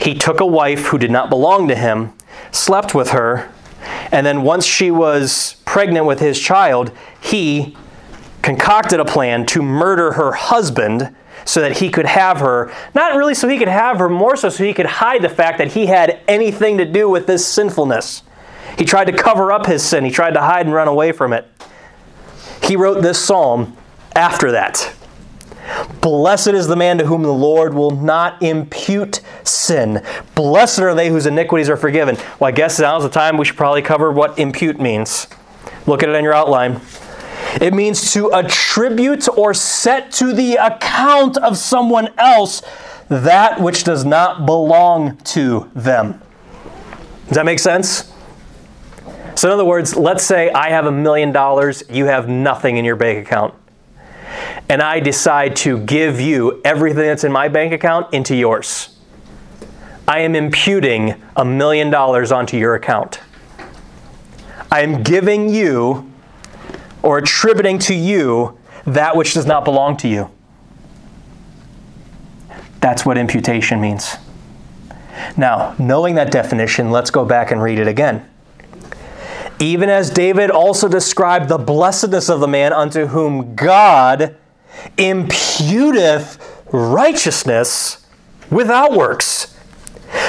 he 0.00 0.14
took 0.14 0.40
a 0.40 0.46
wife 0.46 0.86
who 0.86 0.98
did 0.98 1.10
not 1.10 1.30
belong 1.30 1.68
to 1.68 1.74
him, 1.74 2.12
slept 2.52 2.94
with 2.94 3.10
her, 3.10 3.50
and 4.12 4.26
then 4.26 4.42
once 4.42 4.66
she 4.66 4.90
was 4.90 5.56
pregnant 5.64 6.06
with 6.06 6.20
his 6.20 6.38
child, 6.38 6.92
he 7.20 7.76
concocted 8.42 9.00
a 9.00 9.04
plan 9.04 9.46
to 9.46 9.62
murder 9.62 10.12
her 10.12 10.32
husband 10.32 11.14
so 11.44 11.60
that 11.60 11.78
he 11.78 11.90
could 11.90 12.06
have 12.06 12.40
her. 12.40 12.72
Not 12.94 13.16
really 13.16 13.34
so 13.34 13.48
he 13.48 13.58
could 13.58 13.68
have 13.68 13.98
her, 13.98 14.08
more 14.08 14.36
so 14.36 14.48
so 14.48 14.64
he 14.64 14.74
could 14.74 14.86
hide 14.86 15.22
the 15.22 15.28
fact 15.28 15.58
that 15.58 15.72
he 15.72 15.86
had 15.86 16.20
anything 16.28 16.78
to 16.78 16.84
do 16.84 17.08
with 17.08 17.26
this 17.26 17.46
sinfulness. 17.46 18.22
He 18.78 18.84
tried 18.84 19.06
to 19.06 19.12
cover 19.12 19.52
up 19.52 19.66
his 19.66 19.82
sin, 19.82 20.04
he 20.04 20.10
tried 20.10 20.34
to 20.34 20.40
hide 20.40 20.66
and 20.66 20.74
run 20.74 20.88
away 20.88 21.12
from 21.12 21.32
it. 21.32 21.46
He 22.62 22.76
wrote 22.76 23.02
this 23.02 23.22
psalm 23.22 23.76
after 24.16 24.52
that. 24.52 24.94
Blessed 26.00 26.48
is 26.48 26.66
the 26.66 26.76
man 26.76 26.98
to 26.98 27.06
whom 27.06 27.22
the 27.22 27.32
Lord 27.32 27.74
will 27.74 27.90
not 27.90 28.42
impute 28.42 29.20
sin. 29.44 30.02
Blessed 30.34 30.80
are 30.80 30.94
they 30.94 31.08
whose 31.08 31.26
iniquities 31.26 31.70
are 31.70 31.76
forgiven. 31.76 32.16
Well, 32.38 32.48
I 32.48 32.52
guess 32.52 32.78
now's 32.78 33.02
the 33.02 33.08
time 33.08 33.38
we 33.38 33.44
should 33.44 33.56
probably 33.56 33.82
cover 33.82 34.12
what 34.12 34.38
impute 34.38 34.78
means. 34.78 35.26
Look 35.86 36.02
at 36.02 36.08
it 36.08 36.14
in 36.14 36.24
your 36.24 36.34
outline. 36.34 36.80
It 37.60 37.72
means 37.72 38.12
to 38.14 38.32
attribute 38.32 39.28
or 39.28 39.54
set 39.54 40.10
to 40.12 40.32
the 40.32 40.56
account 40.56 41.36
of 41.36 41.56
someone 41.56 42.08
else 42.18 42.62
that 43.08 43.60
which 43.60 43.84
does 43.84 44.04
not 44.04 44.46
belong 44.46 45.16
to 45.18 45.70
them. 45.74 46.20
Does 47.28 47.36
that 47.36 47.46
make 47.46 47.58
sense? 47.58 48.12
So, 49.36 49.48
in 49.48 49.52
other 49.52 49.64
words, 49.64 49.96
let's 49.96 50.24
say 50.24 50.50
I 50.50 50.70
have 50.70 50.86
a 50.86 50.92
million 50.92 51.32
dollars, 51.32 51.82
you 51.90 52.06
have 52.06 52.28
nothing 52.28 52.76
in 52.76 52.84
your 52.84 52.96
bank 52.96 53.26
account. 53.26 53.54
And 54.68 54.80
I 54.80 55.00
decide 55.00 55.56
to 55.56 55.78
give 55.78 56.20
you 56.20 56.60
everything 56.64 57.04
that's 57.04 57.24
in 57.24 57.32
my 57.32 57.48
bank 57.48 57.72
account 57.72 58.12
into 58.14 58.34
yours. 58.34 58.96
I 60.06 60.20
am 60.20 60.34
imputing 60.34 61.22
a 61.36 61.44
million 61.44 61.90
dollars 61.90 62.30
onto 62.30 62.56
your 62.56 62.74
account. 62.74 63.20
I 64.70 64.80
am 64.80 65.02
giving 65.02 65.48
you 65.48 66.10
or 67.04 67.18
attributing 67.18 67.78
to 67.78 67.94
you 67.94 68.58
that 68.86 69.14
which 69.14 69.34
does 69.34 69.44
not 69.44 69.64
belong 69.64 69.96
to 69.98 70.08
you. 70.08 70.30
That's 72.80 73.04
what 73.04 73.18
imputation 73.18 73.80
means. 73.80 74.16
Now, 75.36 75.76
knowing 75.78 76.14
that 76.14 76.32
definition, 76.32 76.90
let's 76.90 77.10
go 77.10 77.24
back 77.24 77.50
and 77.50 77.62
read 77.62 77.78
it 77.78 77.86
again. 77.86 78.26
Even 79.60 79.90
as 79.90 80.10
David 80.10 80.50
also 80.50 80.88
described 80.88 81.48
the 81.48 81.58
blessedness 81.58 82.30
of 82.30 82.40
the 82.40 82.48
man 82.48 82.72
unto 82.72 83.06
whom 83.06 83.54
God 83.54 84.36
imputeth 84.96 86.40
righteousness 86.72 88.06
without 88.50 88.92
works, 88.92 89.56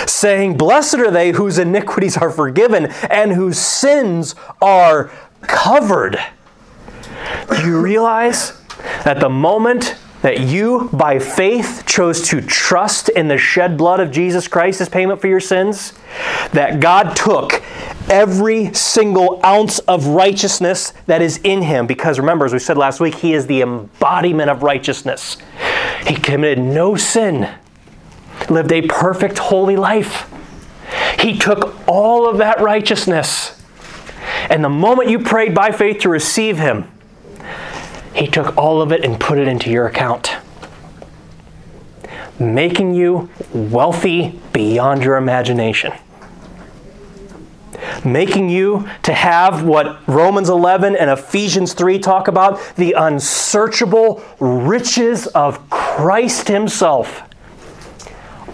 saying, 0.06 0.58
Blessed 0.58 0.96
are 0.96 1.12
they 1.12 1.32
whose 1.32 1.58
iniquities 1.58 2.18
are 2.18 2.30
forgiven 2.30 2.88
and 3.10 3.32
whose 3.32 3.58
sins 3.58 4.36
are 4.62 5.10
covered. 5.42 6.20
Do 7.50 7.66
you 7.66 7.80
realize 7.80 8.62
that 9.04 9.20
the 9.20 9.30
moment 9.30 9.96
that 10.22 10.40
you, 10.40 10.90
by 10.92 11.20
faith, 11.20 11.84
chose 11.86 12.28
to 12.30 12.42
trust 12.42 13.10
in 13.10 13.28
the 13.28 13.38
shed 13.38 13.78
blood 13.78 14.00
of 14.00 14.10
Jesus 14.10 14.48
Christ 14.48 14.82
as 14.82 14.90
payment 14.90 15.22
for 15.22 15.28
your 15.28 15.40
sins, 15.40 15.94
that 16.52 16.80
God 16.80 17.16
took 17.16 17.62
every 18.10 18.74
single 18.74 19.40
ounce 19.46 19.78
of 19.80 20.08
righteousness 20.08 20.94
that 21.06 21.22
is 21.22 21.38
in 21.44 21.62
him, 21.62 21.86
because 21.86 22.18
remember, 22.18 22.44
as 22.44 22.54
we 22.54 22.60
said 22.60 22.76
last 22.76 23.00
week, 23.00 23.14
he 23.16 23.34
is 23.34 23.46
the 23.46 23.62
embodiment 23.62 24.50
of 24.50 24.64
righteousness. 24.64 25.38
He 26.08 26.16
committed 26.16 26.58
no 26.58 26.96
sin, 26.96 27.48
lived 28.50 28.72
a 28.72 28.82
perfect, 28.82 29.38
holy 29.38 29.76
life. 29.76 30.32
He 31.20 31.38
took 31.38 31.88
all 31.88 32.28
of 32.28 32.40
that 32.40 32.62
righteousness, 32.62 33.62
and 34.50 34.64
the 34.64 34.70
moment 34.70 35.10
you 35.10 35.20
prayed 35.20 35.54
by 35.54 35.72
faith 35.72 36.00
to 36.00 36.10
receive 36.10 36.58
him, 36.58 36.90
he 38.16 38.28
took 38.28 38.58
all 38.58 38.82
of 38.82 38.92
it 38.92 39.04
and 39.04 39.20
put 39.20 39.38
it 39.38 39.48
into 39.48 39.70
your 39.70 39.86
account, 39.88 40.38
making 42.40 42.94
you 42.94 43.30
wealthy 43.54 44.40
beyond 44.54 45.04
your 45.04 45.18
imagination. 45.18 45.94
Making 48.04 48.50
you 48.50 48.88
to 49.04 49.14
have 49.14 49.64
what 49.64 50.08
Romans 50.08 50.50
11 50.50 50.96
and 50.96 51.10
Ephesians 51.10 51.74
3 51.74 52.00
talk 52.00 52.28
about 52.28 52.60
the 52.78 52.94
unsearchable 52.94 54.24
riches 54.40 55.28
of 55.28 55.70
Christ 55.70 56.48
Himself 56.48 57.24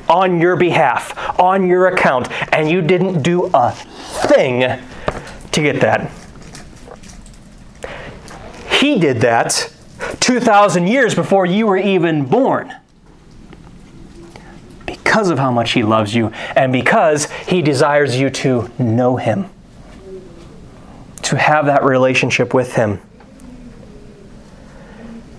on 0.10 0.41
your 0.41 0.56
behalf, 0.56 1.39
on 1.39 1.67
your 1.67 1.88
account, 1.88 2.30
and 2.54 2.69
you 2.69 2.82
didn't 2.82 3.21
do 3.21 3.50
a 3.54 3.71
thing 3.71 4.80
to 5.52 5.62
get 5.62 5.80
that. 5.82 6.12
He 8.82 8.98
did 8.98 9.22
that 9.22 9.72
2,000 10.22 10.88
years 10.88 11.13
before 11.13 11.46
you 11.46 11.67
were 11.67 11.78
even 11.78 12.26
born. 12.26 12.76
Because 14.88 15.30
of 15.30 15.38
how 15.38 15.52
much 15.52 15.74
He 15.74 15.84
loves 15.84 16.15
you 16.15 16.30
and 16.56 16.74
because 16.74 17.30
He 17.32 17.62
desires 17.62 18.20
you 18.20 18.32
to 18.32 18.72
know 18.80 19.17
Him, 19.17 19.46
to 21.22 21.38
have 21.38 21.67
that 21.67 21.84
relationship 21.84 22.56
with 22.56 22.74
Him. 22.74 23.00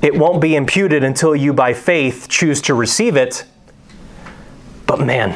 It 0.03 0.15
won't 0.15 0.41
be 0.41 0.55
imputed 0.55 1.03
until 1.03 1.35
you, 1.35 1.53
by 1.53 1.75
faith, 1.75 2.29
choose 2.29 2.63
to 2.63 2.75
receive 2.75 3.17
it. 3.17 3.45
But 4.87 5.01
man, 5.01 5.33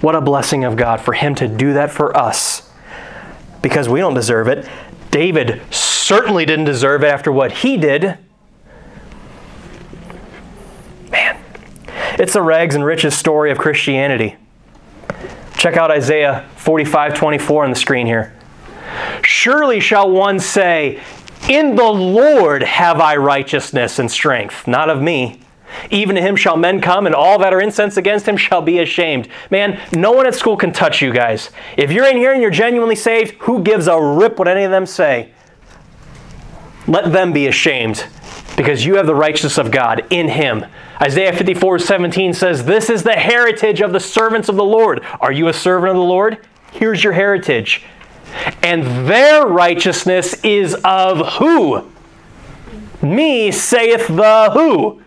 what 0.00 0.16
a 0.16 0.22
blessing 0.22 0.64
of 0.64 0.76
God 0.76 1.02
for 1.02 1.12
Him 1.12 1.34
to 1.34 1.48
do 1.48 1.74
that 1.74 1.90
for 1.90 2.16
us 2.16 2.70
because 3.60 3.90
we 3.90 4.00
don't 4.00 4.14
deserve 4.14 4.48
it. 4.48 4.66
David 5.10 5.60
certainly 6.06 6.46
didn't 6.46 6.66
deserve 6.66 7.02
it 7.02 7.08
after 7.08 7.32
what 7.32 7.50
he 7.50 7.76
did. 7.76 8.16
Man, 11.10 11.36
it's 12.16 12.34
the 12.34 12.42
rags 12.42 12.76
and 12.76 12.84
riches 12.84 13.16
story 13.16 13.50
of 13.50 13.58
Christianity. 13.58 14.36
Check 15.56 15.76
out 15.76 15.90
Isaiah 15.90 16.48
45 16.58 17.14
24 17.14 17.64
on 17.64 17.70
the 17.70 17.76
screen 17.76 18.06
here. 18.06 18.32
Surely 19.22 19.80
shall 19.80 20.08
one 20.08 20.38
say, 20.38 21.02
In 21.48 21.74
the 21.74 21.82
Lord 21.82 22.62
have 22.62 23.00
I 23.00 23.16
righteousness 23.16 23.98
and 23.98 24.08
strength, 24.08 24.68
not 24.68 24.88
of 24.88 25.02
me. 25.02 25.40
Even 25.90 26.14
to 26.14 26.22
him 26.22 26.36
shall 26.36 26.56
men 26.56 26.80
come, 26.80 27.06
and 27.06 27.16
all 27.16 27.40
that 27.40 27.52
are 27.52 27.60
incensed 27.60 27.96
against 27.96 28.28
him 28.28 28.36
shall 28.36 28.62
be 28.62 28.78
ashamed. 28.78 29.28
Man, 29.50 29.80
no 29.92 30.12
one 30.12 30.28
at 30.28 30.36
school 30.36 30.56
can 30.56 30.72
touch 30.72 31.02
you 31.02 31.12
guys. 31.12 31.50
If 31.76 31.90
you're 31.90 32.06
in 32.06 32.16
here 32.16 32.32
and 32.32 32.40
you're 32.40 32.52
genuinely 32.52 32.94
saved, 32.94 33.34
who 33.40 33.60
gives 33.64 33.88
a 33.88 34.00
rip 34.00 34.38
what 34.38 34.46
any 34.46 34.62
of 34.62 34.70
them 34.70 34.86
say? 34.86 35.32
Let 36.86 37.12
them 37.12 37.32
be 37.32 37.46
ashamed 37.46 38.06
because 38.56 38.84
you 38.84 38.96
have 38.96 39.06
the 39.06 39.14
righteousness 39.14 39.58
of 39.58 39.70
God 39.70 40.06
in 40.10 40.28
him. 40.28 40.64
Isaiah 41.00 41.32
54 41.32 41.78
17 41.78 42.32
says, 42.32 42.64
This 42.64 42.88
is 42.88 43.02
the 43.02 43.14
heritage 43.14 43.80
of 43.80 43.92
the 43.92 44.00
servants 44.00 44.48
of 44.48 44.56
the 44.56 44.64
Lord. 44.64 45.04
Are 45.20 45.32
you 45.32 45.48
a 45.48 45.52
servant 45.52 45.90
of 45.90 45.96
the 45.96 46.02
Lord? 46.02 46.38
Here's 46.72 47.02
your 47.02 47.12
heritage. 47.12 47.84
And 48.62 49.08
their 49.08 49.46
righteousness 49.46 50.34
is 50.44 50.74
of 50.84 51.34
who? 51.34 51.90
Me, 53.02 53.50
saith 53.50 54.08
the 54.08 54.50
who? 54.52 55.02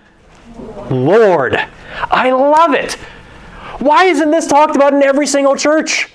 Lord. 0.94 1.56
I 2.12 2.32
love 2.32 2.74
it. 2.74 2.94
Why 3.80 4.06
isn't 4.06 4.32
this 4.32 4.48
talked 4.48 4.76
about 4.76 4.94
in 4.94 5.02
every 5.02 5.28
single 5.28 5.56
church? 5.56 6.10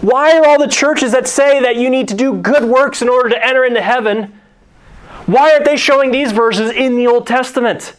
Why 0.00 0.38
are 0.38 0.46
all 0.46 0.58
the 0.58 0.68
churches 0.68 1.12
that 1.12 1.26
say 1.26 1.60
that 1.60 1.76
you 1.76 1.90
need 1.90 2.08
to 2.08 2.14
do 2.14 2.34
good 2.34 2.64
works 2.64 3.02
in 3.02 3.08
order 3.08 3.30
to 3.30 3.46
enter 3.46 3.64
into 3.64 3.80
heaven? 3.80 4.40
Why 5.26 5.52
aren't 5.52 5.64
they 5.64 5.76
showing 5.76 6.10
these 6.10 6.32
verses 6.32 6.70
in 6.70 6.96
the 6.96 7.06
Old 7.06 7.26
Testament? 7.26 7.94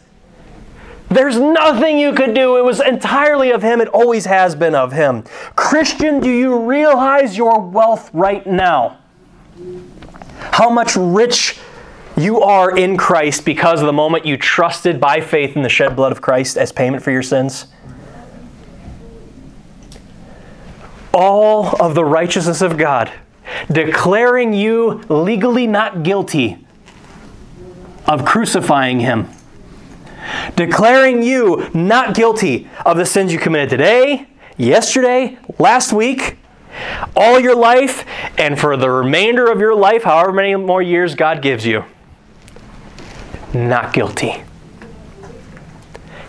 There's 1.10 1.38
nothing 1.38 1.98
you 1.98 2.14
could 2.14 2.34
do. 2.34 2.58
It 2.58 2.64
was 2.64 2.80
entirely 2.80 3.52
of 3.52 3.64
Him. 3.64 3.82
It 3.82 3.88
always 3.90 4.26
has 4.26 4.56
been 4.56 4.76
of 4.76 4.94
Him. 4.94 5.24
Christian, 5.56 6.20
do 6.20 6.30
you 6.30 6.58
realize 6.58 7.36
your 7.36 7.60
wealth 7.60 8.10
right 8.14 8.46
now? 8.46 9.00
How 10.52 10.70
much 10.70 10.96
rich 10.96 11.60
you 12.16 12.42
are 12.42 12.78
in 12.78 12.96
Christ 12.96 13.44
because 13.44 13.82
of 13.82 13.88
the 13.88 13.94
moment 13.94 14.26
you 14.26 14.38
trusted 14.38 15.00
by 15.00 15.20
faith 15.20 15.56
in 15.56 15.64
the 15.64 15.70
shed 15.70 15.96
blood 15.96 16.12
of 16.12 16.22
Christ 16.22 16.58
as 16.58 16.72
payment 16.72 17.04
for 17.04 17.12
your 17.12 17.24
sins? 17.24 17.68
All 21.22 21.76
of 21.82 21.96
the 21.96 22.06
righteousness 22.06 22.62
of 22.62 22.78
God, 22.78 23.12
declaring 23.70 24.54
you 24.54 25.02
legally 25.10 25.68
not 25.68 26.04
guilty 26.04 26.66
of 28.06 28.24
crucifying 28.24 29.02
Him 29.02 29.28
declaring 30.56 31.24
you 31.24 31.70
not 31.74 32.16
guilty 32.16 32.70
of 32.86 32.98
the 32.98 33.06
sins 33.06 33.34
you 33.34 33.40
committed 33.40 33.70
today, 33.70 34.28
yesterday, 34.58 35.38
last 35.58 35.94
week, 35.94 36.38
all 37.16 37.40
your 37.40 37.56
life, 37.56 38.06
and 38.38 38.60
for 38.60 38.78
the 38.78 38.90
remainder 38.90 39.52
of 39.52 39.60
your 39.60 39.76
life, 39.76 40.04
however 40.04 40.32
many 40.32 40.56
more 40.56 40.82
years 40.82 41.16
God 41.16 41.42
gives 41.42 41.66
you. 41.66 41.84
Not 43.54 43.94
guilty. 43.94 44.44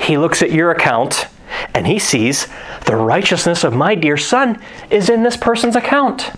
He 0.01 0.17
looks 0.17 0.43
at 0.43 0.51
your 0.51 0.71
account 0.71 1.27
and 1.75 1.87
he 1.87 1.99
sees 1.99 2.47
the 2.87 2.97
righteousness 2.97 3.65
of 3.65 3.75
my 3.75 3.95
dear 3.95 4.17
son 4.17 4.61
is 4.91 5.09
in 5.09 5.23
this 5.23 5.37
person's 5.37 5.77
account. 5.77 6.31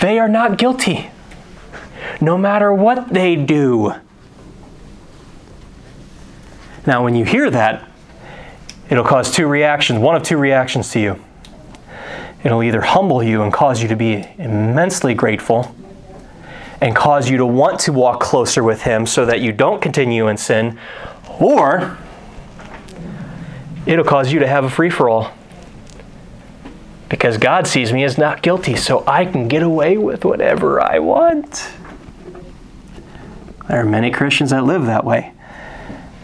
They 0.00 0.18
are 0.18 0.28
not 0.28 0.58
guilty, 0.58 1.10
no 2.20 2.36
matter 2.36 2.72
what 2.72 3.08
they 3.08 3.36
do. 3.36 3.94
Now, 6.86 7.02
when 7.02 7.14
you 7.14 7.24
hear 7.24 7.48
that, 7.50 7.88
it'll 8.90 9.04
cause 9.04 9.30
two 9.30 9.46
reactions, 9.46 9.98
one 9.98 10.14
of 10.14 10.22
two 10.22 10.36
reactions 10.36 10.90
to 10.90 11.00
you. 11.00 11.24
It'll 12.42 12.62
either 12.62 12.82
humble 12.82 13.22
you 13.22 13.42
and 13.42 13.50
cause 13.50 13.80
you 13.80 13.88
to 13.88 13.96
be 13.96 14.26
immensely 14.36 15.14
grateful 15.14 15.74
and 16.82 16.94
cause 16.94 17.30
you 17.30 17.38
to 17.38 17.46
want 17.46 17.80
to 17.80 17.92
walk 17.92 18.20
closer 18.20 18.62
with 18.62 18.82
Him 18.82 19.06
so 19.06 19.24
that 19.24 19.40
you 19.40 19.52
don't 19.52 19.80
continue 19.80 20.28
in 20.28 20.36
sin, 20.36 20.78
or 21.40 21.96
it'll 23.86 24.04
cause 24.04 24.32
you 24.32 24.40
to 24.40 24.46
have 24.46 24.64
a 24.64 24.70
free 24.70 24.90
for 24.90 25.08
all. 25.08 25.32
Because 27.08 27.38
God 27.38 27.66
sees 27.66 27.92
me 27.92 28.02
as 28.04 28.18
not 28.18 28.42
guilty, 28.42 28.76
so 28.76 29.04
I 29.06 29.24
can 29.24 29.48
get 29.48 29.62
away 29.62 29.96
with 29.96 30.24
whatever 30.24 30.80
I 30.80 30.98
want. 30.98 31.70
There 33.68 33.80
are 33.80 33.84
many 33.84 34.10
Christians 34.10 34.50
that 34.50 34.64
live 34.64 34.86
that 34.86 35.04
way. 35.04 35.32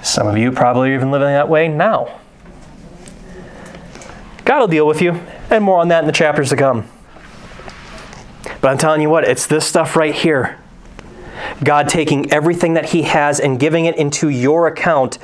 Some 0.03 0.27
of 0.27 0.37
you 0.37 0.53
probably 0.53 0.90
are 0.90 0.94
even 0.94 1.11
living 1.11 1.29
that 1.29 1.49
way 1.49 1.68
now. 1.68 2.18
God 4.44 4.61
will 4.61 4.68
deal 4.68 4.87
with 4.87 5.01
you, 5.01 5.12
and 5.51 5.62
more 5.62 5.79
on 5.79 5.88
that 5.88 6.01
in 6.01 6.07
the 6.07 6.12
chapters 6.12 6.49
to 6.51 6.57
come. 6.57 6.88
But 8.61 8.68
I'm 8.68 8.79
telling 8.79 9.01
you 9.01 9.09
what, 9.09 9.25
it's 9.25 9.46
this 9.46 9.66
stuff 9.66 9.96
right 9.96 10.14
here. 10.14 10.59
God 11.62 11.88
taking 11.88 12.33
everything 12.33 12.75
that 12.75 12.87
He 12.87 13.03
has 13.03 13.38
and 13.40 13.61
giving 13.61 13.85
it 13.85 13.96
into 13.96 14.29
your 14.29 14.66
account 14.66 15.18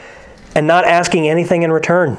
and 0.57 0.67
not 0.67 0.87
asking 0.87 1.29
anything 1.29 1.63
in 1.63 1.71
return. 1.71 2.15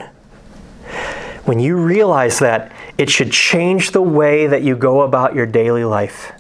When 1.45 1.60
you 1.60 1.76
realize 1.76 2.38
that, 2.38 2.71
it 2.95 3.10
should 3.10 3.32
change 3.32 3.91
the 3.91 4.02
way 4.02 4.45
that 4.45 4.62
you 4.62 4.76
go 4.76 5.02
about 5.02 5.34
your 5.34 5.47
daily 5.47 5.84
life. 5.84 6.34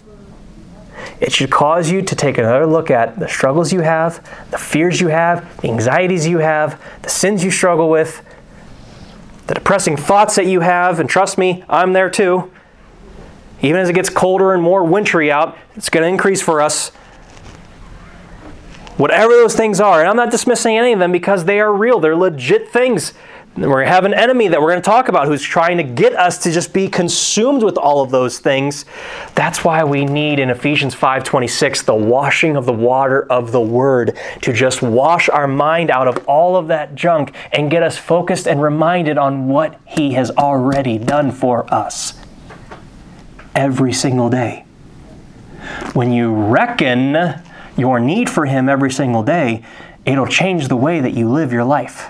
It 1.19 1.31
should 1.31 1.49
cause 1.49 1.89
you 1.89 2.03
to 2.03 2.15
take 2.15 2.37
another 2.37 2.67
look 2.67 2.91
at 2.91 3.19
the 3.19 3.27
struggles 3.27 3.73
you 3.73 3.79
have, 3.81 4.23
the 4.51 4.59
fears 4.59 5.01
you 5.01 5.07
have, 5.07 5.59
the 5.61 5.69
anxieties 5.69 6.27
you 6.27 6.37
have, 6.37 6.79
the 7.01 7.09
sins 7.09 7.43
you 7.43 7.49
struggle 7.49 7.89
with, 7.89 8.23
the 9.47 9.55
depressing 9.55 9.97
thoughts 9.97 10.35
that 10.35 10.45
you 10.45 10.59
have, 10.59 10.99
and 10.99 11.09
trust 11.09 11.39
me, 11.39 11.63
I'm 11.67 11.93
there 11.93 12.11
too. 12.11 12.51
Even 13.63 13.81
as 13.81 13.89
it 13.89 13.93
gets 13.93 14.11
colder 14.11 14.53
and 14.53 14.61
more 14.61 14.83
wintry 14.83 15.31
out, 15.31 15.57
it's 15.75 15.89
going 15.89 16.03
to 16.03 16.07
increase 16.07 16.43
for 16.43 16.61
us. 16.61 16.91
Whatever 18.97 19.33
those 19.33 19.55
things 19.55 19.79
are, 19.79 19.99
and 19.99 20.09
I'm 20.09 20.15
not 20.15 20.31
dismissing 20.31 20.75
any 20.77 20.91
of 20.91 20.99
them 20.99 21.11
because 21.11 21.45
they 21.45 21.59
are 21.59 21.71
real, 21.71 21.99
they're 21.99 22.15
legit 22.15 22.69
things. 22.69 23.13
We 23.55 23.85
have 23.85 24.05
an 24.05 24.13
enemy 24.13 24.49
that 24.49 24.61
we're 24.61 24.69
going 24.69 24.83
to 24.83 24.85
talk 24.85 25.07
about 25.07 25.27
who's 25.27 25.41
trying 25.41 25.77
to 25.77 25.83
get 25.83 26.13
us 26.13 26.37
to 26.43 26.51
just 26.51 26.73
be 26.73 26.87
consumed 26.87 27.63
with 27.63 27.75
all 27.75 28.03
of 28.03 28.11
those 28.11 28.37
things. 28.37 28.85
That's 29.33 29.63
why 29.63 29.83
we 29.83 30.05
need 30.05 30.37
in 30.37 30.51
Ephesians 30.51 30.93
5:26 30.93 31.83
the 31.83 31.95
washing 31.95 32.55
of 32.55 32.67
the 32.67 32.73
water 32.73 33.25
of 33.31 33.51
the 33.51 33.61
word 33.61 34.15
to 34.43 34.53
just 34.53 34.83
wash 34.83 35.27
our 35.27 35.47
mind 35.47 35.89
out 35.89 36.07
of 36.07 36.23
all 36.27 36.55
of 36.55 36.67
that 36.67 36.93
junk 36.93 37.33
and 37.51 37.71
get 37.71 37.81
us 37.81 37.97
focused 37.97 38.47
and 38.47 38.61
reminded 38.61 39.17
on 39.17 39.47
what 39.47 39.79
he 39.85 40.13
has 40.13 40.29
already 40.31 40.99
done 40.99 41.31
for 41.31 41.71
us 41.73 42.13
every 43.55 43.91
single 43.91 44.29
day. 44.29 44.65
When 45.93 46.11
you 46.11 46.31
reckon 46.31 47.41
your 47.77 47.99
need 47.99 48.29
for 48.29 48.45
him 48.45 48.67
every 48.67 48.91
single 48.91 49.23
day, 49.23 49.63
it'll 50.05 50.27
change 50.27 50.67
the 50.67 50.75
way 50.75 50.99
that 50.99 51.13
you 51.13 51.29
live 51.29 51.53
your 51.53 51.63
life. 51.63 52.09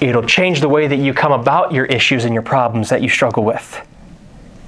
It'll 0.00 0.26
change 0.26 0.60
the 0.60 0.68
way 0.68 0.86
that 0.86 0.96
you 0.96 1.14
come 1.14 1.32
about 1.32 1.72
your 1.72 1.84
issues 1.86 2.24
and 2.24 2.34
your 2.34 2.42
problems 2.42 2.88
that 2.88 3.02
you 3.02 3.08
struggle 3.08 3.44
with. 3.44 3.86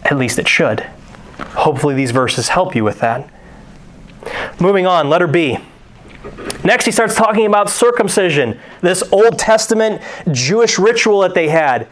At 0.05 0.17
least 0.17 0.39
it 0.39 0.47
should. 0.47 0.81
Hopefully, 1.39 1.95
these 1.95 2.11
verses 2.11 2.49
help 2.49 2.77
you 2.77 2.85
with 2.85 3.01
that. 3.01 3.29
Moving 4.61 4.87
on, 4.87 5.09
letter 5.09 5.27
B. 5.27 5.59
Next, 6.63 6.85
he 6.85 6.93
starts 6.93 7.15
talking 7.15 7.47
about 7.47 7.69
circumcision, 7.69 8.59
this 8.81 9.03
Old 9.13 9.39
Testament 9.39 10.01
Jewish 10.31 10.79
ritual 10.79 11.21
that 11.21 11.35
they 11.35 11.49
had. 11.49 11.89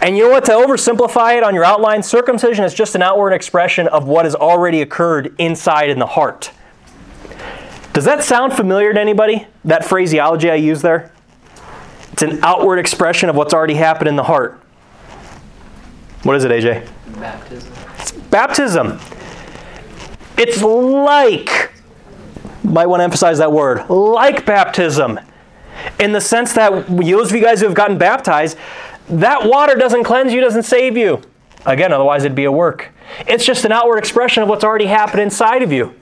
And 0.00 0.16
you 0.16 0.24
know 0.24 0.30
what? 0.30 0.44
To 0.46 0.52
oversimplify 0.52 1.36
it 1.36 1.42
on 1.42 1.54
your 1.54 1.64
outline, 1.64 2.02
circumcision 2.02 2.64
is 2.64 2.74
just 2.74 2.94
an 2.94 3.02
outward 3.02 3.32
expression 3.32 3.88
of 3.88 4.06
what 4.06 4.24
has 4.24 4.34
already 4.34 4.82
occurred 4.82 5.34
inside 5.38 5.90
in 5.90 5.98
the 5.98 6.06
heart. 6.06 6.52
Does 7.94 8.04
that 8.06 8.24
sound 8.24 8.52
familiar 8.52 8.92
to 8.92 9.00
anybody? 9.00 9.46
That 9.64 9.84
phraseology 9.84 10.50
I 10.50 10.56
use 10.56 10.82
there? 10.82 11.12
It's 12.12 12.22
an 12.22 12.40
outward 12.42 12.80
expression 12.80 13.28
of 13.28 13.36
what's 13.36 13.54
already 13.54 13.74
happened 13.74 14.08
in 14.08 14.16
the 14.16 14.24
heart. 14.24 14.60
What 16.24 16.34
is 16.34 16.44
it, 16.44 16.50
AJ? 16.50 16.88
Baptism. 17.20 17.72
It's 17.98 18.12
baptism. 18.12 19.00
It's 20.36 20.60
like, 20.60 21.72
might 22.64 22.86
want 22.86 22.98
to 22.98 23.04
emphasize 23.04 23.38
that 23.38 23.52
word, 23.52 23.88
like 23.88 24.44
baptism. 24.44 25.20
In 26.00 26.10
the 26.10 26.20
sense 26.20 26.52
that 26.54 26.88
those 26.88 27.30
of 27.30 27.36
you 27.36 27.42
guys 27.42 27.60
who 27.60 27.66
have 27.66 27.76
gotten 27.76 27.96
baptized, 27.96 28.58
that 29.08 29.48
water 29.48 29.76
doesn't 29.76 30.02
cleanse 30.02 30.32
you, 30.32 30.40
doesn't 30.40 30.64
save 30.64 30.96
you. 30.96 31.22
Again, 31.64 31.92
otherwise 31.92 32.24
it'd 32.24 32.34
be 32.34 32.44
a 32.44 32.52
work. 32.52 32.90
It's 33.28 33.44
just 33.44 33.64
an 33.64 33.70
outward 33.70 33.98
expression 33.98 34.42
of 34.42 34.48
what's 34.48 34.64
already 34.64 34.86
happened 34.86 35.20
inside 35.20 35.62
of 35.62 35.70
you. 35.70 35.94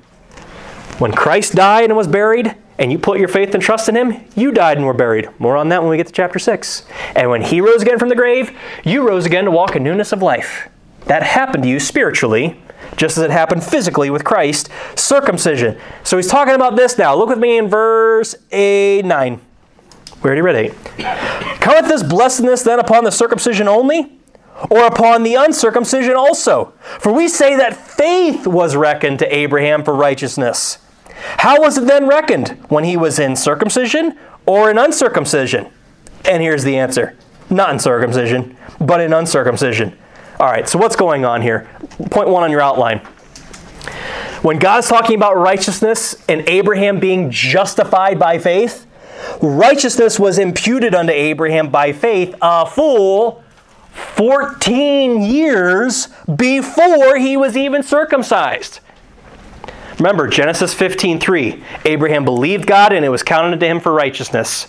When 0.98 1.12
Christ 1.12 1.55
died 1.55 1.85
and 1.85 1.96
was 1.96 2.07
buried, 2.07 2.55
and 2.78 2.90
you 2.90 2.98
put 2.98 3.18
your 3.18 3.28
faith 3.28 3.55
and 3.55 3.62
trust 3.62 3.88
in 3.88 3.96
him, 3.96 4.24
you 4.35 4.50
died 4.50 4.76
and 4.76 4.87
were 4.87 4.94
buried. 4.94 5.28
More 5.38 5.57
on 5.57 5.68
that 5.68 5.83
when 5.83 5.90
we 5.90 5.96
get 5.96 6.07
to 6.07 6.12
chapter 6.12 6.38
6. 6.38 6.85
And 7.14 7.31
when 7.31 7.42
he 7.42 7.61
rose 7.61 7.83
again 7.83 7.98
from 7.98 8.09
the 8.09 8.16
grave, 8.16 8.57
you 8.85 9.07
rose 9.07 9.26
again 9.26 9.44
to 9.44 9.50
walk 9.50 9.76
in 9.76 9.85
newness 9.85 10.12
of 10.12 10.22
life. 10.22 10.68
That 11.07 11.22
happened 11.22 11.64
to 11.64 11.68
you 11.68 11.78
spiritually, 11.78 12.61
just 12.96 13.18
as 13.18 13.24
it 13.24 13.31
happened 13.31 13.62
physically 13.62 14.11
with 14.11 14.24
Christ, 14.24 14.68
circumcision. 14.96 15.78
So 16.02 16.16
he's 16.16 16.28
talking 16.28 16.55
about 16.55 16.76
this 16.76 16.98
now. 16.98 17.14
Look 17.14 17.28
with 17.28 17.38
me 17.38 17.59
in 17.59 17.68
verse 17.68 18.35
8, 18.50 19.05
9. 19.05 19.40
We 20.22 20.26
already 20.26 20.40
read 20.40 20.57
8. 20.57 20.74
Cometh 21.61 21.88
this 21.88 22.02
blessedness 22.02 22.62
then 22.62 22.78
upon 22.78 23.05
the 23.05 23.11
circumcision 23.11 23.68
only, 23.68 24.18
or 24.71 24.87
upon 24.87 25.23
the 25.23 25.35
uncircumcision 25.35 26.15
also? 26.15 26.73
For 26.99 27.12
we 27.12 27.29
say 27.29 27.57
that 27.57 27.77
faith 27.77 28.47
was 28.47 28.77
reckoned 28.77 29.19
to 29.21 29.35
Abraham 29.35 29.85
for 29.85 29.95
righteousness. 29.95 30.79
How 31.38 31.61
was 31.61 31.79
it 31.79 31.87
then 31.87 32.09
reckoned? 32.09 32.51
When 32.69 32.85
he 32.85 32.97
was 32.97 33.19
in 33.19 33.37
circumcision 33.37 34.19
or 34.47 34.71
in 34.71 34.79
uncircumcision? 34.79 35.71
And 36.25 36.43
here's 36.43 36.65
the 36.65 36.79
answer 36.79 37.17
not 37.51 37.71
in 37.71 37.79
circumcision, 37.79 38.57
but 38.81 39.01
in 39.01 39.12
uncircumcision. 39.12 39.97
All 40.41 40.47
right, 40.47 40.69
so 40.69 40.79
what's 40.79 40.97
going 40.97 41.25
on 41.25 41.43
here? 41.43 41.69
Point 42.11 42.29
one 42.29 42.43
on 42.43 42.51
your 42.51 42.62
outline. 42.62 42.99
When 44.43 44.59
God's 44.59 44.88
talking 44.88 45.17
about 45.17 45.37
righteousness 45.37 46.17
and 46.29 46.49
Abraham 46.49 46.99
being 46.99 47.31
justified 47.31 48.19
by 48.19 48.38
faith, 48.38 48.87
righteousness 49.41 50.19
was 50.19 50.38
imputed 50.38 50.95
unto 50.95 51.12
Abraham 51.12 51.69
by 51.69 51.93
faith 51.93 52.35
a 52.43 52.67
full 52.67 53.45
14 53.92 55.22
years 55.22 56.09
before 56.37 57.16
he 57.16 57.37
was 57.37 57.57
even 57.57 57.83
circumcised. 57.83 58.81
Remember 59.98 60.26
Genesis 60.26 60.74
15:3. 60.74 61.62
Abraham 61.85 62.24
believed 62.24 62.66
God 62.66 62.92
and 62.92 63.05
it 63.05 63.11
was 63.11 63.22
counted 63.22 63.61
to 63.61 63.66
him 63.66 63.81
for 63.81 63.92
righteousness. 63.92 64.66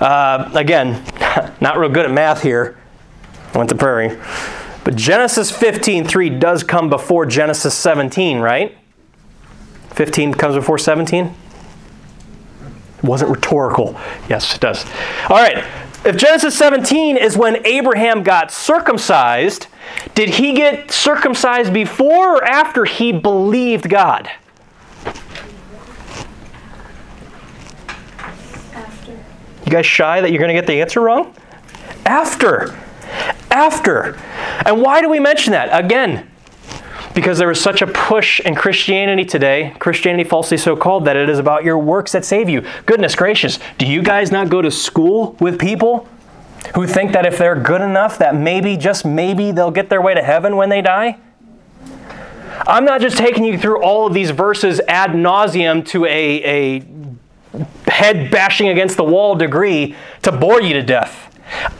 Uh, 0.00 0.50
again, 0.54 1.02
not 1.60 1.78
real 1.78 1.90
good 1.90 2.04
at 2.04 2.10
math 2.10 2.42
here. 2.42 2.76
Went 3.54 3.70
to 3.70 3.74
prairie. 3.74 4.18
But 4.84 4.96
Genesis 4.96 5.50
15:3 5.52 6.38
does 6.40 6.62
come 6.62 6.88
before 6.90 7.26
Genesis 7.26 7.74
17, 7.74 8.40
right? 8.40 8.76
15 9.90 10.34
comes 10.34 10.54
before 10.54 10.78
17? 10.78 11.34
It 12.98 13.04
wasn't 13.04 13.30
rhetorical. 13.30 13.98
Yes, 14.28 14.54
it 14.54 14.60
does. 14.60 14.84
All 15.28 15.36
right. 15.36 15.64
If 16.08 16.16
Genesis 16.16 16.56
17 16.56 17.18
is 17.18 17.36
when 17.36 17.66
Abraham 17.66 18.22
got 18.22 18.50
circumcised, 18.50 19.66
did 20.14 20.30
he 20.30 20.54
get 20.54 20.90
circumcised 20.90 21.70
before 21.70 22.36
or 22.36 22.44
after 22.44 22.86
he 22.86 23.12
believed 23.12 23.90
God? 23.90 24.30
After. 28.74 29.12
You 29.66 29.70
guys 29.70 29.84
shy 29.84 30.22
that 30.22 30.30
you're 30.30 30.38
going 30.38 30.48
to 30.48 30.54
get 30.54 30.66
the 30.66 30.80
answer 30.80 31.02
wrong? 31.02 31.34
After. 32.06 32.74
After. 33.50 34.18
And 34.64 34.80
why 34.80 35.02
do 35.02 35.10
we 35.10 35.20
mention 35.20 35.50
that? 35.52 35.68
Again, 35.78 36.26
because 37.18 37.38
there 37.38 37.50
is 37.50 37.60
such 37.60 37.82
a 37.82 37.86
push 37.88 38.38
in 38.38 38.54
Christianity 38.54 39.24
today, 39.24 39.74
Christianity 39.80 40.22
falsely 40.22 40.56
so 40.56 40.76
called, 40.76 41.04
that 41.06 41.16
it 41.16 41.28
is 41.28 41.40
about 41.40 41.64
your 41.64 41.76
works 41.76 42.12
that 42.12 42.24
save 42.24 42.48
you. 42.48 42.64
Goodness 42.86 43.16
gracious, 43.16 43.58
do 43.76 43.86
you 43.86 44.02
guys 44.02 44.30
not 44.30 44.50
go 44.50 44.62
to 44.62 44.70
school 44.70 45.32
with 45.40 45.58
people 45.58 46.06
who 46.76 46.86
think 46.86 47.10
that 47.10 47.26
if 47.26 47.36
they're 47.36 47.56
good 47.56 47.80
enough, 47.80 48.18
that 48.18 48.36
maybe, 48.36 48.76
just 48.76 49.04
maybe, 49.04 49.50
they'll 49.50 49.72
get 49.72 49.88
their 49.90 50.00
way 50.00 50.14
to 50.14 50.22
heaven 50.22 50.54
when 50.54 50.68
they 50.68 50.80
die? 50.80 51.18
I'm 52.68 52.84
not 52.84 53.00
just 53.00 53.18
taking 53.18 53.44
you 53.44 53.58
through 53.58 53.82
all 53.82 54.06
of 54.06 54.14
these 54.14 54.30
verses 54.30 54.80
ad 54.86 55.10
nauseum 55.10 55.84
to 55.88 56.04
a, 56.04 56.78
a 56.78 56.84
head 57.90 58.30
bashing 58.30 58.68
against 58.68 58.96
the 58.96 59.02
wall 59.02 59.34
degree 59.34 59.96
to 60.22 60.30
bore 60.30 60.62
you 60.62 60.74
to 60.74 60.84
death. 60.84 61.24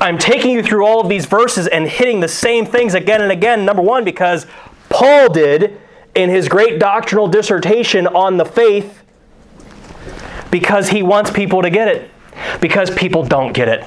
I'm 0.01 0.19
taking 0.19 0.53
you 0.53 0.63
through 0.63 0.85
all 0.85 1.01
of 1.01 1.09
these 1.09 1.27
verses 1.27 1.67
and 1.67 1.87
hitting 1.87 2.21
the 2.21 2.29
same 2.29 2.65
things 2.65 2.95
again 2.95 3.21
and 3.21 3.31
again. 3.31 3.65
Number 3.65 3.83
one, 3.83 4.03
because 4.03 4.47
Paul 4.89 5.31
did 5.31 5.79
in 6.15 6.31
his 6.31 6.49
great 6.49 6.79
doctrinal 6.79 7.29
dissertation 7.29 8.07
on 8.07 8.37
the 8.37 8.45
faith, 8.45 9.03
because 10.51 10.89
he 10.89 11.03
wants 11.03 11.31
people 11.31 11.63
to 11.63 11.71
get 11.71 11.89
it, 11.89 12.11
because 12.61 12.91
people 12.91 13.23
don't 13.23 13.53
get 13.53 13.69
it. 13.69 13.85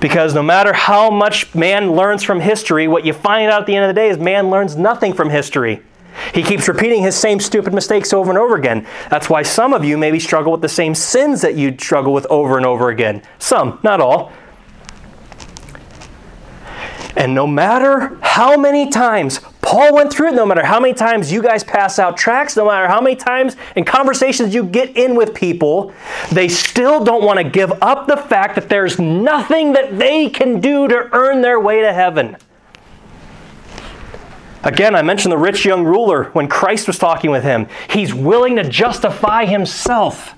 Because 0.00 0.34
no 0.34 0.42
matter 0.42 0.72
how 0.72 1.10
much 1.10 1.54
man 1.54 1.92
learns 1.92 2.22
from 2.22 2.40
history, 2.40 2.86
what 2.86 3.04
you 3.06 3.12
find 3.12 3.50
out 3.50 3.62
at 3.62 3.66
the 3.66 3.74
end 3.74 3.84
of 3.84 3.88
the 3.88 3.98
day 3.98 4.08
is 4.08 4.18
man 4.18 4.50
learns 4.50 4.76
nothing 4.76 5.14
from 5.14 5.30
history. 5.30 5.82
He 6.34 6.42
keeps 6.42 6.68
repeating 6.68 7.02
his 7.02 7.16
same 7.16 7.40
stupid 7.40 7.72
mistakes 7.72 8.12
over 8.12 8.30
and 8.30 8.38
over 8.38 8.56
again. 8.56 8.86
That's 9.10 9.30
why 9.30 9.42
some 9.42 9.72
of 9.72 9.84
you 9.84 9.96
maybe 9.96 10.20
struggle 10.20 10.52
with 10.52 10.60
the 10.60 10.68
same 10.68 10.94
sins 10.94 11.40
that 11.42 11.54
you 11.54 11.74
struggle 11.78 12.12
with 12.12 12.26
over 12.26 12.56
and 12.56 12.66
over 12.66 12.90
again. 12.90 13.22
Some, 13.38 13.78
not 13.82 14.00
all. 14.00 14.32
And 17.16 17.34
no 17.34 17.46
matter 17.46 18.16
how 18.22 18.56
many 18.56 18.88
times 18.88 19.40
Paul 19.62 19.94
went 19.94 20.12
through 20.12 20.28
it, 20.28 20.34
no 20.34 20.46
matter 20.46 20.64
how 20.64 20.80
many 20.80 20.94
times 20.94 21.32
you 21.32 21.42
guys 21.42 21.64
pass 21.64 21.98
out 21.98 22.16
tracts, 22.16 22.56
no 22.56 22.66
matter 22.66 22.88
how 22.88 23.00
many 23.00 23.16
times 23.16 23.56
in 23.76 23.84
conversations 23.84 24.54
you 24.54 24.64
get 24.64 24.96
in 24.96 25.16
with 25.16 25.34
people, 25.34 25.92
they 26.30 26.48
still 26.48 27.04
don't 27.04 27.24
want 27.24 27.38
to 27.38 27.44
give 27.44 27.72
up 27.82 28.06
the 28.06 28.16
fact 28.16 28.54
that 28.54 28.68
there's 28.68 28.98
nothing 28.98 29.72
that 29.72 29.98
they 29.98 30.30
can 30.30 30.60
do 30.60 30.88
to 30.88 31.08
earn 31.12 31.40
their 31.40 31.58
way 31.58 31.80
to 31.82 31.92
heaven. 31.92 32.36
Again, 34.62 34.94
I 34.94 35.02
mentioned 35.02 35.32
the 35.32 35.38
rich 35.38 35.64
young 35.64 35.84
ruler 35.84 36.24
when 36.32 36.46
Christ 36.46 36.86
was 36.86 36.98
talking 36.98 37.30
with 37.30 37.42
him. 37.42 37.66
He's 37.88 38.12
willing 38.12 38.56
to 38.56 38.68
justify 38.68 39.46
himself. 39.46 40.34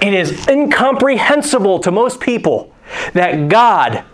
It 0.00 0.14
is 0.14 0.48
incomprehensible 0.48 1.80
to 1.80 1.90
most 1.90 2.20
people 2.20 2.72
that 3.12 3.48
God 3.48 4.04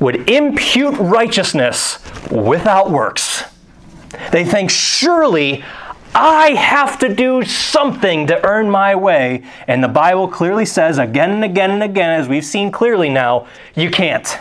would 0.00 0.28
impute 0.28 0.94
righteousness 0.98 1.98
without 2.30 2.90
works. 2.90 3.44
They 4.30 4.44
think, 4.44 4.70
surely 4.70 5.64
I 6.14 6.50
have 6.50 6.98
to 7.00 7.14
do 7.14 7.44
something 7.44 8.26
to 8.28 8.44
earn 8.46 8.70
my 8.70 8.94
way. 8.94 9.44
And 9.66 9.84
the 9.84 9.88
Bible 9.88 10.28
clearly 10.28 10.64
says 10.64 10.98
again 10.98 11.30
and 11.30 11.44
again 11.44 11.70
and 11.70 11.82
again, 11.82 12.18
as 12.18 12.28
we've 12.28 12.44
seen 12.44 12.70
clearly 12.70 13.10
now, 13.10 13.46
you 13.74 13.90
can't. 13.90 14.38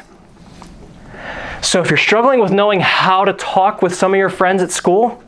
So 1.61 1.81
if 1.81 1.89
you're 1.89 1.97
struggling 1.97 2.39
with 2.39 2.51
knowing 2.51 2.79
how 2.79 3.25
to 3.25 3.33
talk 3.33 3.81
with 3.81 3.93
some 3.93 4.13
of 4.13 4.17
your 4.17 4.29
friends 4.29 4.61
at 4.61 4.71
school, 4.71 5.23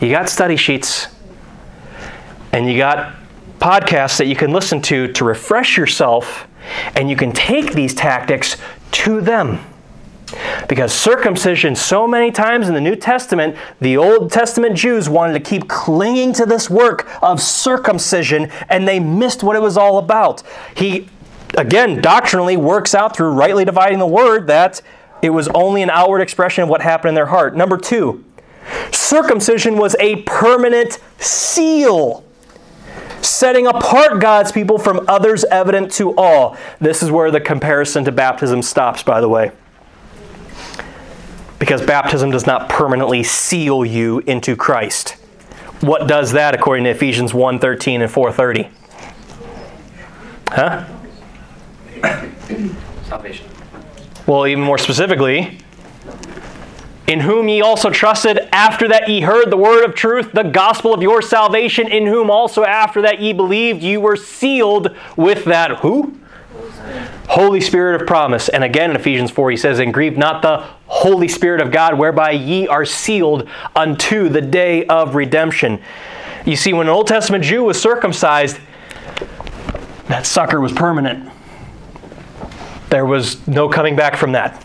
you 0.00 0.10
got 0.10 0.28
study 0.28 0.56
sheets 0.56 1.06
and 2.52 2.68
you 2.68 2.76
got 2.76 3.14
podcasts 3.58 4.18
that 4.18 4.26
you 4.26 4.34
can 4.34 4.52
listen 4.52 4.82
to 4.82 5.12
to 5.12 5.24
refresh 5.24 5.76
yourself, 5.76 6.48
and 6.96 7.08
you 7.08 7.16
can 7.16 7.32
take 7.32 7.72
these 7.72 7.94
tactics 7.94 8.56
to 8.92 9.20
them. 9.20 9.58
Because 10.68 10.92
circumcision, 10.92 11.76
so 11.76 12.06
many 12.06 12.30
times 12.30 12.68
in 12.68 12.74
the 12.74 12.80
New 12.80 12.96
Testament, 12.96 13.56
the 13.80 13.96
Old 13.96 14.30
Testament 14.32 14.76
Jews 14.76 15.08
wanted 15.08 15.34
to 15.34 15.40
keep 15.40 15.68
clinging 15.68 16.32
to 16.34 16.46
this 16.46 16.70
work 16.70 17.08
of 17.22 17.40
circumcision 17.40 18.50
and 18.68 18.88
they 18.88 18.98
missed 18.98 19.42
what 19.42 19.56
it 19.56 19.62
was 19.62 19.76
all 19.76 19.98
about. 19.98 20.42
He, 20.74 21.08
again, 21.58 22.00
doctrinally 22.00 22.56
works 22.56 22.94
out 22.94 23.14
through 23.14 23.32
rightly 23.32 23.64
dividing 23.64 23.98
the 23.98 24.06
word 24.06 24.46
that 24.46 24.80
it 25.20 25.30
was 25.30 25.48
only 25.48 25.82
an 25.82 25.90
outward 25.90 26.20
expression 26.20 26.64
of 26.64 26.70
what 26.70 26.80
happened 26.80 27.10
in 27.10 27.14
their 27.14 27.26
heart. 27.26 27.54
Number 27.54 27.76
two, 27.76 28.24
circumcision 28.90 29.76
was 29.76 29.94
a 30.00 30.22
permanent 30.22 30.98
seal 31.18 32.24
setting 33.24 33.66
apart 33.66 34.20
God's 34.20 34.52
people 34.52 34.78
from 34.78 35.04
others 35.08 35.44
evident 35.44 35.92
to 35.92 36.14
all. 36.16 36.56
This 36.80 37.02
is 37.02 37.10
where 37.10 37.30
the 37.30 37.40
comparison 37.40 38.04
to 38.04 38.12
baptism 38.12 38.62
stops, 38.62 39.02
by 39.02 39.20
the 39.20 39.28
way. 39.28 39.52
Because 41.58 41.80
baptism 41.80 42.30
does 42.30 42.46
not 42.46 42.68
permanently 42.68 43.22
seal 43.22 43.84
you 43.84 44.18
into 44.20 44.56
Christ. 44.56 45.16
What 45.80 46.06
does 46.06 46.32
that 46.32 46.54
according 46.54 46.84
to 46.84 46.90
Ephesians 46.90 47.32
1:13 47.32 48.02
and 48.02 48.10
4:30? 48.10 48.68
Huh? 50.50 50.84
Salvation. 53.08 53.46
Well, 54.26 54.46
even 54.46 54.62
more 54.62 54.78
specifically, 54.78 55.58
in 57.12 57.20
whom 57.20 57.46
ye 57.46 57.60
also 57.60 57.90
trusted 57.90 58.38
after 58.52 58.88
that 58.88 59.06
ye 59.06 59.20
heard 59.20 59.50
the 59.50 59.56
word 59.56 59.84
of 59.84 59.94
truth, 59.94 60.32
the 60.32 60.42
gospel 60.42 60.94
of 60.94 61.02
your 61.02 61.20
salvation, 61.20 61.86
in 61.86 62.06
whom 62.06 62.30
also 62.30 62.64
after 62.64 63.02
that 63.02 63.20
ye 63.20 63.34
believed, 63.34 63.82
you 63.82 64.00
were 64.00 64.16
sealed 64.16 64.96
with 65.14 65.44
that 65.44 65.80
who? 65.80 66.18
Holy 67.28 67.60
Spirit 67.60 68.00
of 68.00 68.06
promise. 68.06 68.48
And 68.48 68.64
again 68.64 68.88
in 68.88 68.96
Ephesians 68.96 69.30
4, 69.30 69.50
he 69.50 69.58
says, 69.58 69.78
And 69.78 69.92
grieve 69.92 70.16
not 70.16 70.40
the 70.40 70.64
Holy 70.86 71.28
Spirit 71.28 71.60
of 71.60 71.70
God, 71.70 71.98
whereby 71.98 72.30
ye 72.30 72.66
are 72.66 72.86
sealed 72.86 73.46
unto 73.76 74.30
the 74.30 74.40
day 74.40 74.86
of 74.86 75.14
redemption. 75.14 75.82
You 76.46 76.56
see, 76.56 76.72
when 76.72 76.86
an 76.86 76.94
Old 76.94 77.08
Testament 77.08 77.44
Jew 77.44 77.64
was 77.64 77.78
circumcised, 77.78 78.58
that 80.08 80.24
sucker 80.24 80.62
was 80.62 80.72
permanent. 80.72 81.30
There 82.88 83.04
was 83.04 83.46
no 83.46 83.68
coming 83.68 83.96
back 83.96 84.16
from 84.16 84.32
that. 84.32 84.64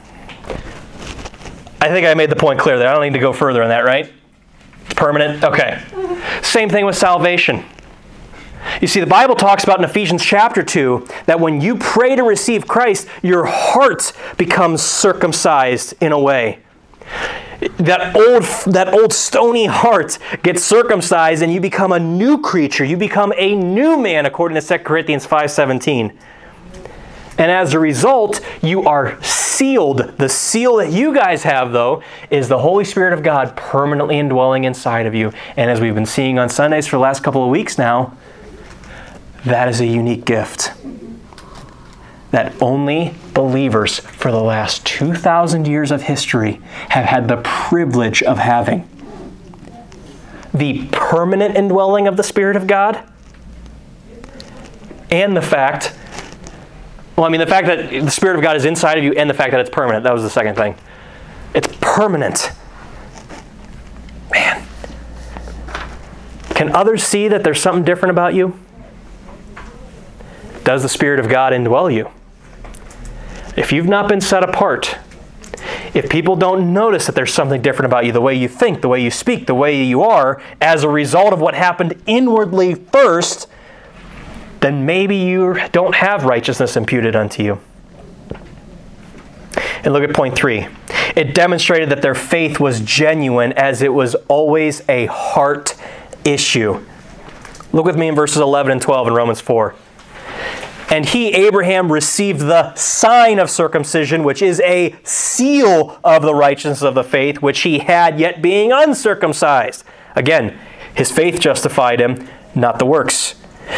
I 1.79 1.89
think 1.89 2.07
I 2.07 2.13
made 2.13 2.29
the 2.29 2.35
point 2.35 2.59
clear 2.59 2.77
there. 2.79 2.87
I 2.87 2.93
don't 2.93 3.03
need 3.03 3.13
to 3.13 3.19
go 3.19 3.33
further 3.33 3.61
on 3.61 3.69
that, 3.69 3.85
right? 3.85 4.11
It's 4.85 4.93
permanent? 4.95 5.43
Okay. 5.43 5.81
Same 6.41 6.69
thing 6.69 6.85
with 6.85 6.97
salvation. 6.97 7.63
You 8.81 8.87
see, 8.87 8.99
the 8.99 9.07
Bible 9.07 9.35
talks 9.35 9.63
about 9.63 9.77
in 9.77 9.85
Ephesians 9.85 10.23
chapter 10.23 10.63
2 10.63 11.07
that 11.25 11.39
when 11.39 11.61
you 11.61 11.75
pray 11.77 12.15
to 12.15 12.23
receive 12.23 12.67
Christ, 12.67 13.07
your 13.21 13.45
heart 13.45 14.11
becomes 14.37 14.81
circumcised 14.81 15.93
in 16.01 16.11
a 16.11 16.19
way. 16.19 16.59
that 17.77 18.15
old 18.15 18.43
that 18.71 18.93
old 18.93 19.11
stony 19.11 19.65
heart 19.65 20.19
gets 20.43 20.63
circumcised 20.63 21.41
and 21.41 21.51
you 21.51 21.59
become 21.59 21.91
a 21.91 21.99
new 21.99 22.39
creature 22.39 22.85
you 22.85 22.95
become 22.95 23.33
a 23.35 23.55
new 23.55 23.97
man 23.97 24.27
according 24.27 24.61
to 24.61 24.61
2 24.61 24.83
corinthians 24.83 25.25
5.17 25.25 26.15
and 27.37 27.51
as 27.51 27.73
a 27.73 27.79
result 27.79 28.41
you 28.61 28.83
are 28.83 29.21
sealed 29.23 29.99
the 30.17 30.29
seal 30.29 30.77
that 30.77 30.91
you 30.91 31.13
guys 31.13 31.43
have 31.43 31.71
though 31.71 32.01
is 32.29 32.47
the 32.47 32.59
holy 32.59 32.83
spirit 32.83 33.13
of 33.13 33.23
god 33.23 33.55
permanently 33.55 34.17
indwelling 34.17 34.63
inside 34.63 35.05
of 35.05 35.13
you 35.13 35.31
and 35.55 35.69
as 35.69 35.79
we've 35.79 35.95
been 35.95 36.05
seeing 36.05 36.39
on 36.39 36.49
sundays 36.49 36.87
for 36.87 36.97
the 36.97 37.01
last 37.01 37.23
couple 37.23 37.43
of 37.43 37.49
weeks 37.49 37.77
now 37.77 38.15
that 39.45 39.69
is 39.69 39.79
a 39.79 39.85
unique 39.85 40.25
gift 40.25 40.73
that 42.31 42.53
only 42.61 43.15
believers 43.33 43.99
for 43.99 44.31
the 44.31 44.41
last 44.41 44.85
2,000 44.85 45.67
years 45.67 45.91
of 45.91 46.03
history 46.03 46.61
have 46.89 47.05
had 47.05 47.27
the 47.27 47.37
privilege 47.37 48.21
of 48.23 48.37
having. 48.37 48.87
The 50.53 50.87
permanent 50.91 51.55
indwelling 51.55 52.07
of 52.07 52.17
the 52.17 52.23
Spirit 52.23 52.55
of 52.55 52.67
God, 52.67 53.01
and 55.09 55.37
the 55.37 55.41
fact, 55.41 55.95
well, 57.17 57.25
I 57.25 57.29
mean, 57.29 57.39
the 57.39 57.47
fact 57.47 57.65
that 57.65 57.89
the 57.89 58.11
Spirit 58.11 58.35
of 58.35 58.43
God 58.43 58.55
is 58.55 58.63
inside 58.63 58.99
of 58.99 59.03
you, 59.03 59.13
and 59.13 59.27
the 59.27 59.33
fact 59.33 59.51
that 59.51 59.59
it's 59.59 59.71
permanent. 59.71 60.03
That 60.03 60.13
was 60.13 60.21
the 60.21 60.29
second 60.29 60.55
thing. 60.55 60.75
It's 61.55 61.67
permanent. 61.81 62.51
Man. 64.31 64.63
Can 66.51 66.75
others 66.75 67.03
see 67.03 67.27
that 67.27 67.43
there's 67.43 67.59
something 67.59 67.83
different 67.83 68.11
about 68.11 68.35
you? 68.35 68.59
Does 70.63 70.83
the 70.83 70.89
Spirit 70.89 71.19
of 71.19 71.27
God 71.27 71.53
indwell 71.53 71.91
you? 71.91 72.11
If 73.55 73.71
you've 73.71 73.87
not 73.87 74.07
been 74.07 74.21
set 74.21 74.43
apart, 74.43 74.97
if 75.95 76.09
people 76.11 76.35
don't 76.35 76.71
notice 76.71 77.07
that 77.07 77.15
there's 77.15 77.33
something 77.33 77.63
different 77.63 77.87
about 77.87 78.05
you, 78.05 78.11
the 78.11 78.21
way 78.21 78.35
you 78.35 78.47
think, 78.47 78.81
the 78.81 78.87
way 78.87 79.01
you 79.01 79.09
speak, 79.09 79.47
the 79.47 79.55
way 79.55 79.83
you 79.83 80.03
are, 80.03 80.39
as 80.61 80.83
a 80.83 80.89
result 80.89 81.33
of 81.33 81.41
what 81.41 81.55
happened 81.55 81.99
inwardly 82.05 82.75
first, 82.75 83.47
then 84.59 84.85
maybe 84.85 85.15
you 85.15 85.59
don't 85.71 85.95
have 85.95 86.23
righteousness 86.23 86.75
imputed 86.75 87.15
unto 87.15 87.43
you. 87.43 87.59
And 89.83 89.93
look 89.93 90.03
at 90.03 90.15
point 90.15 90.35
three. 90.35 90.67
It 91.15 91.33
demonstrated 91.33 91.89
that 91.89 92.01
their 92.01 92.15
faith 92.15 92.59
was 92.59 92.79
genuine 92.81 93.53
as 93.53 93.81
it 93.81 93.93
was 93.93 94.15
always 94.27 94.87
a 94.89 95.05
heart 95.07 95.75
issue. 96.23 96.85
Look 97.71 97.85
with 97.85 97.97
me 97.97 98.07
in 98.07 98.15
verses 98.15 98.37
11 98.37 98.71
and 98.71 98.81
12 98.81 99.07
in 99.07 99.13
Romans 99.13 99.41
4. 99.41 99.75
And 100.89 101.05
he, 101.05 101.33
Abraham, 101.33 101.91
received 101.91 102.41
the 102.41 102.73
sign 102.75 103.39
of 103.39 103.49
circumcision, 103.49 104.23
which 104.23 104.41
is 104.41 104.61
a 104.61 104.95
seal 105.03 105.99
of 106.03 106.21
the 106.21 106.33
righteousness 106.33 106.81
of 106.81 106.95
the 106.95 107.03
faith, 107.03 107.41
which 107.41 107.61
he 107.61 107.79
had, 107.79 108.19
yet 108.19 108.41
being 108.41 108.71
uncircumcised. 108.71 109.83
Again, 110.15 110.57
his 110.93 111.11
faith 111.11 111.39
justified 111.39 111.99
him, 111.99 112.27
not 112.55 112.79
the 112.79 112.85
works. 112.85 113.35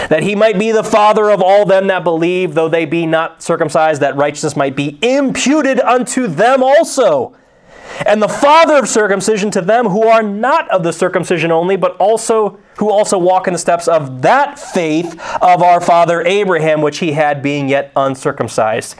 That 0.10 0.24
he 0.24 0.36
might 0.36 0.60
be 0.60 0.72
the 0.72 0.84
father 0.84 1.30
of 1.30 1.42
all 1.42 1.66
them 1.66 1.88
that 1.88 2.04
believe, 2.04 2.54
though 2.54 2.70
they 2.70 2.86
be 2.86 3.06
not 3.06 3.42
circumcised, 3.42 4.02
that 4.02 4.16
righteousness 4.16 4.56
might 4.56 4.76
be 4.76 4.98
imputed 5.02 5.80
unto 5.80 6.28
them 6.28 6.64
also 6.64 7.36
and 8.06 8.22
the 8.22 8.28
father 8.28 8.78
of 8.78 8.88
circumcision 8.88 9.52
to 9.52 9.62
them 9.62 9.88
who 9.88 10.04
are 10.04 10.24
not 10.24 10.70
of 10.70 10.84
the 10.84 10.94
circumcision 10.94 11.52
only, 11.52 11.76
but 11.76 11.96
also 11.98 12.60
who 12.78 12.90
also 12.90 13.18
walk 13.18 13.48
in 13.48 13.54
the 13.54 13.60
steps 13.60 13.88
of 13.88 14.22
that 14.22 14.58
faith 14.58 15.20
of 15.42 15.62
our 15.62 15.82
father 15.82 16.22
Abraham, 16.22 16.82
which 16.82 17.00
he 17.00 17.12
had 17.12 17.42
being 17.42 17.68
yet 17.68 17.92
uncircumcised. 17.96 18.96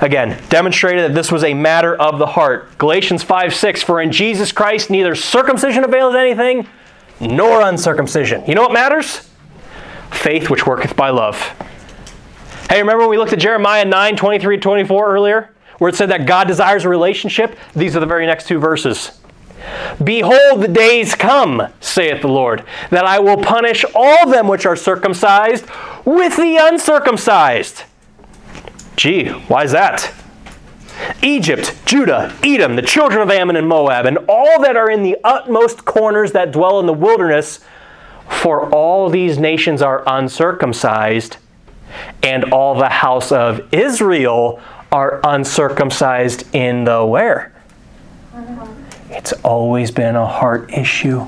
Again, 0.00 0.40
demonstrated 0.48 1.10
that 1.10 1.14
this 1.14 1.30
was 1.30 1.44
a 1.44 1.54
matter 1.54 1.94
of 1.94 2.18
the 2.18 2.26
heart. 2.26 2.78
Galatians 2.78 3.22
5 3.22 3.54
6, 3.54 3.82
for 3.82 4.00
in 4.00 4.10
Jesus 4.10 4.52
Christ 4.52 4.90
neither 4.90 5.14
circumcision 5.14 5.84
availeth 5.84 6.16
anything, 6.16 6.66
nor 7.20 7.60
uncircumcision. 7.60 8.44
You 8.46 8.54
know 8.54 8.62
what 8.62 8.72
matters? 8.72 9.30
Faith 10.14 10.50
which 10.50 10.66
worketh 10.66 10.96
by 10.96 11.10
love. 11.10 11.36
Hey, 12.70 12.80
remember 12.80 13.00
when 13.00 13.10
we 13.10 13.18
looked 13.18 13.32
at 13.32 13.38
Jeremiah 13.38 13.84
9 13.84 14.16
23 14.16 14.58
24 14.58 15.14
earlier? 15.14 15.54
where 15.78 15.88
it 15.88 15.96
said 15.96 16.10
that 16.10 16.26
God 16.26 16.46
desires 16.46 16.84
a 16.84 16.88
relationship, 16.88 17.58
these 17.74 17.96
are 17.96 18.00
the 18.00 18.06
very 18.06 18.26
next 18.26 18.46
two 18.46 18.58
verses. 18.58 19.20
Behold, 20.02 20.62
the 20.62 20.68
days 20.68 21.14
come, 21.14 21.62
saith 21.80 22.20
the 22.20 22.28
Lord, 22.28 22.64
that 22.90 23.04
I 23.04 23.18
will 23.18 23.38
punish 23.38 23.84
all 23.94 24.28
them 24.28 24.46
which 24.46 24.66
are 24.66 24.76
circumcised 24.76 25.64
with 26.04 26.36
the 26.36 26.58
uncircumcised. 26.60 27.82
Gee, 28.96 29.28
why 29.28 29.64
is 29.64 29.72
that? 29.72 30.12
Egypt, 31.22 31.74
Judah, 31.86 32.34
Edom, 32.44 32.76
the 32.76 32.82
children 32.82 33.20
of 33.20 33.30
Ammon 33.30 33.56
and 33.56 33.66
Moab, 33.66 34.06
and 34.06 34.18
all 34.28 34.62
that 34.62 34.76
are 34.76 34.90
in 34.90 35.02
the 35.02 35.16
utmost 35.24 35.84
corners 35.84 36.32
that 36.32 36.52
dwell 36.52 36.78
in 36.78 36.86
the 36.86 36.92
wilderness, 36.92 37.60
for 38.28 38.68
all 38.70 39.08
these 39.08 39.38
nations 39.38 39.82
are 39.82 40.02
uncircumcised, 40.06 41.36
and 42.22 42.44
all 42.52 42.74
the 42.74 42.88
house 42.88 43.30
of 43.32 43.72
Israel 43.72 44.60
are 44.90 45.20
uncircumcised 45.24 46.44
in 46.54 46.84
the 46.84 47.04
where? 47.04 47.52
It's 49.10 49.32
always 49.44 49.90
been 49.90 50.16
a 50.16 50.26
heart 50.26 50.72
issue. 50.72 51.26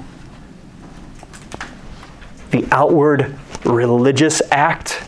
The 2.50 2.66
outward 2.72 3.36
religious 3.64 4.40
act 4.50 5.02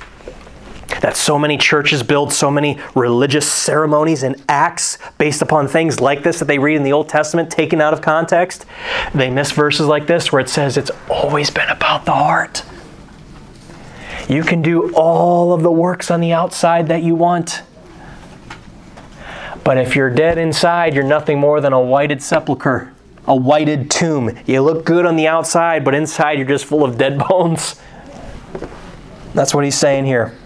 that 1.00 1.16
so 1.16 1.38
many 1.38 1.56
churches 1.56 2.02
build 2.02 2.32
so 2.32 2.50
many 2.50 2.78
religious 2.94 3.50
ceremonies 3.50 4.22
and 4.22 4.42
acts 4.48 4.98
based 5.18 5.42
upon 5.42 5.68
things 5.68 6.00
like 6.00 6.22
this 6.22 6.38
that 6.38 6.46
they 6.46 6.58
read 6.58 6.76
in 6.76 6.82
the 6.82 6.92
Old 6.92 7.08
Testament 7.08 7.50
taken 7.50 7.80
out 7.80 7.92
of 7.92 8.02
context. 8.02 8.66
They 9.14 9.30
miss 9.30 9.52
verses 9.52 9.86
like 9.86 10.06
this 10.06 10.32
where 10.32 10.40
it 10.40 10.48
says 10.48 10.76
it's 10.76 10.90
always 11.08 11.50
been 11.50 11.68
about 11.68 12.04
the 12.04 12.12
heart. 12.12 12.64
You 14.28 14.42
can 14.42 14.60
do 14.60 14.92
all 14.94 15.52
of 15.52 15.62
the 15.62 15.70
works 15.70 16.10
on 16.10 16.20
the 16.20 16.32
outside 16.32 16.88
that 16.88 17.02
you 17.02 17.14
want. 17.14 17.62
But 19.64 19.78
if 19.78 19.96
you're 19.96 20.10
dead 20.10 20.38
inside, 20.38 20.94
you're 20.94 21.04
nothing 21.04 21.38
more 21.38 21.60
than 21.60 21.72
a 21.72 21.80
whited 21.80 22.22
sepulchre, 22.22 22.92
a 23.26 23.34
whited 23.34 23.90
tomb. 23.90 24.38
You 24.46 24.62
look 24.62 24.84
good 24.84 25.06
on 25.06 25.16
the 25.16 25.26
outside, 25.26 25.84
but 25.84 25.94
inside 25.94 26.38
you're 26.38 26.46
just 26.46 26.64
full 26.64 26.84
of 26.84 26.98
dead 26.98 27.18
bones. 27.28 27.80
That's 29.34 29.54
what 29.54 29.64
he's 29.64 29.78
saying 29.78 30.06
here. 30.06 30.36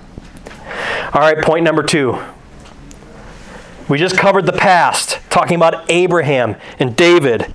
All 1.15 1.21
right, 1.21 1.37
point 1.45 1.63
number 1.63 1.83
two. 1.83 2.19
We 3.87 3.99
just 3.99 4.17
covered 4.17 4.47
the 4.47 4.53
past, 4.53 5.19
talking 5.29 5.57
about 5.57 5.91
Abraham 5.91 6.57
and 6.79 6.97
David, 6.97 7.53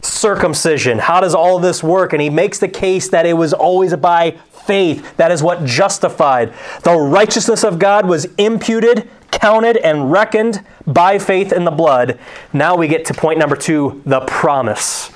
circumcision. 0.00 0.98
How 1.00 1.20
does 1.20 1.34
all 1.34 1.58
this 1.58 1.82
work? 1.82 2.12
And 2.12 2.22
he 2.22 2.30
makes 2.30 2.60
the 2.60 2.68
case 2.68 3.08
that 3.08 3.26
it 3.26 3.32
was 3.32 3.52
always 3.52 3.96
by 3.96 4.38
faith. 4.64 5.16
That 5.16 5.32
is 5.32 5.42
what 5.42 5.64
justified. 5.64 6.54
The 6.84 6.96
righteousness 6.96 7.64
of 7.64 7.80
God 7.80 8.06
was 8.06 8.26
imputed 8.38 9.08
counted 9.32 9.76
and 9.78 10.12
reckoned 10.12 10.64
by 10.86 11.18
faith 11.18 11.52
in 11.52 11.64
the 11.64 11.70
blood. 11.70 12.18
Now 12.52 12.76
we 12.76 12.86
get 12.88 13.04
to 13.06 13.14
point 13.14 13.38
number 13.38 13.56
two 13.56 14.02
the 14.06 14.20
promise. 14.20 15.10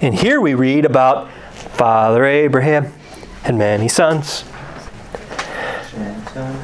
And 0.00 0.14
here 0.14 0.40
we 0.40 0.54
read 0.54 0.84
about 0.84 1.30
Father 1.52 2.24
Abraham 2.24 2.92
and 3.44 3.58
many 3.58 3.88
sons. 3.88 4.44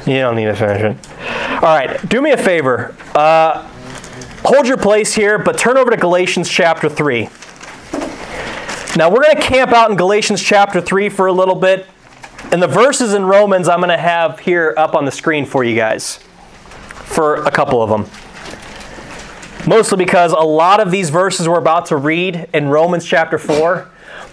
You 0.07 0.21
don't 0.21 0.37
need 0.37 0.47
to 0.47 0.57
finish 0.57 0.83
it. 0.83 1.63
All 1.63 1.77
right, 1.77 2.09
do 2.09 2.23
me 2.23 2.33
a 2.33 2.37
favor. 2.37 2.95
Uh, 3.15 3.69
hold 4.45 4.67
your 4.67 4.79
place 4.79 5.15
here, 5.15 5.39
but 5.39 5.59
turn 5.59 5.77
over 5.77 5.91
to 5.91 5.97
Galatians 5.97 6.49
chapter 6.49 6.89
3. 6.89 7.29
Now, 8.97 9.09
we're 9.09 9.23
going 9.23 9.37
to 9.37 9.43
camp 9.43 9.73
out 9.73 9.91
in 9.91 9.97
Galatians 9.97 10.43
chapter 10.43 10.81
3 10.81 11.09
for 11.11 11.27
a 11.27 11.33
little 11.33 11.55
bit. 11.55 11.87
And 12.51 12.61
the 12.61 12.67
verses 12.67 13.15
in 13.15 13.25
Romans 13.25 13.69
I'm 13.69 13.79
going 13.79 13.91
to 13.91 13.97
have 13.97 14.41
here 14.41 14.75
up 14.77 14.95
on 14.95 15.05
the 15.05 15.13
screen 15.13 15.47
for 15.47 15.63
you 15.63 15.77
guys 15.77 16.17
for 17.05 17.37
a 17.45 17.51
couple 17.51 17.83
of 17.83 17.91
them. 17.91 18.11
Mostly 19.69 19.99
because 19.99 20.33
a 20.33 20.37
lot 20.37 20.81
of 20.81 20.91
these 20.91 21.11
verses 21.11 21.49
we're 21.49 21.59
about 21.59 21.87
to 21.87 21.97
read 21.97 22.49
in 22.53 22.69
Romans 22.69 23.05
chapter 23.05 23.39
4, 23.39 23.89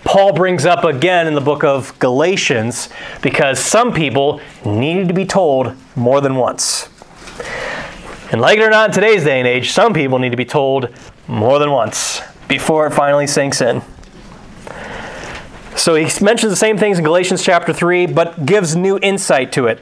Paul 0.07 0.31
brings 0.31 0.65
up 0.65 0.85
again 0.85 1.27
in 1.27 1.33
the 1.33 1.41
book 1.41 1.65
of 1.65 1.99
Galatians 1.99 2.87
because 3.21 3.59
some 3.59 3.91
people 3.91 4.39
needed 4.65 5.09
to 5.09 5.13
be 5.13 5.25
told 5.25 5.75
more 5.97 6.21
than 6.21 6.37
once. 6.37 6.87
And 8.31 8.39
like 8.39 8.57
it 8.57 8.63
or 8.63 8.69
not, 8.69 8.91
in 8.91 8.95
today's 8.95 9.25
day 9.25 9.37
and 9.37 9.45
age, 9.45 9.71
some 9.71 9.93
people 9.93 10.17
need 10.17 10.29
to 10.29 10.37
be 10.37 10.45
told 10.45 10.95
more 11.27 11.59
than 11.59 11.71
once 11.71 12.21
before 12.47 12.87
it 12.87 12.91
finally 12.91 13.27
sinks 13.27 13.59
in. 13.59 13.81
So 15.75 15.95
he 15.95 16.05
mentions 16.23 16.53
the 16.53 16.55
same 16.55 16.77
things 16.77 16.99
in 16.99 17.03
Galatians 17.03 17.43
chapter 17.43 17.73
3, 17.73 18.05
but 18.05 18.45
gives 18.45 18.77
new 18.77 18.97
insight 18.99 19.51
to 19.51 19.67
it. 19.67 19.81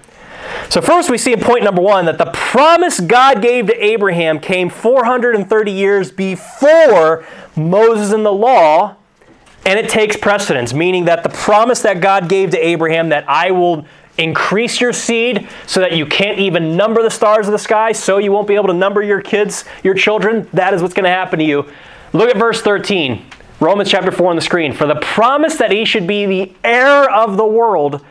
So, 0.69 0.81
first, 0.81 1.11
we 1.11 1.19
see 1.19 1.33
in 1.33 1.39
point 1.39 1.63
number 1.63 1.83
one 1.83 2.05
that 2.05 2.17
the 2.17 2.31
promise 2.33 2.99
God 2.99 3.43
gave 3.43 3.67
to 3.67 3.85
Abraham 3.85 4.39
came 4.39 4.71
430 4.71 5.71
years 5.71 6.11
before 6.11 7.23
Moses 7.55 8.11
and 8.11 8.25
the 8.25 8.33
law, 8.33 8.95
and 9.65 9.79
it 9.79 9.89
takes 9.89 10.15
precedence, 10.15 10.73
meaning 10.73 11.05
that 11.05 11.23
the 11.23 11.29
promise 11.29 11.81
that 11.81 11.99
God 11.99 12.29
gave 12.29 12.51
to 12.51 12.57
Abraham 12.57 13.09
that 13.09 13.27
I 13.27 13.51
will 13.51 13.85
increase 14.17 14.79
your 14.79 14.93
seed 14.93 15.49
so 15.65 15.81
that 15.81 15.93
you 15.93 16.05
can't 16.05 16.39
even 16.39 16.77
number 16.77 17.01
the 17.01 17.09
stars 17.09 17.47
of 17.47 17.51
the 17.51 17.59
sky, 17.59 17.91
so 17.91 18.17
you 18.17 18.31
won't 18.31 18.47
be 18.47 18.55
able 18.55 18.67
to 18.67 18.73
number 18.73 19.01
your 19.01 19.21
kids, 19.21 19.65
your 19.83 19.93
children, 19.93 20.47
that 20.53 20.73
is 20.73 20.81
what's 20.81 20.93
going 20.93 21.03
to 21.03 21.09
happen 21.09 21.39
to 21.39 21.45
you. 21.45 21.69
Look 22.13 22.29
at 22.29 22.37
verse 22.37 22.61
13. 22.61 23.25
Romans 23.59 23.89
chapter 23.89 24.11
4 24.11 24.29
on 24.29 24.35
the 24.35 24.41
screen. 24.41 24.73
For 24.73 24.85
the 24.85 24.95
promise 24.95 25.57
that 25.57 25.71
he 25.71 25.85
should 25.85 26.07
be 26.07 26.25
the 26.25 26.53
heir 26.63 27.09
of 27.09 27.37
the 27.37 27.45
world 27.45 28.05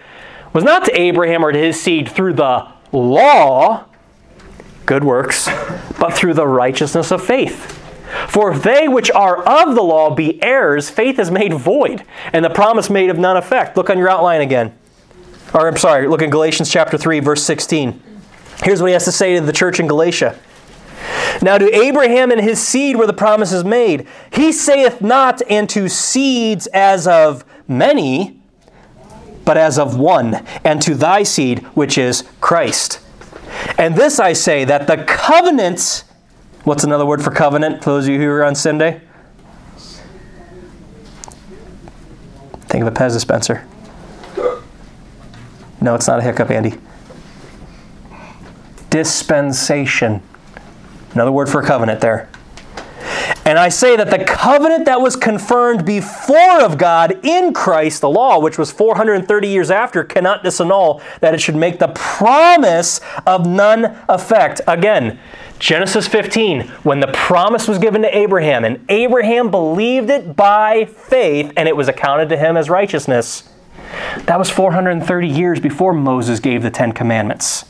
was 0.52 0.64
not 0.64 0.84
to 0.86 1.00
Abraham 1.00 1.44
or 1.44 1.52
to 1.52 1.58
his 1.58 1.80
seed 1.80 2.10
through 2.10 2.34
the 2.34 2.66
law, 2.92 3.84
good 4.86 5.04
works, 5.04 5.48
but 5.98 6.14
through 6.14 6.34
the 6.34 6.46
righteousness 6.46 7.10
of 7.10 7.22
faith. 7.22 7.83
For 8.28 8.52
if 8.52 8.62
they 8.62 8.88
which 8.88 9.10
are 9.10 9.42
of 9.42 9.74
the 9.74 9.82
law 9.82 10.14
be 10.14 10.42
heirs, 10.42 10.90
faith 10.90 11.18
is 11.18 11.30
made 11.30 11.54
void, 11.54 12.04
and 12.32 12.44
the 12.44 12.50
promise 12.50 12.90
made 12.90 13.10
of 13.10 13.18
none 13.18 13.36
effect. 13.36 13.76
Look 13.76 13.90
on 13.90 13.98
your 13.98 14.08
outline 14.08 14.40
again. 14.40 14.76
Or 15.52 15.68
I'm 15.68 15.76
sorry, 15.76 16.08
look 16.08 16.22
in 16.22 16.30
Galatians 16.30 16.70
chapter 16.70 16.98
3, 16.98 17.20
verse 17.20 17.42
16. 17.42 18.02
Here's 18.62 18.80
what 18.80 18.88
he 18.88 18.92
has 18.92 19.04
to 19.04 19.12
say 19.12 19.34
to 19.34 19.40
the 19.40 19.52
church 19.52 19.78
in 19.78 19.86
Galatia. 19.86 20.38
Now 21.42 21.58
to 21.58 21.74
Abraham 21.74 22.30
and 22.30 22.40
his 22.40 22.60
seed 22.60 22.96
were 22.96 23.06
the 23.06 23.12
promises 23.12 23.64
made. 23.64 24.06
He 24.32 24.52
saith 24.52 25.00
not, 25.00 25.42
and 25.50 25.68
to 25.70 25.88
seeds 25.88 26.66
as 26.68 27.06
of 27.06 27.44
many, 27.68 28.40
but 29.44 29.56
as 29.56 29.78
of 29.78 29.98
one, 29.98 30.44
and 30.64 30.80
to 30.82 30.94
thy 30.94 31.22
seed, 31.22 31.60
which 31.74 31.98
is 31.98 32.24
Christ. 32.40 33.00
And 33.78 33.94
this 33.94 34.18
I 34.18 34.32
say, 34.32 34.64
that 34.64 34.86
the 34.86 35.04
covenant, 35.04 36.04
what's 36.64 36.82
another 36.84 37.06
word 37.06 37.22
for 37.22 37.30
covenant, 37.30 37.84
for 37.84 37.90
those 37.90 38.06
of 38.06 38.12
you 38.12 38.18
who 38.18 38.28
are 38.28 38.44
on 38.44 38.54
Sunday? 38.54 39.00
Think 42.66 42.82
of 42.82 42.88
a 42.88 42.90
Pez 42.90 43.12
dispenser. 43.12 43.66
No, 45.80 45.94
it's 45.94 46.08
not 46.08 46.18
a 46.18 46.22
hiccup, 46.22 46.50
Andy. 46.50 46.74
Dispensation. 48.90 50.22
Another 51.12 51.30
word 51.30 51.48
for 51.48 51.62
covenant 51.62 52.00
there. 52.00 52.28
And 53.46 53.58
I 53.58 53.68
say 53.68 53.94
that 53.96 54.10
the 54.10 54.24
covenant 54.24 54.86
that 54.86 55.02
was 55.02 55.16
confirmed 55.16 55.84
before 55.84 56.62
of 56.62 56.78
God 56.78 57.20
in 57.22 57.52
Christ, 57.52 58.00
the 58.00 58.08
law, 58.08 58.40
which 58.40 58.56
was 58.56 58.72
430 58.72 59.48
years 59.48 59.70
after, 59.70 60.02
cannot 60.02 60.42
disannul 60.42 61.02
that 61.20 61.34
it 61.34 61.40
should 61.40 61.56
make 61.56 61.78
the 61.78 61.88
promise 61.88 63.00
of 63.26 63.46
none 63.46 63.98
effect. 64.08 64.62
Again, 64.66 65.18
Genesis 65.58 66.08
15, 66.08 66.62
when 66.82 67.00
the 67.00 67.06
promise 67.08 67.68
was 67.68 67.78
given 67.78 68.02
to 68.02 68.16
Abraham, 68.16 68.64
and 68.64 68.84
Abraham 68.88 69.50
believed 69.50 70.10
it 70.10 70.36
by 70.36 70.84
faith, 70.84 71.52
and 71.56 71.68
it 71.68 71.76
was 71.76 71.88
accounted 71.88 72.28
to 72.30 72.36
him 72.36 72.56
as 72.56 72.68
righteousness. 72.68 73.48
That 74.26 74.38
was 74.38 74.50
430 74.50 75.28
years 75.28 75.60
before 75.60 75.92
Moses 75.92 76.40
gave 76.40 76.62
the 76.62 76.70
Ten 76.70 76.92
Commandments. 76.92 77.64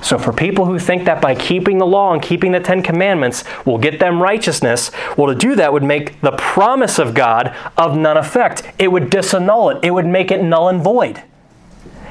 So, 0.00 0.16
for 0.16 0.32
people 0.32 0.64
who 0.64 0.78
think 0.78 1.04
that 1.06 1.20
by 1.20 1.34
keeping 1.34 1.78
the 1.78 1.86
law 1.86 2.12
and 2.12 2.22
keeping 2.22 2.52
the 2.52 2.60
Ten 2.60 2.82
Commandments 2.82 3.42
will 3.66 3.78
get 3.78 3.98
them 3.98 4.22
righteousness, 4.22 4.92
well, 5.16 5.26
to 5.26 5.34
do 5.34 5.56
that 5.56 5.72
would 5.72 5.82
make 5.82 6.20
the 6.20 6.32
promise 6.32 7.00
of 7.00 7.14
God 7.14 7.54
of 7.76 7.96
none 7.96 8.16
effect. 8.16 8.62
It 8.78 8.92
would 8.92 9.10
disannul 9.10 9.74
it, 9.74 9.84
it 9.84 9.90
would 9.90 10.06
make 10.06 10.30
it 10.30 10.42
null 10.42 10.68
and 10.68 10.80
void. 10.80 11.22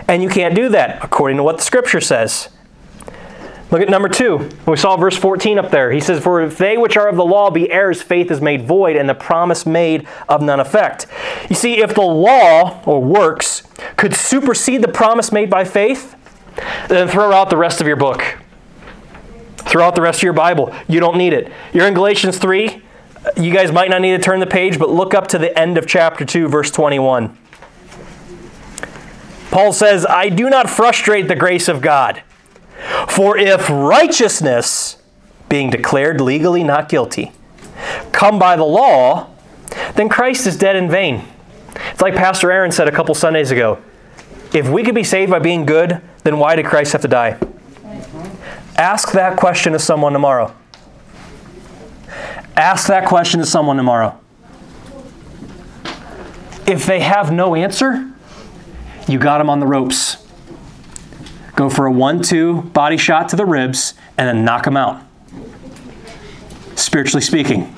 And 0.08 0.22
you 0.22 0.30
can't 0.30 0.54
do 0.54 0.70
that, 0.70 1.04
according 1.04 1.38
to 1.38 1.44
what 1.44 1.58
the 1.58 1.64
Scripture 1.64 2.02
says. 2.02 2.50
Look 3.70 3.82
at 3.82 3.90
number 3.90 4.08
two. 4.08 4.50
We 4.66 4.78
saw 4.78 4.96
verse 4.96 5.18
14 5.18 5.60
up 5.60 5.72
there. 5.72 5.92
He 5.92 6.00
says, 6.00 6.24
For 6.24 6.42
if 6.42 6.58
they 6.58 6.78
which 6.78 6.96
are 6.96 7.10
of 7.10 7.18
the 7.18 7.26
law 7.26 7.50
be 7.50 7.70
heirs, 7.70 8.02
faith 8.02 8.32
is 8.32 8.40
made 8.40 8.66
void, 8.66 8.96
and 8.96 9.10
the 9.10 9.16
promise 9.16 9.66
made 9.66 10.08
of 10.30 10.42
none 10.42 10.62
effect. 10.62 11.06
You 11.50 11.56
see, 11.56 11.82
if 11.82 11.94
the 11.94 12.02
law, 12.02 12.82
or 12.86 13.04
works, 13.04 13.64
could 13.98 14.16
supersede 14.16 14.82
the 14.82 14.88
promise 14.88 15.34
made 15.34 15.50
by 15.50 15.66
faith, 15.66 16.16
then 16.88 17.10
throw 17.10 17.34
out 17.34 17.50
the 17.50 17.58
rest 17.58 17.82
of 17.82 17.88
your 17.88 17.98
book. 17.98 18.38
Throw 19.58 19.84
out 19.84 19.96
the 19.96 20.02
rest 20.02 20.20
of 20.20 20.24
your 20.24 20.34
Bible. 20.34 20.74
You 20.88 21.02
don't 21.02 21.18
need 21.18 21.34
it. 21.34 21.52
You're 21.74 21.88
in 21.88 21.94
Galatians 21.94 22.38
3. 22.38 22.82
You 23.36 23.54
guys 23.54 23.74
might 23.74 23.90
not 23.90 24.02
need 24.02 24.16
to 24.16 24.20
turn 24.20 24.40
the 24.40 24.48
page, 24.48 24.80
but 24.80 24.90
look 24.90 25.14
up 25.14 25.28
to 25.30 25.38
the 25.38 25.58
end 25.60 25.78
of 25.78 25.86
chapter 25.86 26.24
2, 26.24 26.48
verse 26.48 26.72
21. 26.72 27.38
Paul 29.52 29.74
says, 29.74 30.06
I 30.06 30.30
do 30.30 30.50
not 30.50 30.70
frustrate 30.70 31.28
the 31.28 31.36
grace 31.36 31.68
of 31.68 31.82
God. 31.82 32.24
For 33.08 33.38
if 33.38 33.70
righteousness, 33.70 34.98
being 35.50 35.70
declared 35.70 36.22
legally 36.22 36.64
not 36.64 36.90
guilty, 36.90 37.32
come 38.12 38.38
by 38.38 38.56
the 38.56 38.64
law, 38.64 39.30
then 39.96 40.10
Christ 40.10 40.48
is 40.48 40.58
dead 40.58 40.76
in 40.76 40.90
vain. 40.90 41.24
It's 41.92 42.02
like 42.02 42.16
Pastor 42.16 42.52
Aaron 42.52 42.72
said 42.72 42.88
a 42.88 42.92
couple 42.92 43.16
Sundays 43.16 43.52
ago. 43.52 43.82
If 44.54 44.70
we 44.70 44.84
could 44.84 44.96
be 44.96 45.04
saved 45.04 45.32
by 45.32 45.40
being 45.40 45.66
good, 45.66 46.02
then 46.24 46.40
why 46.40 46.56
did 46.56 46.66
Christ 46.66 46.94
have 46.94 47.02
to 47.02 47.08
die? 47.08 47.38
Ask 48.76 49.12
that 49.14 49.38
question 49.38 49.74
to 49.74 49.80
someone 49.80 50.14
tomorrow. 50.14 50.54
Ask 52.56 52.88
that 52.88 53.08
question 53.08 53.40
to 53.40 53.46
someone 53.46 53.78
tomorrow. 53.78 54.20
If 56.68 56.86
they 56.86 57.00
have 57.00 57.32
no 57.32 57.56
answer, 57.56 58.12
you 59.08 59.20
got 59.20 59.38
them 59.38 59.50
on 59.50 59.60
the 59.60 59.68
ropes. 59.68 60.27
Go 61.58 61.72
for 61.72 61.88
a 61.88 61.92
one 61.92 62.22
two 62.22 62.62
body 62.62 62.98
shot 62.98 63.30
to 63.30 63.36
the 63.36 63.46
ribs 63.46 63.96
and 64.16 64.28
then 64.28 64.46
knock 64.46 64.64
them 64.64 64.78
out. 64.78 65.02
Spiritually 66.76 67.22
speaking. 67.22 67.76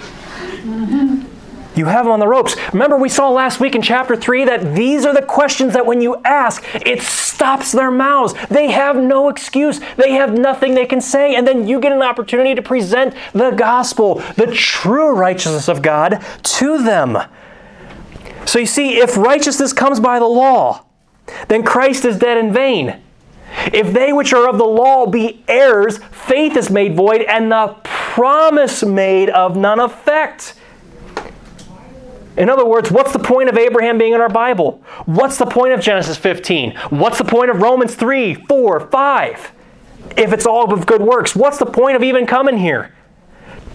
You 1.78 1.86
have 1.86 2.04
them 2.04 2.12
on 2.12 2.20
the 2.20 2.28
ropes. 2.28 2.58
Remember, 2.74 2.98
we 2.98 3.08
saw 3.08 3.30
last 3.30 3.62
week 3.62 3.74
in 3.74 3.82
chapter 3.82 4.18
3 4.18 4.44
that 4.44 4.76
these 4.76 5.06
are 5.06 5.14
the 5.14 5.22
questions 5.22 5.72
that 5.72 5.86
when 5.86 6.02
you 6.02 6.18
ask, 6.26 6.62
it 6.76 7.02
stops 7.02 7.72
their 7.72 7.90
mouths. 7.90 8.34
They 8.50 8.70
have 8.70 8.98
no 8.98 9.30
excuse, 9.30 9.80
they 9.96 10.12
have 10.12 10.38
nothing 10.38 10.76
they 10.76 10.86
can 10.86 11.00
say. 11.00 11.36
And 11.36 11.48
then 11.48 11.66
you 11.66 11.80
get 11.80 11.94
an 11.94 12.02
opportunity 12.02 12.56
to 12.56 12.62
present 12.62 13.16
the 13.32 13.52
gospel, 13.52 14.16
the 14.36 14.48
true 14.48 15.16
righteousness 15.16 15.70
of 15.70 15.82
God, 15.82 16.22
to 16.44 16.84
them. 16.84 17.18
So 18.44 18.60
you 18.60 18.66
see, 18.66 18.98
if 18.98 19.16
righteousness 19.16 19.72
comes 19.72 20.02
by 20.02 20.20
the 20.20 20.26
law, 20.26 20.84
then 21.48 21.64
Christ 21.64 22.04
is 22.04 22.20
dead 22.20 22.38
in 22.38 22.52
vain. 22.52 23.02
If 23.74 23.94
they 23.94 24.14
which 24.14 24.34
are 24.34 24.48
of 24.48 24.58
the 24.58 24.66
law 24.66 25.06
be 25.06 25.44
heirs, 25.48 26.00
faith 26.12 26.56
is 26.56 26.70
made 26.70 26.96
void, 26.96 27.22
and 27.22 27.52
the 27.52 27.76
promise 27.84 28.84
made 28.84 29.30
of 29.30 29.56
none 29.56 29.80
effect. 29.80 30.56
In 32.38 32.50
other 32.50 32.66
words, 32.66 32.90
what's 32.90 33.12
the 33.12 33.20
point 33.20 33.50
of 33.50 33.58
Abraham 33.58 33.98
being 33.98 34.14
in 34.14 34.22
our 34.22 34.30
Bible? 34.30 34.82
What's 35.06 35.38
the 35.38 35.46
point 35.46 35.74
of 35.74 35.82
Genesis 35.82 36.18
15? 36.18 36.74
What's 36.90 37.18
the 37.18 37.26
point 37.26 37.52
of 37.52 37.62
Romans 37.62 37.96
3, 37.96 38.34
4, 38.34 38.80
5? 38.80 39.52
If 40.16 40.34
it's 40.34 40.46
all 40.46 40.74
of 40.74 40.86
good 40.86 41.02
works, 41.02 41.36
what's 41.36 41.58
the 41.58 41.66
point 41.66 41.96
of 41.96 42.04
even 42.04 42.26
coming 42.26 42.58
here? 42.58 42.96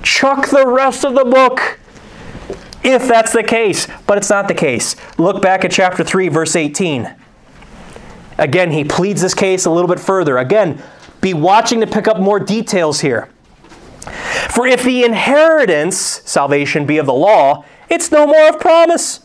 Chuck 0.03 0.49
the 0.49 0.67
rest 0.67 1.05
of 1.05 1.15
the 1.15 1.25
book 1.25 1.79
if 2.83 3.09
that's 3.09 3.33
the 3.33 3.43
case. 3.43 3.87
But 4.07 4.19
it's 4.19 4.31
not 4.31 4.49
the 4.49 4.55
case. 4.55 4.97
Look 5.19 5.43
back 5.43 5.65
at 5.65 5.73
chapter 5.73 6.05
3, 6.05 6.29
verse 6.29 6.57
18. 6.57 7.15
Again, 8.39 8.71
he 8.71 8.85
pleads 8.85 9.23
this 9.23 9.35
case 9.35 9.65
a 9.65 9.71
little 9.71 9.89
bit 9.89 10.01
further. 10.01 10.39
Again, 10.39 10.83
be 11.21 11.35
watching 11.35 11.81
to 11.81 11.87
pick 11.87 12.09
up 12.09 12.19
more 12.19 12.39
details 12.41 13.01
here. 13.01 13.29
For 14.51 14.67
if 14.67 14.83
the 14.83 15.05
inheritance, 15.05 15.97
salvation, 15.97 16.87
be 16.87 16.99
of 16.99 17.07
the 17.07 17.15
law, 17.15 17.65
it's 17.89 18.11
no 18.11 18.27
more 18.27 18.49
of 18.49 18.61
promise. 18.61 19.21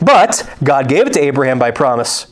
But 0.00 0.48
God 0.64 0.88
gave 0.88 1.06
it 1.06 1.12
to 1.14 1.20
Abraham 1.20 1.58
by 1.58 1.70
promise. 1.70 2.26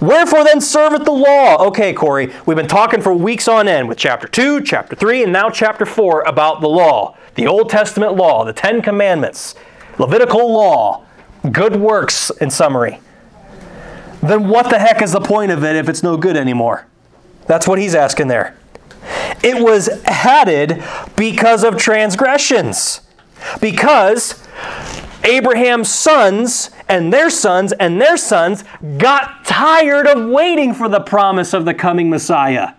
Wherefore 0.00 0.44
then 0.44 0.60
serveth 0.60 1.04
the 1.04 1.12
law? 1.12 1.66
Okay, 1.66 1.92
Corey, 1.92 2.32
we've 2.46 2.56
been 2.56 2.68
talking 2.68 3.00
for 3.02 3.12
weeks 3.12 3.48
on 3.48 3.68
end 3.68 3.88
with 3.88 3.98
chapter 3.98 4.26
2, 4.26 4.62
chapter 4.62 4.96
3, 4.96 5.24
and 5.24 5.32
now 5.32 5.50
chapter 5.50 5.84
4 5.84 6.22
about 6.22 6.60
the 6.60 6.68
law. 6.68 7.16
The 7.34 7.46
Old 7.46 7.70
Testament 7.70 8.14
law, 8.14 8.44
the 8.44 8.52
Ten 8.52 8.82
Commandments, 8.82 9.54
Levitical 9.98 10.52
law, 10.52 11.04
good 11.52 11.76
works 11.76 12.30
in 12.40 12.50
summary. 12.50 13.00
Then 14.22 14.48
what 14.48 14.70
the 14.70 14.78
heck 14.78 15.02
is 15.02 15.12
the 15.12 15.20
point 15.20 15.50
of 15.50 15.64
it 15.64 15.76
if 15.76 15.88
it's 15.88 16.02
no 16.02 16.16
good 16.16 16.36
anymore? 16.36 16.86
That's 17.46 17.66
what 17.66 17.78
he's 17.78 17.94
asking 17.94 18.28
there. 18.28 18.56
It 19.42 19.62
was 19.62 19.88
added 20.04 20.84
because 21.16 21.64
of 21.64 21.76
transgressions. 21.76 23.00
Because 23.60 24.46
Abraham's 25.24 25.90
sons 25.90 26.70
and 26.88 27.12
their 27.12 27.30
sons 27.30 27.72
and 27.72 28.00
their 28.00 28.16
sons 28.16 28.64
got 28.98 29.44
tired 29.44 30.06
of 30.06 30.28
waiting 30.28 30.74
for 30.74 30.88
the 30.88 31.00
promise 31.00 31.54
of 31.54 31.64
the 31.64 31.74
coming 31.74 32.10
Messiah. 32.10 32.74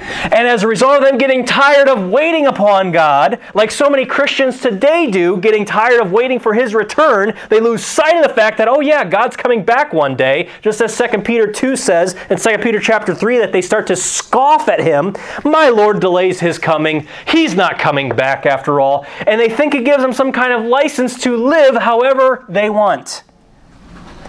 And 0.00 0.46
as 0.46 0.62
a 0.62 0.68
result 0.68 0.96
of 0.96 1.02
them 1.02 1.18
getting 1.18 1.44
tired 1.44 1.88
of 1.88 2.08
waiting 2.08 2.46
upon 2.46 2.92
God, 2.92 3.40
like 3.54 3.70
so 3.70 3.90
many 3.90 4.06
Christians 4.06 4.60
today 4.60 5.10
do, 5.10 5.36
getting 5.38 5.64
tired 5.64 6.00
of 6.00 6.12
waiting 6.12 6.38
for 6.38 6.54
his 6.54 6.74
return, 6.74 7.34
they 7.48 7.60
lose 7.60 7.84
sight 7.84 8.16
of 8.16 8.22
the 8.22 8.34
fact 8.34 8.58
that, 8.58 8.68
oh 8.68 8.80
yeah, 8.80 9.04
God's 9.04 9.36
coming 9.36 9.64
back 9.64 9.92
one 9.92 10.16
day, 10.16 10.48
just 10.62 10.80
as 10.80 10.96
2 10.96 11.22
Peter 11.22 11.50
2 11.50 11.76
says 11.76 12.16
in 12.30 12.38
2 12.38 12.58
Peter 12.58 12.80
chapter 12.80 13.14
3 13.14 13.38
that 13.38 13.52
they 13.52 13.62
start 13.62 13.86
to 13.86 13.96
scoff 13.96 14.68
at 14.68 14.80
him. 14.80 15.14
My 15.44 15.68
Lord 15.68 16.00
delays 16.00 16.40
his 16.40 16.58
coming. 16.58 17.06
He's 17.26 17.54
not 17.54 17.78
coming 17.78 18.10
back 18.10 18.46
after 18.46 18.80
all. 18.80 19.06
And 19.26 19.40
they 19.40 19.48
think 19.48 19.74
it 19.74 19.84
gives 19.84 20.02
them 20.02 20.12
some 20.12 20.32
kind 20.32 20.52
of 20.52 20.64
license 20.64 21.20
to 21.22 21.36
live 21.36 21.76
however 21.76 22.44
they 22.48 22.70
want 22.70 23.22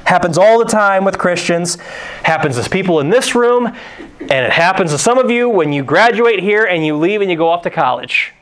Happens 0.06 0.38
all 0.38 0.60
the 0.60 0.66
time 0.66 1.06
with 1.06 1.18
Christians, 1.18 1.78
happens 2.24 2.58
as 2.58 2.68
people 2.68 3.00
in 3.00 3.10
this 3.10 3.34
room, 3.34 3.74
and 4.22 4.46
it 4.46 4.52
happens 4.52 4.92
to 4.92 4.98
some 4.98 5.18
of 5.18 5.30
you 5.30 5.50
when 5.50 5.74
you 5.74 5.84
graduate 5.84 6.40
here 6.40 6.66
and 6.66 6.86
you 6.86 6.96
leave 6.98 7.22
and 7.22 7.30
you 7.30 7.38
go 7.38 7.50
off 7.50 7.64
to 7.64 7.70
college. 7.70 8.34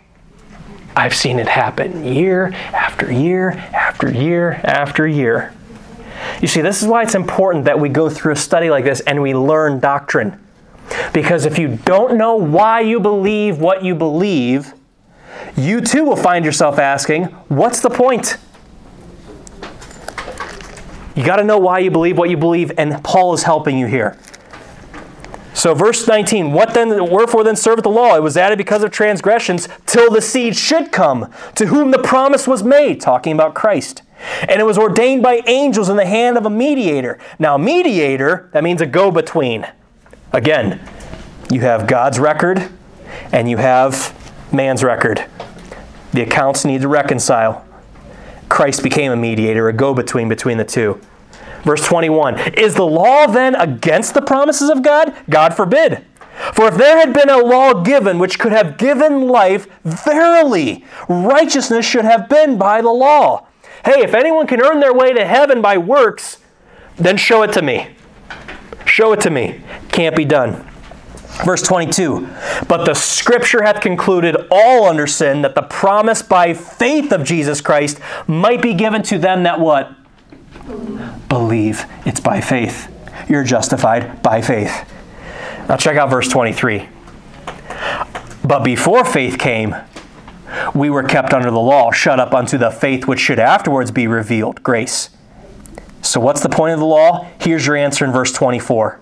I've 0.96 1.16
seen 1.16 1.40
it 1.40 1.48
happen 1.48 2.04
year 2.04 2.48
after 2.74 3.12
year 3.12 3.52
after 3.52 4.12
year 4.12 4.60
after 4.64 5.08
year. 5.08 5.54
You 6.42 6.48
see, 6.48 6.62
this 6.62 6.82
is 6.82 6.88
why 6.88 7.04
it's 7.04 7.16
important 7.16 7.66
that 7.66 7.80
we 7.80 7.90
go 7.90 8.10
through 8.10 8.34
a 8.34 8.36
study 8.36 8.70
like 8.70 8.84
this 8.84 9.00
and 9.02 9.22
we 9.22 9.34
learn 9.34 9.80
doctrine. 9.80 10.44
Because 11.14 11.46
if 11.46 11.58
you 11.58 11.80
don't 11.86 12.18
know 12.18 12.36
why 12.36 12.82
you 12.82 13.00
believe 13.00 13.60
what 13.60 13.84
you 13.84 13.96
believe, 13.96 14.74
you 15.56 15.82
too 15.82 16.04
will 16.04 16.16
find 16.16 16.44
yourself 16.44 16.80
asking, 16.80 17.26
What's 17.48 17.80
the 17.80 17.90
point? 17.90 18.38
You 21.16 21.26
got 21.26 21.38
to 21.38 21.44
know 21.44 21.58
why 21.58 21.80
you 21.80 21.92
believe 21.92 22.18
what 22.18 22.30
you 22.30 22.38
believe, 22.38 22.72
and 22.78 23.04
Paul 23.04 23.34
is 23.34 23.44
helping 23.44 23.78
you 23.78 23.88
here. 23.88 24.18
So, 25.54 25.74
verse 25.74 26.08
19, 26.08 26.54
what 26.54 26.74
then, 26.74 27.10
wherefore 27.10 27.44
then 27.44 27.56
serveth 27.56 27.84
the 27.84 27.90
law? 27.90 28.16
It 28.16 28.24
was 28.24 28.38
added 28.38 28.58
because 28.58 28.84
of 28.84 28.92
transgressions, 28.92 29.68
till 29.86 30.12
the 30.12 30.22
seed 30.22 30.56
should 30.56 30.92
come, 30.92 31.32
to 31.56 31.68
whom 31.68 31.92
the 31.92 32.00
promise 32.00 32.48
was 32.48 32.64
made, 32.64 33.02
talking 33.02 33.34
about 33.34 33.56
Christ. 33.56 34.04
And 34.42 34.60
it 34.62 34.66
was 34.66 34.78
ordained 34.78 35.24
by 35.24 35.42
angels 35.48 35.90
in 35.90 35.98
the 35.98 36.06
hand 36.06 36.38
of 36.38 36.46
a 36.46 36.50
mediator. 36.50 37.18
Now, 37.40 37.58
mediator, 37.58 38.50
that 38.54 38.64
means 38.64 38.82
a 38.82 38.86
go 38.86 39.12
between. 39.12 39.66
Again, 40.34 40.80
you 41.50 41.62
have 41.62 41.88
God's 41.88 42.20
record 42.20 42.70
and 43.32 43.50
you 43.50 43.58
have 43.58 44.14
man's 44.54 44.84
record. 44.84 45.26
The 46.12 46.22
accounts 46.22 46.66
need 46.66 46.82
to 46.82 46.88
reconcile. 46.88 47.66
Christ 48.50 48.84
became 48.84 49.12
a 49.12 49.16
mediator, 49.16 49.68
a 49.70 49.74
go 49.74 49.94
between 49.94 50.28
between 50.28 50.58
the 50.58 50.66
two. 50.66 51.00
Verse 51.64 51.86
21 51.86 52.40
Is 52.54 52.76
the 52.76 52.86
law 52.86 53.28
then 53.28 53.56
against 53.56 54.14
the 54.14 54.22
promises 54.22 54.70
of 54.70 54.82
God? 54.82 55.16
God 55.30 55.54
forbid. 55.54 56.06
For 56.54 56.68
if 56.68 56.76
there 56.76 56.98
had 56.98 57.14
been 57.14 57.30
a 57.30 57.38
law 57.38 57.84
given 57.84 58.18
which 58.18 58.40
could 58.40 58.54
have 58.54 58.78
given 58.78 59.28
life, 59.28 59.68
verily 59.84 60.86
righteousness 61.10 61.86
should 61.86 62.06
have 62.06 62.30
been 62.30 62.58
by 62.58 62.82
the 62.82 62.92
law. 62.92 63.48
Hey, 63.84 64.04
if 64.04 64.14
anyone 64.14 64.48
can 64.48 64.62
earn 64.62 64.80
their 64.80 64.94
way 64.94 65.14
to 65.14 65.26
heaven 65.26 65.62
by 65.62 65.78
works, 65.78 66.38
then 66.96 67.18
show 67.18 67.44
it 67.44 67.52
to 67.54 67.62
me. 67.62 67.90
Show 68.86 69.12
it 69.14 69.22
to 69.22 69.30
me. 69.30 69.62
Can't 69.92 70.16
be 70.16 70.26
done. 70.26 70.66
Verse 71.46 71.62
22 71.62 72.28
But 72.68 72.86
the 72.86 72.94
scripture 72.94 73.64
hath 73.64 73.82
concluded 73.82 74.36
all 74.52 74.86
under 74.86 75.08
sin 75.08 75.42
that 75.44 75.56
the 75.56 75.62
promise 75.62 76.22
by 76.22 76.54
faith 76.54 77.12
of 77.12 77.24
Jesus 77.24 77.62
Christ 77.62 78.00
might 78.28 78.62
be 78.62 78.74
given 78.74 79.04
to 79.04 79.18
them 79.18 79.44
that 79.44 79.60
what? 79.60 79.96
Believe. 81.28 81.86
It's 82.06 82.20
by 82.20 82.42
faith. 82.42 82.94
You're 83.28 83.44
justified 83.44 84.22
by 84.22 84.42
faith. 84.42 84.92
Now 85.68 85.78
check 85.78 85.98
out 85.98 86.10
verse 86.10 86.28
23. 86.28 86.90
But 88.44 88.64
before 88.64 89.06
faith 89.06 89.38
came, 89.38 89.76
we 90.74 90.90
were 90.90 91.04
kept 91.04 91.34
under 91.34 91.52
the 91.52 91.60
law, 91.60 91.92
shut 91.92 92.20
up 92.20 92.34
unto 92.34 92.58
the 92.58 92.72
faith 92.72 93.06
which 93.08 93.20
should 93.20 93.40
afterwards 93.40 93.92
be 93.92 94.08
revealed, 94.08 94.64
grace. 94.64 95.10
So, 96.02 96.20
what's 96.20 96.42
the 96.42 96.50
point 96.50 96.74
of 96.74 96.80
the 96.80 96.86
law? 96.86 97.28
Here's 97.40 97.68
your 97.68 97.76
answer 97.76 98.06
in 98.06 98.12
verse 98.12 98.32
24. 98.32 99.00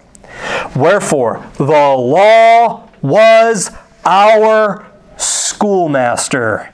Wherefore, 0.76 1.45
the 1.57 1.63
law 1.63 2.89
was 3.01 3.72
our 4.05 4.86
schoolmaster, 5.15 6.74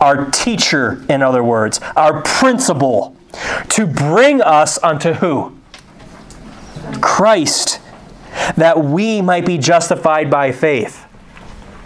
our 0.00 0.30
teacher, 0.30 1.04
in 1.08 1.22
other 1.22 1.44
words, 1.44 1.80
our 1.96 2.22
principal, 2.22 3.16
to 3.70 3.86
bring 3.86 4.40
us 4.40 4.78
unto 4.82 5.14
who? 5.14 5.56
Christ, 7.00 7.80
that 8.56 8.82
we 8.82 9.22
might 9.22 9.46
be 9.46 9.58
justified 9.58 10.30
by 10.30 10.52
faith. 10.52 11.06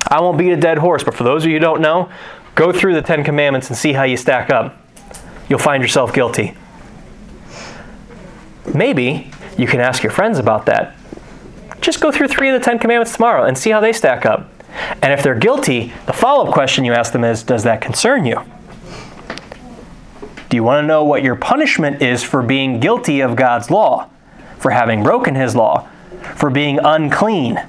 I 0.09 0.21
won't 0.21 0.39
beat 0.39 0.53
a 0.53 0.57
dead 0.57 0.79
horse, 0.79 1.03
but 1.03 1.15
for 1.15 1.25
those 1.25 1.45
of 1.45 1.51
you 1.51 1.57
who 1.57 1.61
don't 1.61 1.81
know, 1.81 2.11
go 2.55 2.73
through 2.73 2.95
the 2.95 3.03
Ten 3.03 3.25
Commandments 3.25 3.69
and 3.69 3.77
see 3.77 3.93
how 3.93 4.05
you 4.05 4.17
stack 4.17 4.51
up. 4.51 4.77
You'll 5.49 5.59
find 5.59 5.83
yourself 5.83 6.13
guilty. 6.13 6.55
Maybe 8.73 9.31
you 9.59 9.67
can 9.67 9.81
ask 9.81 10.03
your 10.03 10.13
friends 10.13 10.39
about 10.39 10.67
that. 10.67 10.97
Just 11.81 12.01
go 12.01 12.11
through 12.11 12.29
three 12.29 12.49
of 12.49 12.59
the 12.59 12.65
Ten 12.65 12.79
Commandments 12.79 13.15
tomorrow 13.15 13.45
and 13.45 13.59
see 13.59 13.71
how 13.71 13.81
they 13.81 13.93
stack 13.93 14.25
up. 14.25 14.51
And 15.03 15.13
if 15.13 15.23
they're 15.23 15.39
guilty, 15.39 15.93
the 16.07 16.13
follow 16.13 16.47
up 16.47 16.53
question 16.53 16.85
you 16.85 16.93
ask 16.93 17.13
them 17.13 17.25
is 17.25 17.43
Does 17.43 17.63
that 17.65 17.81
concern 17.81 18.25
you? 18.25 18.43
Do 20.55 20.57
you 20.57 20.63
want 20.63 20.85
to 20.85 20.87
know 20.87 21.03
what 21.03 21.25
your 21.25 21.35
punishment 21.35 22.01
is 22.01 22.23
for 22.23 22.41
being 22.41 22.79
guilty 22.79 23.23
of 23.23 23.35
God's 23.35 23.73
law, 23.73 24.09
for 24.59 24.71
having 24.71 25.03
broken 25.03 25.35
His 25.35 25.57
law, 25.57 25.89
for 26.37 26.49
being 26.49 26.79
unclean? 26.79 27.61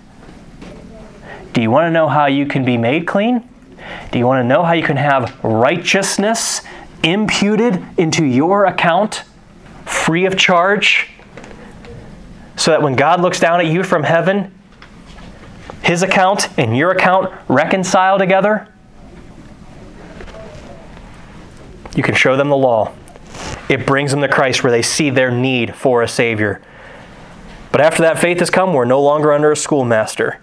Do 1.51 1.63
you 1.63 1.71
want 1.71 1.87
to 1.87 1.91
know 1.91 2.07
how 2.07 2.27
you 2.27 2.45
can 2.45 2.63
be 2.63 2.77
made 2.77 3.07
clean? 3.07 3.49
Do 4.11 4.19
you 4.19 4.27
want 4.27 4.43
to 4.43 4.47
know 4.47 4.61
how 4.61 4.73
you 4.73 4.83
can 4.83 4.97
have 4.97 5.43
righteousness 5.43 6.61
imputed 7.01 7.83
into 7.97 8.23
your 8.23 8.67
account 8.67 9.23
free 9.85 10.27
of 10.27 10.37
charge? 10.37 11.09
So 12.55 12.69
that 12.69 12.83
when 12.83 12.95
God 12.95 13.19
looks 13.19 13.39
down 13.39 13.61
at 13.61 13.65
you 13.65 13.81
from 13.81 14.03
heaven, 14.03 14.53
his 15.81 16.03
account 16.03 16.49
and 16.59 16.77
your 16.77 16.91
account 16.91 17.33
reconcile 17.47 18.19
together? 18.19 18.71
You 21.95 22.03
can 22.03 22.15
show 22.15 22.35
them 22.35 22.49
the 22.49 22.57
law. 22.57 22.93
It 23.69 23.85
brings 23.85 24.11
them 24.11 24.21
to 24.21 24.27
Christ 24.27 24.63
where 24.63 24.71
they 24.71 24.81
see 24.81 25.09
their 25.09 25.31
need 25.31 25.75
for 25.75 26.03
a 26.03 26.07
Savior. 26.07 26.61
But 27.71 27.81
after 27.81 28.03
that 28.03 28.19
faith 28.19 28.39
has 28.39 28.49
come, 28.49 28.73
we're 28.73 28.85
no 28.85 29.01
longer 29.01 29.33
under 29.33 29.51
a 29.51 29.55
schoolmaster. 29.55 30.39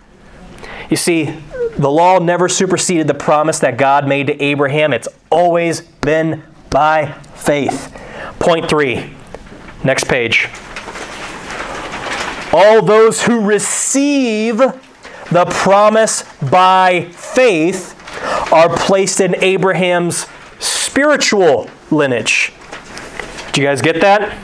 You 0.91 0.97
see, 0.97 1.35
the 1.79 1.91
law 1.91 2.19
never 2.19 2.49
superseded 2.49 3.07
the 3.07 3.15
promise 3.15 3.59
that 3.61 3.79
God 3.79 4.07
made 4.07 4.27
to 4.27 4.43
Abraham. 4.43 4.93
It's 4.93 5.09
always 5.31 5.81
been 5.81 6.43
by 6.69 7.13
faith. 7.35 7.99
Point 8.39 8.69
three. 8.69 9.15
Next 9.85 10.05
page. 10.05 10.49
All 12.53 12.83
those 12.83 13.23
who 13.23 13.41
receive 13.41 14.59
the 14.59 15.47
promise 15.49 16.25
by 16.43 17.09
faith 17.13 17.99
are 18.53 18.77
placed 18.77 19.21
in 19.21 19.35
Abraham's 19.43 20.27
spiritual 20.63 21.69
lineage. 21.91 22.53
Do 23.53 23.61
you 23.61 23.67
guys 23.67 23.83
get 23.83 24.01
that? 24.01 24.39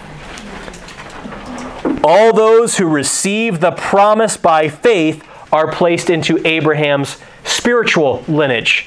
All 2.05 2.33
those 2.33 2.79
who 2.79 2.87
receive 2.87 3.61
the 3.61 3.73
promise 3.73 4.37
by 4.37 4.69
faith 4.69 5.25
are 5.53 5.71
placed 5.71 6.11
into 6.11 6.47
Abraham's 6.47 7.19
spiritual 7.45 8.23
lineage. 8.29 8.87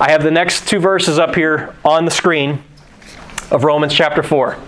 I 0.00 0.10
have 0.12 0.22
the 0.22 0.30
next 0.30 0.66
two 0.66 0.78
verses 0.78 1.18
up 1.18 1.34
here 1.34 1.74
on 1.84 2.06
the 2.06 2.10
screen 2.10 2.62
of 3.50 3.64
Romans 3.64 3.92
chapter 3.92 4.22
4. 4.22 4.58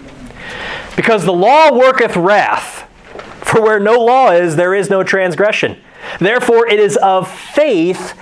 Because 0.94 1.24
the 1.24 1.32
law 1.32 1.72
worketh 1.72 2.16
wrath, 2.16 2.88
for 3.44 3.62
where 3.62 3.80
no 3.80 3.98
law 3.98 4.30
is, 4.30 4.57
there 4.57 4.74
is 4.74 4.90
no 4.90 5.03
transgression. 5.03 5.76
Therefore, 6.18 6.66
it 6.66 6.78
is 6.78 6.96
of 6.98 7.30
faith 7.30 8.14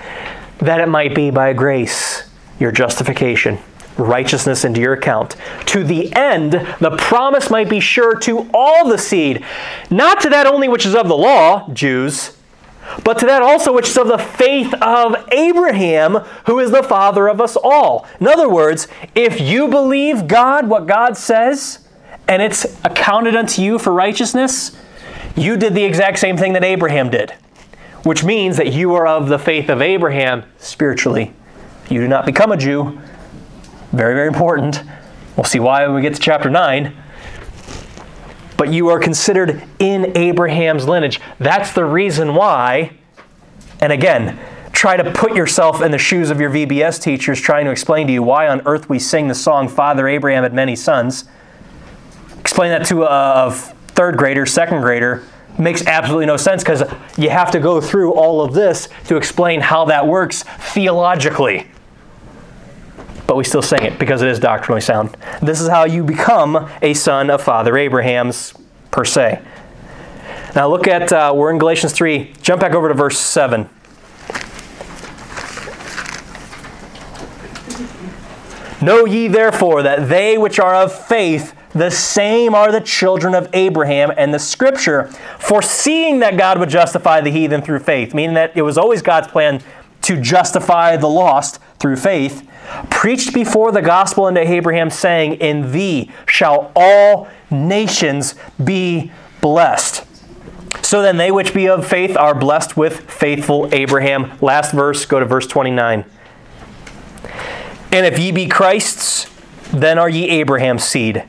that 0.59 0.81
it 0.81 0.89
might 0.89 1.14
be 1.14 1.31
by 1.31 1.53
grace, 1.53 2.28
your 2.59 2.70
justification, 2.70 3.59
righteousness 4.01 4.65
into 4.65 4.81
your 4.81 4.95
account, 4.95 5.37
to 5.67 5.85
the 5.85 6.13
end 6.15 6.53
the 6.81 6.97
promise 6.97 7.51
might 7.51 7.69
be 7.69 7.81
sure 7.81 8.15
to 8.21 8.49
all 8.53 8.89
the 8.89 8.99
seed, 8.99 9.45
not 9.91 10.21
to 10.21 10.31
that 10.31 10.47
only 10.47 10.69
which 10.69 10.87
is 10.87 10.95
of 10.95 11.09
the 11.09 11.17
law, 11.17 11.69
Jews 11.73 12.37
but 13.05 13.19
to 13.19 13.27
that 13.27 13.43
also 13.43 13.73
which 13.73 13.89
is 13.89 13.97
of 13.97 14.09
the 14.09 14.19
faith 14.19 14.75
of 14.83 15.15
Abraham, 15.33 16.17
who 16.47 16.59
is 16.59 16.71
the 16.71 16.83
father 16.83 17.29
of 17.29 17.41
us 17.41 17.57
all. 17.57 18.07
In 18.21 18.27
other 18.27 18.49
words, 18.49 18.89
if 19.15 19.41
you 19.41 19.69
believe 19.69 20.27
God, 20.27 20.69
what 20.69 20.87
God 20.87 21.17
says, 21.17 21.87
and 22.29 22.43
it's 22.43 22.65
accounted 22.85 23.37
unto 23.37 23.63
you 23.63 23.79
for 23.79 23.93
righteousness, 23.93 24.77
you 25.37 25.57
did 25.57 25.75
the 25.75 25.85
exact 25.85 26.19
same 26.19 26.37
thing 26.37 26.53
that 26.55 26.65
Abraham 26.65 27.11
did, 27.11 27.33
which 28.05 28.25
means 28.25 28.57
that 28.57 28.73
you 28.73 28.95
are 28.95 29.07
of 29.07 29.29
the 29.29 29.39
faith 29.39 29.69
of 29.69 29.81
Abraham 29.81 30.45
spiritually. 30.59 31.33
You 31.89 32.01
do 32.01 32.09
not 32.09 32.27
become 32.27 32.53
a 32.53 32.57
Jew. 32.57 33.01
Very, 33.93 34.14
very 34.14 34.28
important. 34.28 34.82
We'll 35.36 35.45
see 35.45 35.61
why 35.61 35.86
when 35.86 35.97
we 35.97 36.03
get 36.03 36.14
to 36.14 36.20
chapter 36.20 36.51
9 36.51 36.97
but 38.61 38.70
you 38.70 38.88
are 38.88 38.99
considered 38.99 39.62
in 39.78 40.14
Abraham's 40.18 40.86
lineage. 40.86 41.18
That's 41.38 41.72
the 41.72 41.86
reason 41.86 42.34
why, 42.34 42.93
and 43.80 43.91
again, 43.91 44.38
try 44.70 44.99
to 44.99 45.12
put 45.12 45.34
yourself 45.34 45.80
in 45.80 45.93
the 45.93 45.97
shoes 45.97 46.28
of 46.28 46.43
your 46.43 46.51
VBS 46.51 47.01
teachers 47.01 47.41
trying 47.41 47.64
to 47.64 47.70
explain 47.70 48.07
to 48.09 48.12
you 48.12 48.22
why 48.22 48.49
on 48.49 48.61
earth 48.66 48.86
we 48.86 48.99
sing 48.99 49.28
the 49.28 49.34
song 49.34 49.66
Father 49.66 50.07
Abraham 50.07 50.43
had 50.43 50.53
many 50.53 50.76
sons. 50.76 51.24
Explain 52.38 52.68
that 52.68 52.84
to 52.88 53.05
a 53.05 53.51
third 53.88 54.18
grader, 54.18 54.45
second 54.45 54.82
grader. 54.82 55.24
Makes 55.59 55.86
absolutely 55.86 56.26
no 56.26 56.36
sense 56.36 56.62
because 56.62 56.82
you 57.16 57.30
have 57.30 57.51
to 57.53 57.61
go 57.61 57.80
through 57.80 58.12
all 58.12 58.43
of 58.43 58.53
this 58.53 58.91
to 59.07 59.16
explain 59.16 59.62
how 59.62 59.86
that 59.86 60.07
works 60.07 60.43
theologically. 60.43 61.66
But 63.31 63.37
we 63.37 63.45
still 63.45 63.62
sing 63.62 63.85
it 63.85 63.97
because 63.97 64.22
it 64.22 64.28
is 64.28 64.41
doctrinally 64.41 64.81
sound. 64.81 65.16
This 65.41 65.61
is 65.61 65.68
how 65.68 65.85
you 65.85 66.03
become 66.03 66.68
a 66.83 66.95
son 66.95 67.31
of 67.31 67.41
Father 67.41 67.76
Abraham's, 67.76 68.55
per 68.91 69.05
se. 69.05 69.41
Now 70.57 70.66
look 70.66 70.89
at, 70.89 71.12
uh, 71.12 71.33
we're 71.33 71.53
in 71.53 71.59
Galatians 71.59 71.93
3. 71.93 72.33
Jump 72.43 72.61
back 72.61 72.72
over 72.72 72.89
to 72.89 72.95
verse 72.95 73.20
7. 73.20 73.70
Know 78.83 79.05
ye 79.05 79.28
therefore 79.28 79.85
that 79.85 80.09
they 80.09 80.37
which 80.37 80.59
are 80.59 80.74
of 80.74 80.93
faith, 80.93 81.55
the 81.72 81.93
same 81.93 82.53
are 82.53 82.72
the 82.72 82.81
children 82.81 83.37
of 83.37 83.49
Abraham, 83.53 84.11
and 84.16 84.35
the 84.35 84.41
scripture, 84.41 85.05
foreseeing 85.39 86.18
that 86.18 86.37
God 86.37 86.59
would 86.59 86.68
justify 86.68 87.20
the 87.20 87.31
heathen 87.31 87.62
through 87.62 87.78
faith, 87.78 88.12
meaning 88.12 88.35
that 88.35 88.57
it 88.57 88.62
was 88.62 88.76
always 88.76 89.03
God's 89.03 89.28
plan 89.28 89.62
to 90.03 90.21
justify 90.21 90.97
the 90.97 91.09
lost 91.09 91.59
through 91.79 91.97
faith, 91.97 92.49
preached 92.91 93.35
before 93.35 93.73
the 93.73 93.83
gospel 93.83 94.27
unto 94.27 94.41
Abraham, 94.41 94.91
saying, 94.91 95.35
In 95.35 95.73
thee 95.73 96.11
shall 96.27 96.73
all 96.75 97.29
nations 97.51 98.35
be 98.63 99.13
blessed. 99.41 100.07
So 100.83 101.03
then, 101.03 101.17
they 101.17 101.31
which 101.31 101.53
be 101.53 101.69
of 101.69 101.87
faith 101.87 102.17
are 102.17 102.35
blessed 102.35 102.77
with 102.77 103.11
faithful 103.11 103.69
Abraham. 103.73 104.33
Last 104.41 104.73
verse, 104.73 105.05
go 105.05 105.21
to 105.21 105.27
verse 105.27 105.47
29. 105.47 106.05
And 107.93 108.07
if 108.07 108.19
ye 108.19 108.31
be 108.31 108.47
Christ's, 108.47 109.29
then 109.73 109.99
are 109.99 110.09
ye 110.09 110.29
Abraham's 110.29 110.85
seed, 110.85 111.25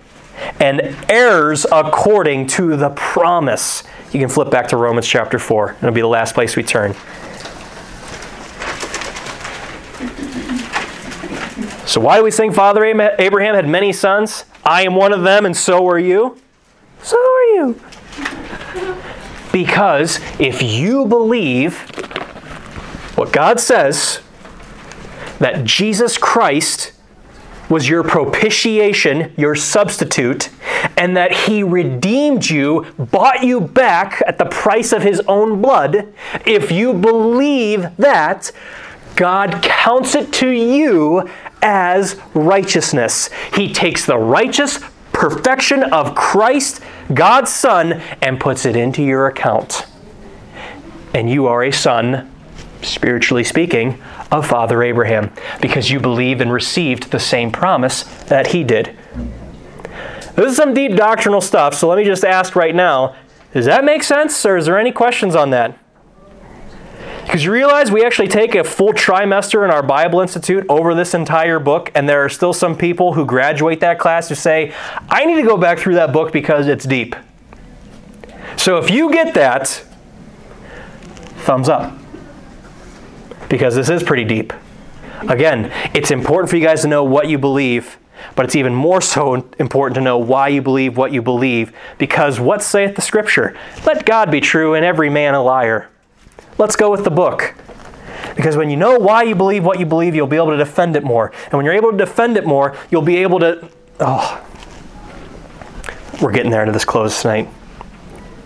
and 0.59 0.95
heirs 1.09 1.65
according 1.71 2.47
to 2.47 2.75
the 2.75 2.89
promise. 2.91 3.83
You 4.11 4.19
can 4.19 4.29
flip 4.29 4.49
back 4.49 4.67
to 4.69 4.77
Romans 4.77 5.07
chapter 5.07 5.39
4. 5.39 5.77
It'll 5.77 5.91
be 5.91 6.01
the 6.01 6.07
last 6.07 6.33
place 6.35 6.55
we 6.55 6.63
turn. 6.63 6.95
So, 11.91 11.99
why 11.99 12.15
do 12.15 12.23
we 12.23 12.31
sing 12.31 12.53
Father 12.53 12.85
Abraham 12.85 13.53
had 13.53 13.67
many 13.67 13.91
sons? 13.91 14.45
I 14.63 14.83
am 14.83 14.95
one 14.95 15.11
of 15.11 15.23
them, 15.23 15.45
and 15.45 15.57
so 15.57 15.85
are 15.89 15.99
you. 15.99 16.37
So 17.03 17.17
are 17.17 17.43
you. 17.53 17.81
Because 19.51 20.21
if 20.39 20.61
you 20.61 21.05
believe 21.05 21.79
what 23.17 23.33
God 23.33 23.59
says, 23.59 24.21
that 25.39 25.65
Jesus 25.65 26.17
Christ 26.17 26.93
was 27.67 27.89
your 27.89 28.03
propitiation, 28.03 29.33
your 29.35 29.55
substitute, 29.55 30.49
and 30.95 31.17
that 31.17 31.33
he 31.33 31.61
redeemed 31.61 32.49
you, 32.49 32.85
bought 32.97 33.43
you 33.43 33.59
back 33.59 34.23
at 34.25 34.37
the 34.37 34.45
price 34.45 34.93
of 34.93 35.03
his 35.03 35.19
own 35.27 35.61
blood, 35.61 36.13
if 36.45 36.71
you 36.71 36.93
believe 36.93 37.93
that, 37.97 38.53
God 39.21 39.61
counts 39.61 40.15
it 40.15 40.33
to 40.33 40.49
you 40.49 41.29
as 41.61 42.19
righteousness. 42.33 43.29
He 43.53 43.71
takes 43.71 44.03
the 44.03 44.17
righteous 44.17 44.79
perfection 45.13 45.83
of 45.83 46.15
Christ, 46.15 46.81
God's 47.13 47.53
Son, 47.53 48.01
and 48.23 48.39
puts 48.39 48.65
it 48.65 48.75
into 48.75 49.03
your 49.03 49.27
account. 49.27 49.85
And 51.13 51.29
you 51.29 51.45
are 51.45 51.63
a 51.63 51.71
son, 51.71 52.33
spiritually 52.81 53.43
speaking, 53.43 54.01
of 54.31 54.47
Father 54.47 54.81
Abraham 54.81 55.31
because 55.61 55.91
you 55.91 55.99
believed 55.99 56.41
and 56.41 56.51
received 56.51 57.11
the 57.11 57.19
same 57.19 57.51
promise 57.51 58.01
that 58.23 58.47
he 58.47 58.63
did. 58.63 58.97
This 60.33 60.49
is 60.49 60.57
some 60.57 60.73
deep 60.73 60.95
doctrinal 60.95 61.41
stuff, 61.41 61.75
so 61.75 61.87
let 61.87 61.99
me 61.99 62.05
just 62.05 62.25
ask 62.25 62.55
right 62.55 62.73
now 62.73 63.15
does 63.53 63.65
that 63.65 63.85
make 63.85 64.01
sense, 64.01 64.43
or 64.47 64.57
is 64.57 64.65
there 64.65 64.79
any 64.79 64.91
questions 64.91 65.35
on 65.35 65.51
that? 65.51 65.77
Because 67.31 67.45
you 67.45 67.53
realize 67.53 67.89
we 67.89 68.03
actually 68.03 68.27
take 68.27 68.55
a 68.55 68.63
full 68.65 68.91
trimester 68.91 69.63
in 69.63 69.71
our 69.71 69.81
Bible 69.81 70.19
Institute 70.19 70.65
over 70.67 70.93
this 70.93 71.13
entire 71.13 71.59
book, 71.59 71.89
and 71.95 72.09
there 72.09 72.25
are 72.25 72.27
still 72.27 72.51
some 72.51 72.75
people 72.75 73.13
who 73.13 73.25
graduate 73.25 73.79
that 73.79 73.99
class 73.99 74.27
who 74.27 74.35
say, 74.35 74.73
I 75.07 75.23
need 75.23 75.35
to 75.35 75.47
go 75.47 75.55
back 75.55 75.79
through 75.79 75.93
that 75.93 76.11
book 76.11 76.33
because 76.33 76.67
it's 76.67 76.83
deep. 76.83 77.15
So 78.57 78.79
if 78.79 78.89
you 78.89 79.13
get 79.13 79.33
that, 79.35 79.69
thumbs 81.45 81.69
up 81.69 81.97
because 83.47 83.75
this 83.75 83.89
is 83.89 84.03
pretty 84.03 84.25
deep. 84.25 84.51
Again, 85.29 85.71
it's 85.93 86.11
important 86.11 86.49
for 86.49 86.57
you 86.57 86.65
guys 86.65 86.81
to 86.81 86.89
know 86.89 87.05
what 87.05 87.29
you 87.29 87.37
believe, 87.37 87.97
but 88.35 88.43
it's 88.43 88.57
even 88.57 88.75
more 88.75 88.99
so 88.99 89.35
important 89.57 89.95
to 89.95 90.01
know 90.01 90.17
why 90.17 90.49
you 90.49 90.61
believe 90.61 90.97
what 90.97 91.13
you 91.13 91.21
believe, 91.21 91.71
because 91.97 92.41
what 92.41 92.61
saith 92.61 92.97
the 92.97 93.01
Scripture? 93.01 93.57
Let 93.85 94.05
God 94.05 94.31
be 94.31 94.41
true 94.41 94.73
and 94.73 94.83
every 94.83 95.09
man 95.09 95.33
a 95.33 95.41
liar. 95.41 95.87
Let's 96.57 96.75
go 96.75 96.91
with 96.91 97.03
the 97.03 97.11
book. 97.11 97.55
Because 98.35 98.55
when 98.55 98.69
you 98.69 98.77
know 98.77 98.97
why 98.97 99.23
you 99.23 99.35
believe 99.35 99.63
what 99.63 99.79
you 99.79 99.85
believe, 99.85 100.15
you'll 100.15 100.27
be 100.27 100.37
able 100.37 100.51
to 100.51 100.57
defend 100.57 100.95
it 100.95 101.03
more. 101.03 101.31
And 101.45 101.53
when 101.53 101.65
you're 101.65 101.73
able 101.73 101.91
to 101.91 101.97
defend 101.97 102.37
it 102.37 102.45
more, 102.45 102.77
you'll 102.89 103.01
be 103.01 103.17
able 103.17 103.39
to. 103.39 103.67
Oh, 103.99 104.43
we're 106.21 106.31
getting 106.31 106.51
there 106.51 106.61
into 106.61 106.71
this 106.71 106.85
close 106.85 107.21
tonight. 107.21 107.49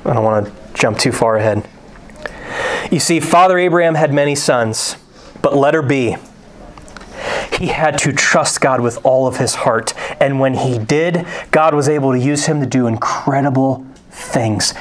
I 0.06 0.14
don't 0.14 0.24
want 0.24 0.47
to 0.47 0.53
jump 0.74 0.97
too 0.97 1.12
far 1.12 1.38
ahead. 1.38 1.68
You 2.91 2.99
see, 2.99 3.20
Father 3.20 3.58
Abraham 3.58 3.95
had 3.95 4.14
many 4.14 4.36
sons, 4.36 4.97
but 5.41 5.56
let 5.56 5.74
her 5.74 5.82
be. 5.82 6.18
He 7.58 7.68
had 7.68 7.97
to 7.99 8.12
trust 8.12 8.62
God 8.62 8.82
with 8.82 9.03
all 9.06 9.28
of 9.28 9.38
his 9.38 9.56
heart. 9.56 9.93
And 10.20 10.39
when 10.39 10.56
he 10.56 10.78
did, 10.78 11.26
God 11.51 11.74
was 11.74 11.88
able 11.88 12.12
to 12.12 12.20
use 12.20 12.45
him 12.45 12.60
to 12.60 12.66
do 12.66 12.88
incredible 12.88 13.86
things. 14.10 14.74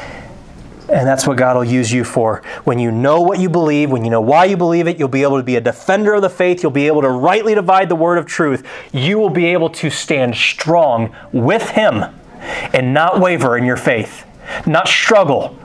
And 0.94 1.06
that's 1.06 1.26
what 1.26 1.36
God 1.36 1.56
will 1.56 1.64
use 1.64 1.92
you 1.92 2.04
for. 2.04 2.42
When 2.62 2.78
you 2.78 2.92
know 2.92 3.20
what 3.20 3.40
you 3.40 3.50
believe, 3.50 3.90
when 3.90 4.04
you 4.04 4.10
know 4.10 4.20
why 4.20 4.44
you 4.44 4.56
believe 4.56 4.86
it, 4.86 4.98
you'll 4.98 5.08
be 5.08 5.24
able 5.24 5.38
to 5.38 5.42
be 5.42 5.56
a 5.56 5.60
defender 5.60 6.14
of 6.14 6.22
the 6.22 6.30
faith. 6.30 6.62
You'll 6.62 6.70
be 6.70 6.86
able 6.86 7.02
to 7.02 7.10
rightly 7.10 7.54
divide 7.54 7.88
the 7.88 7.96
word 7.96 8.16
of 8.16 8.26
truth. 8.26 8.64
You 8.92 9.18
will 9.18 9.30
be 9.30 9.46
able 9.46 9.70
to 9.70 9.90
stand 9.90 10.36
strong 10.36 11.14
with 11.32 11.70
Him 11.70 12.04
and 12.72 12.94
not 12.94 13.20
waver 13.20 13.58
in 13.58 13.64
your 13.64 13.76
faith, 13.76 14.24
not 14.66 14.86
struggle, 14.86 15.58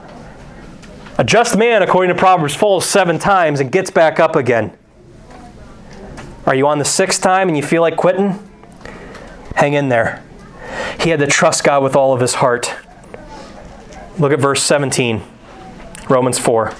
a 1.20 1.22
just 1.22 1.54
man, 1.54 1.82
according 1.82 2.14
to 2.16 2.18
Proverbs, 2.18 2.54
falls 2.54 2.86
seven 2.86 3.18
times 3.18 3.60
and 3.60 3.70
gets 3.70 3.90
back 3.90 4.18
up 4.18 4.36
again. 4.36 4.72
Are 6.46 6.54
you 6.54 6.66
on 6.66 6.78
the 6.78 6.84
sixth 6.86 7.20
time 7.20 7.48
and 7.48 7.58
you 7.58 7.62
feel 7.62 7.82
like 7.82 7.94
quitting? 7.94 8.38
Hang 9.54 9.74
in 9.74 9.90
there. 9.90 10.24
He 10.98 11.10
had 11.10 11.20
to 11.20 11.26
trust 11.26 11.62
God 11.62 11.82
with 11.82 11.94
all 11.94 12.14
of 12.14 12.22
his 12.22 12.36
heart. 12.36 12.74
Look 14.20 14.32
at 14.32 14.38
verse 14.38 14.62
17, 14.62 15.22
Romans 16.10 16.38
4. 16.38 16.74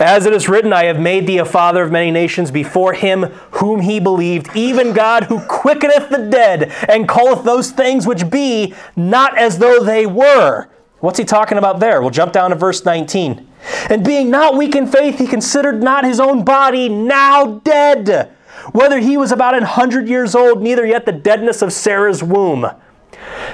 As 0.00 0.24
it 0.24 0.32
is 0.32 0.48
written, 0.48 0.72
I 0.72 0.84
have 0.84 0.98
made 0.98 1.26
thee 1.26 1.36
a 1.36 1.44
father 1.44 1.82
of 1.82 1.92
many 1.92 2.10
nations 2.10 2.50
before 2.50 2.94
him 2.94 3.24
whom 3.52 3.80
he 3.80 4.00
believed, 4.00 4.48
even 4.56 4.94
God 4.94 5.24
who 5.24 5.40
quickeneth 5.40 6.08
the 6.08 6.26
dead 6.30 6.72
and 6.88 7.06
calleth 7.06 7.44
those 7.44 7.70
things 7.70 8.06
which 8.06 8.30
be 8.30 8.72
not 8.96 9.36
as 9.36 9.58
though 9.58 9.84
they 9.84 10.06
were. 10.06 10.70
What's 11.00 11.18
he 11.18 11.24
talking 11.26 11.58
about 11.58 11.80
there? 11.80 12.00
We'll 12.00 12.08
jump 12.08 12.32
down 12.32 12.48
to 12.48 12.56
verse 12.56 12.82
19. 12.82 13.46
And 13.90 14.02
being 14.02 14.30
not 14.30 14.56
weak 14.56 14.74
in 14.74 14.86
faith, 14.86 15.18
he 15.18 15.26
considered 15.26 15.82
not 15.82 16.06
his 16.06 16.18
own 16.18 16.46
body 16.46 16.88
now 16.88 17.60
dead, 17.62 18.34
whether 18.72 19.00
he 19.00 19.18
was 19.18 19.32
about 19.32 19.54
an 19.54 19.64
hundred 19.64 20.08
years 20.08 20.34
old, 20.34 20.62
neither 20.62 20.86
yet 20.86 21.04
the 21.04 21.12
deadness 21.12 21.60
of 21.60 21.74
Sarah's 21.74 22.22
womb. 22.22 22.66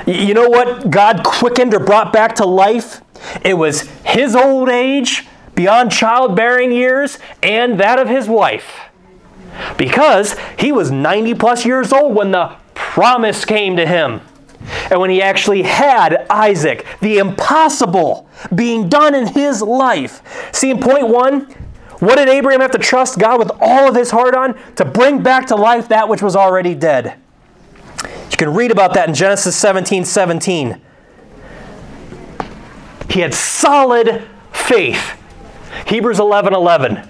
You 0.06 0.34
know 0.34 0.48
what 0.48 0.90
God 0.90 1.22
quickened 1.24 1.74
or 1.74 1.80
brought 1.80 2.12
back 2.12 2.36
to 2.36 2.46
life? 2.46 3.02
It 3.44 3.54
was 3.54 3.82
his 4.04 4.34
old 4.34 4.68
age, 4.68 5.26
beyond 5.54 5.92
childbearing 5.92 6.72
years, 6.72 7.18
and 7.42 7.78
that 7.80 7.98
of 7.98 8.08
his 8.08 8.28
wife. 8.28 8.80
Because 9.76 10.36
he 10.58 10.72
was 10.72 10.90
90 10.90 11.34
plus 11.34 11.66
years 11.66 11.92
old 11.92 12.14
when 12.14 12.30
the 12.30 12.56
promise 12.74 13.44
came 13.44 13.76
to 13.76 13.86
him. 13.86 14.22
And 14.90 15.00
when 15.00 15.10
he 15.10 15.20
actually 15.20 15.62
had 15.62 16.26
Isaac, 16.30 16.86
the 17.00 17.18
impossible 17.18 18.28
being 18.54 18.88
done 18.88 19.14
in 19.14 19.26
his 19.26 19.62
life. 19.62 20.22
See, 20.52 20.70
in 20.70 20.80
point 20.80 21.08
one, 21.08 21.42
what 21.98 22.16
did 22.16 22.28
Abraham 22.28 22.60
have 22.60 22.70
to 22.72 22.78
trust 22.78 23.18
God 23.18 23.38
with 23.38 23.50
all 23.60 23.88
of 23.88 23.94
his 23.94 24.10
heart 24.10 24.34
on? 24.34 24.58
To 24.76 24.84
bring 24.84 25.22
back 25.22 25.46
to 25.48 25.56
life 25.56 25.88
that 25.88 26.08
which 26.08 26.22
was 26.22 26.36
already 26.36 26.74
dead. 26.74 27.16
You 28.30 28.36
can 28.36 28.54
read 28.54 28.70
about 28.70 28.94
that 28.94 29.08
in 29.08 29.14
Genesis 29.14 29.56
17 29.56 30.04
17. 30.04 30.80
He 33.10 33.20
had 33.20 33.34
solid 33.34 34.26
faith. 34.52 35.16
Hebrews 35.86 36.20
11 36.20 36.54
11. 36.54 37.08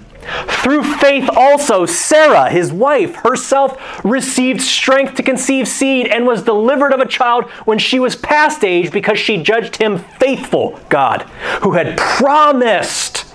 Through 0.48 0.82
faith 0.96 1.28
also, 1.34 1.86
Sarah, 1.86 2.50
his 2.50 2.72
wife, 2.72 3.16
herself 3.16 4.04
received 4.04 4.60
strength 4.60 5.14
to 5.14 5.22
conceive 5.22 5.66
seed 5.66 6.06
and 6.06 6.26
was 6.26 6.42
delivered 6.42 6.92
of 6.92 7.00
a 7.00 7.06
child 7.06 7.44
when 7.64 7.78
she 7.78 7.98
was 7.98 8.16
past 8.16 8.62
age 8.62 8.92
because 8.92 9.18
she 9.18 9.42
judged 9.42 9.76
him 9.76 9.98
faithful, 9.98 10.78
God, 10.88 11.22
who 11.62 11.72
had 11.72 11.96
promised 11.96 13.26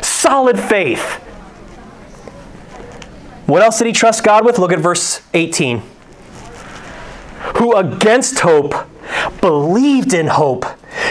solid 0.00 0.58
faith. 0.58 1.20
What 3.46 3.62
else 3.62 3.78
did 3.78 3.86
he 3.86 3.92
trust 3.92 4.24
God 4.24 4.44
with? 4.44 4.58
Look 4.58 4.72
at 4.72 4.80
verse 4.80 5.20
18. 5.34 5.82
Who 7.56 7.74
against 7.74 8.40
hope 8.40 8.74
believed 9.40 10.12
in 10.12 10.26
hope 10.26 10.64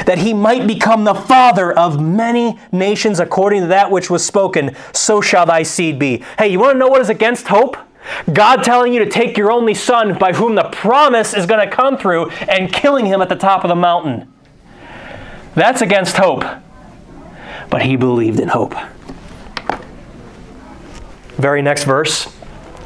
that 0.06 0.20
he 0.20 0.34
might 0.34 0.68
become 0.68 1.04
the 1.04 1.14
father 1.14 1.72
of 1.72 2.02
many 2.02 2.60
nations 2.72 3.20
according 3.20 3.62
to 3.62 3.68
that 3.68 3.92
which 3.92 4.10
was 4.10 4.26
spoken, 4.26 4.76
so 4.94 5.22
shall 5.22 5.46
thy 5.46 5.64
seed 5.64 5.98
be. 5.98 6.24
Hey, 6.38 6.50
you 6.50 6.60
want 6.60 6.76
to 6.76 6.80
know 6.80 6.88
what 6.88 7.02
is 7.02 7.10
against 7.10 7.48
hope? 7.48 7.78
God 8.32 8.64
telling 8.64 8.94
you 8.94 9.04
to 9.04 9.10
take 9.10 9.38
your 9.38 9.52
only 9.52 9.74
son, 9.74 10.18
by 10.18 10.34
whom 10.34 10.56
the 10.56 10.64
promise 10.66 11.34
is 11.34 11.46
going 11.46 11.68
to 11.68 11.76
come 11.76 11.98
through, 11.98 12.30
and 12.30 12.72
killing 12.72 13.06
him 13.06 13.22
at 13.22 13.30
the 13.30 13.36
top 13.36 13.64
of 13.64 13.70
the 13.70 13.76
mountain. 13.76 14.32
That's 15.56 15.82
against 15.82 16.18
hope. 16.18 16.44
But 17.70 17.82
he 17.84 17.96
believed 17.96 18.40
in 18.40 18.50
hope. 18.50 18.76
Very 21.38 21.62
next 21.62 21.86
verse. 21.86 22.35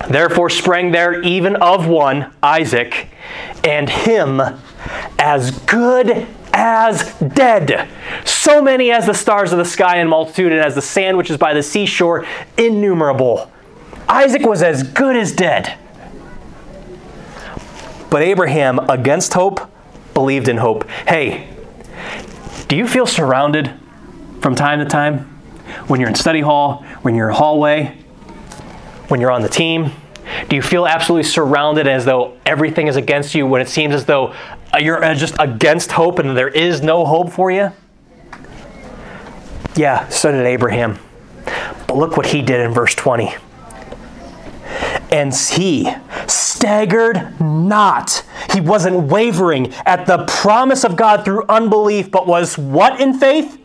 Therefore 0.07 0.49
sprang 0.49 0.91
there 0.91 1.21
even 1.21 1.55
of 1.57 1.87
one, 1.87 2.31
Isaac, 2.41 3.09
and 3.63 3.89
him 3.89 4.41
as 5.19 5.51
good 5.61 6.27
as 6.53 7.13
dead. 7.19 7.87
So 8.25 8.61
many 8.61 8.91
as 8.91 9.05
the 9.05 9.13
stars 9.13 9.51
of 9.51 9.57
the 9.57 9.65
sky 9.65 9.99
in 9.99 10.07
multitude, 10.07 10.51
and 10.51 10.61
as 10.61 10.75
the 10.75 10.81
sand 10.81 11.17
which 11.17 11.29
is 11.29 11.37
by 11.37 11.53
the 11.53 11.63
seashore, 11.63 12.25
innumerable. 12.57 13.51
Isaac 14.07 14.41
was 14.41 14.63
as 14.63 14.83
good 14.83 15.15
as 15.15 15.31
dead. 15.31 15.77
But 18.09 18.23
Abraham, 18.23 18.79
against 18.89 19.33
hope, 19.33 19.69
believed 20.15 20.47
in 20.47 20.57
hope. 20.57 20.89
Hey, 21.07 21.47
do 22.67 22.75
you 22.75 22.87
feel 22.87 23.05
surrounded 23.05 23.71
from 24.41 24.55
time 24.55 24.79
to 24.79 24.85
time? 24.85 25.19
When 25.87 25.99
you're 25.99 26.09
in 26.09 26.15
study 26.15 26.41
hall, 26.41 26.83
when 27.03 27.13
you're 27.13 27.29
in 27.29 27.35
hallway, 27.35 27.98
when 29.09 29.19
you're 29.19 29.31
on 29.31 29.41
the 29.41 29.49
team? 29.49 29.91
Do 30.47 30.55
you 30.55 30.61
feel 30.61 30.85
absolutely 30.85 31.29
surrounded 31.29 31.87
as 31.87 32.05
though 32.05 32.37
everything 32.45 32.87
is 32.87 32.95
against 32.95 33.33
you 33.33 33.47
when 33.47 33.61
it 33.61 33.67
seems 33.67 33.95
as 33.95 34.05
though 34.05 34.33
uh, 34.73 34.77
you're 34.79 35.03
uh, 35.03 35.15
just 35.15 35.35
against 35.39 35.91
hope 35.91 36.19
and 36.19 36.37
there 36.37 36.49
is 36.49 36.81
no 36.81 37.05
hope 37.05 37.31
for 37.31 37.49
you? 37.49 37.71
Yeah, 39.75 40.07
so 40.09 40.31
did 40.31 40.45
Abraham. 40.45 40.99
But 41.87 41.97
look 41.97 42.17
what 42.17 42.27
he 42.27 42.41
did 42.41 42.61
in 42.61 42.71
verse 42.71 42.93
20. 42.95 43.33
And 45.11 45.33
he 45.33 45.91
staggered 46.27 47.39
not. 47.41 48.23
He 48.53 48.61
wasn't 48.61 49.07
wavering 49.07 49.73
at 49.85 50.05
the 50.05 50.25
promise 50.25 50.83
of 50.83 50.95
God 50.95 51.25
through 51.25 51.45
unbelief, 51.49 52.11
but 52.11 52.27
was 52.27 52.57
what 52.57 53.01
in 53.01 53.17
faith? 53.17 53.59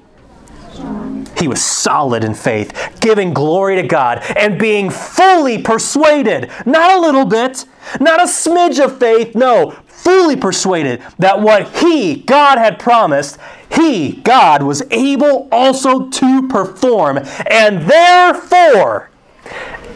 He 1.37 1.49
was 1.49 1.63
solid 1.63 2.25
in 2.25 2.35
faith, 2.35 2.99
giving 3.01 3.35
glory 3.35 3.77
to 3.77 3.87
God 3.87 4.23
and 4.37 4.59
being 4.59 4.91
fully 4.91 5.61
persuaded, 5.61 6.51
not 6.65 6.97
a 6.97 7.01
little 7.01 7.25
bit, 7.25 7.65
not 8.01 8.21
a 8.21 8.25
smidge 8.25 8.83
of 8.83 8.99
faith, 8.99 9.35
no, 9.35 9.73
fully 9.87 10.37
persuaded 10.37 11.03
that 11.19 11.41
what 11.41 11.69
he, 11.77 12.17
God, 12.17 12.59
had 12.59 12.79
promised, 12.79 13.39
he, 13.71 14.17
God, 14.17 14.63
was 14.63 14.83
able 14.91 15.49
also 15.51 16.09
to 16.09 16.49
perform. 16.49 17.19
And 17.47 17.89
therefore, 17.89 19.11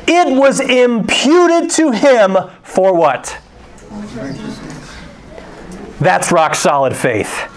it 0.07 0.37
was 0.37 0.61
imputed 0.61 1.71
to 1.73 1.91
him 1.91 2.37
for 2.63 2.95
what? 2.95 3.39
That's 6.01 6.33
rock 6.33 6.55
solid 6.55 6.97
faith. 6.97 7.55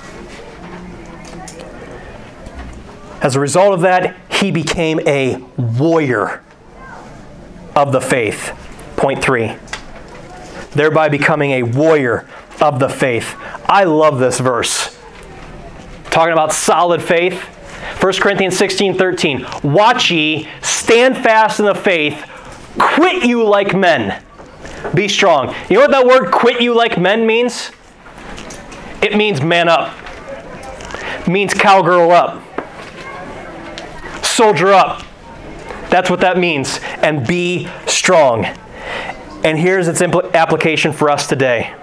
As 3.22 3.36
a 3.36 3.40
result 3.40 3.76
of 3.76 3.82
that, 3.82 4.16
he 4.32 4.50
became 4.50 5.00
a 5.08 5.38
warrior 5.56 6.44
of 7.76 7.92
the 7.92 8.02
faith. 8.02 8.58
Point 8.98 9.24
three. 9.24 9.56
Thereby 10.72 11.10
becoming 11.10 11.52
a 11.52 11.64
warrior 11.64 12.28
of 12.60 12.80
the 12.80 12.90
faith. 12.90 13.36
I 13.70 13.84
love 13.84 14.18
this 14.18 14.40
verse. 14.40 14.98
Talking 16.06 16.34
about 16.34 16.52
solid 16.52 17.02
faith. 17.02 17.44
1 18.02 18.14
Corinthians 18.14 18.58
16 18.58 18.98
13. 18.98 19.46
Watch 19.64 20.10
ye, 20.10 20.48
stand 20.62 21.16
fast 21.16 21.60
in 21.60 21.66
the 21.66 21.76
faith, 21.76 22.26
quit 22.80 23.24
you 23.24 23.44
like 23.44 23.76
men. 23.76 24.24
Be 24.96 25.08
strong. 25.08 25.54
You 25.70 25.76
know 25.76 25.82
what 25.82 25.92
that 25.92 26.06
word 26.08 26.32
quit 26.32 26.60
you 26.60 26.74
like 26.74 26.98
men 26.98 27.28
means? 27.28 27.72
It 29.04 29.16
means 29.16 29.42
man 29.42 29.70
up. 29.70 29.96
It 31.22 31.28
means 31.28 31.54
cowgirl 31.54 32.12
up 32.12 32.42
soldier 34.32 34.74
up. 34.74 35.04
That's 35.90 36.10
what 36.10 36.22
that 36.22 36.38
means. 36.38 36.80
And 37.02 37.28
be 37.28 37.68
strong. 37.86 38.46
And 39.44 39.58
here's 39.58 39.88
its 39.88 40.02
impl- 40.02 40.34
application 40.34 40.94
for 40.94 41.10
us 41.10 41.28
today. 41.28 41.74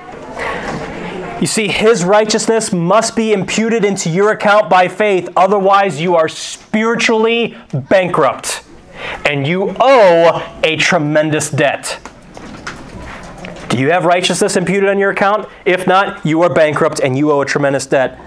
You 1.40 1.46
see, 1.46 1.68
his 1.68 2.05
righteousness 2.05 2.72
must 2.72 3.14
be 3.14 3.32
imputed 3.32 3.84
into 3.84 4.11
your 4.11 4.32
account 4.32 4.68
by 4.68 4.88
faith, 4.88 5.28
otherwise, 5.36 6.01
you 6.01 6.16
are 6.16 6.28
spiritually 6.28 7.57
bankrupt 7.72 8.64
and 9.24 9.46
you 9.46 9.74
owe 9.78 10.59
a 10.64 10.76
tremendous 10.76 11.51
debt. 11.51 12.01
Do 13.68 13.78
you 13.78 13.90
have 13.90 14.05
righteousness 14.05 14.57
imputed 14.57 14.88
on 14.88 14.99
your 14.99 15.11
account? 15.11 15.49
If 15.64 15.86
not, 15.86 16.24
you 16.24 16.42
are 16.42 16.53
bankrupt 16.53 17.01
and 17.01 17.16
you 17.16 17.30
owe 17.30 17.42
a 17.42 17.46
tremendous 17.46 17.86
debt. 17.86 18.18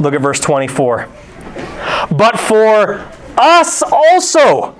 Look 0.00 0.14
at 0.14 0.20
verse 0.20 0.40
24. 0.40 1.08
But 2.10 2.40
for 2.40 3.06
us 3.38 3.82
also, 3.82 4.74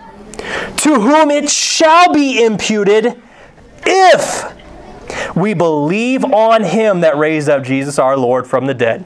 to 0.76 1.00
whom 1.00 1.30
it 1.30 1.50
shall 1.50 2.12
be 2.12 2.44
imputed 2.44 3.20
if 3.84 4.56
we 5.36 5.54
believe 5.54 6.24
on 6.24 6.64
him 6.64 7.00
that 7.00 7.16
raised 7.16 7.48
up 7.48 7.62
Jesus 7.62 7.98
our 7.98 8.16
Lord 8.16 8.46
from 8.46 8.66
the 8.66 8.74
dead. 8.74 9.04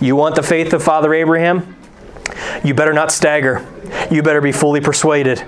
You 0.00 0.16
want 0.16 0.34
the 0.34 0.42
faith 0.42 0.72
of 0.72 0.82
Father 0.82 1.14
Abraham? 1.14 1.76
You 2.64 2.74
better 2.74 2.92
not 2.92 3.12
stagger. 3.12 3.66
You 4.10 4.22
better 4.22 4.40
be 4.40 4.52
fully 4.52 4.80
persuaded. 4.80 5.40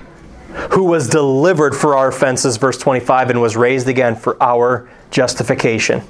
Who 0.71 0.85
was 0.85 1.07
delivered 1.07 1.75
for 1.75 1.95
our 1.95 2.07
offenses, 2.07 2.57
verse 2.57 2.77
25, 2.77 3.29
and 3.29 3.41
was 3.41 3.55
raised 3.55 3.87
again 3.87 4.15
for 4.15 4.41
our 4.41 4.89
justification. 5.11 6.01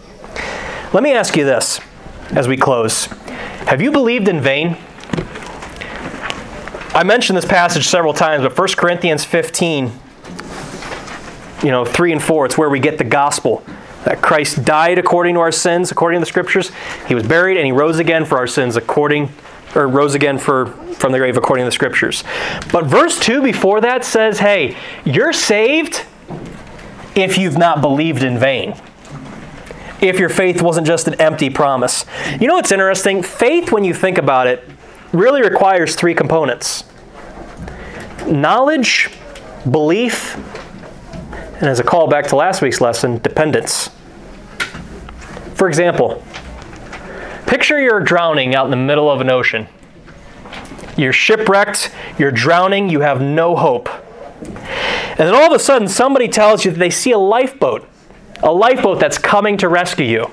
Let 0.94 1.04
me 1.04 1.14
ask 1.14 1.36
you 1.36 1.44
this 1.44 1.82
as 2.32 2.48
we 2.48 2.58
close 2.58 3.06
Have 3.68 3.82
you 3.82 3.92
believed 3.92 4.28
in 4.28 4.40
vain? 4.40 4.78
I 6.98 7.04
mentioned 7.04 7.38
this 7.38 7.46
passage 7.46 7.88
several 7.88 8.12
times, 8.12 8.42
but 8.42 8.58
1 8.58 8.70
Corinthians 8.70 9.24
15, 9.24 9.92
you 11.62 11.70
know, 11.70 11.86
3 11.86 12.12
and 12.12 12.24
4, 12.24 12.48
it's 12.48 12.58
where 12.58 12.72
we 12.72 12.80
get 12.80 12.98
the 12.98 13.04
gospel. 13.04 13.64
That 14.06 14.20
Christ 14.24 14.66
died 14.66 14.98
according 14.98 15.36
to 15.36 15.42
our 15.42 15.52
sins, 15.52 15.92
according 15.92 16.20
to 16.20 16.22
the 16.22 16.26
scriptures. 16.26 16.72
He 17.08 17.14
was 17.14 17.24
buried 17.24 17.56
and 17.56 17.68
he 17.68 17.72
rose 17.72 18.00
again 18.00 18.26
for 18.26 18.40
our 18.40 18.48
sins 18.48 18.76
according 18.76 19.32
or 19.76 19.88
rose 19.88 20.16
again 20.16 20.40
for 20.40 20.66
from 20.96 21.12
the 21.12 21.20
grave 21.20 21.38
according 21.38 21.66
to 21.66 21.68
the 21.68 21.72
scriptures. 21.72 22.24
But 22.72 22.86
verse 22.86 23.20
2 23.20 23.44
before 23.44 23.80
that 23.82 24.04
says, 24.04 24.40
"Hey, 24.40 24.76
you're 25.06 25.34
saved 25.34 26.02
if 27.14 27.38
you've 27.38 27.60
not 27.60 27.80
believed 27.80 28.24
in 28.24 28.40
vain." 28.40 28.74
If 30.02 30.20
your 30.20 30.30
faith 30.30 30.64
wasn't 30.64 30.88
just 30.88 31.08
an 31.08 31.14
empty 31.20 31.52
promise. 31.52 32.06
You 32.40 32.48
know 32.48 32.56
what's 32.56 32.72
interesting? 32.72 33.22
Faith 33.22 33.72
when 33.72 33.84
you 33.84 33.94
think 33.94 34.18
about 34.18 34.48
it 34.48 34.68
really 35.18 35.42
requires 35.42 35.96
three 35.96 36.14
components 36.14 36.84
knowledge, 38.28 39.10
belief, 39.70 40.36
and 41.56 41.64
as 41.66 41.80
a 41.80 41.84
callback 41.84 42.28
to 42.28 42.36
last 42.36 42.62
week's 42.62 42.82
lesson, 42.82 43.18
dependence. 43.20 43.90
For 45.56 45.68
example, 45.68 46.24
picture 47.48 47.82
you're 47.82 48.02
drowning 48.02 48.54
out 48.54 48.66
in 48.66 48.72
the 48.72 48.78
middle 48.78 49.10
of 49.10 49.22
an 49.22 49.30
ocean. 49.30 49.68
You're 50.98 51.14
shipwrecked, 51.14 51.92
you're 52.20 52.32
drowning, 52.32 52.90
you 52.90 53.00
have 53.00 53.22
no 53.22 53.56
hope. 53.56 53.90
And 54.40 55.20
then 55.20 55.34
all 55.34 55.48
of 55.48 55.54
a 55.54 55.60
sudden, 55.60 55.88
somebody 55.88 56.28
tells 56.28 56.64
you 56.64 56.72
that 56.72 56.78
they 56.78 56.90
see 56.90 57.12
a 57.12 57.18
lifeboat, 57.18 57.88
a 58.44 58.52
lifeboat 58.52 59.00
that's 59.00 59.18
coming 59.18 59.58
to 59.58 59.70
rescue 59.70 60.06
you. 60.06 60.32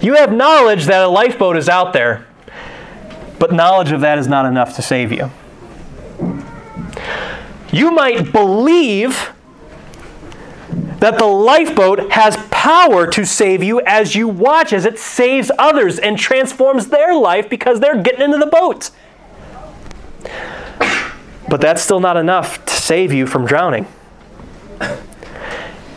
You 0.00 0.14
have 0.14 0.32
knowledge 0.32 0.86
that 0.86 1.02
a 1.02 1.08
lifeboat 1.08 1.56
is 1.56 1.68
out 1.68 1.92
there, 1.92 2.26
but 3.42 3.52
knowledge 3.52 3.90
of 3.90 4.02
that 4.02 4.18
is 4.18 4.28
not 4.28 4.46
enough 4.46 4.76
to 4.76 4.80
save 4.80 5.10
you. 5.10 5.28
You 7.72 7.90
might 7.90 8.30
believe 8.30 9.32
that 11.00 11.18
the 11.18 11.24
lifeboat 11.24 12.12
has 12.12 12.36
power 12.52 13.08
to 13.08 13.26
save 13.26 13.64
you 13.64 13.80
as 13.80 14.14
you 14.14 14.28
watch 14.28 14.72
as 14.72 14.84
it 14.84 14.96
saves 14.96 15.50
others 15.58 15.98
and 15.98 16.16
transforms 16.16 16.86
their 16.86 17.16
life 17.16 17.50
because 17.50 17.80
they're 17.80 18.00
getting 18.00 18.22
into 18.22 18.38
the 18.38 18.46
boat. 18.46 18.92
But 21.48 21.60
that's 21.60 21.82
still 21.82 21.98
not 21.98 22.16
enough 22.16 22.64
to 22.64 22.72
save 22.72 23.12
you 23.12 23.26
from 23.26 23.44
drowning. 23.44 23.88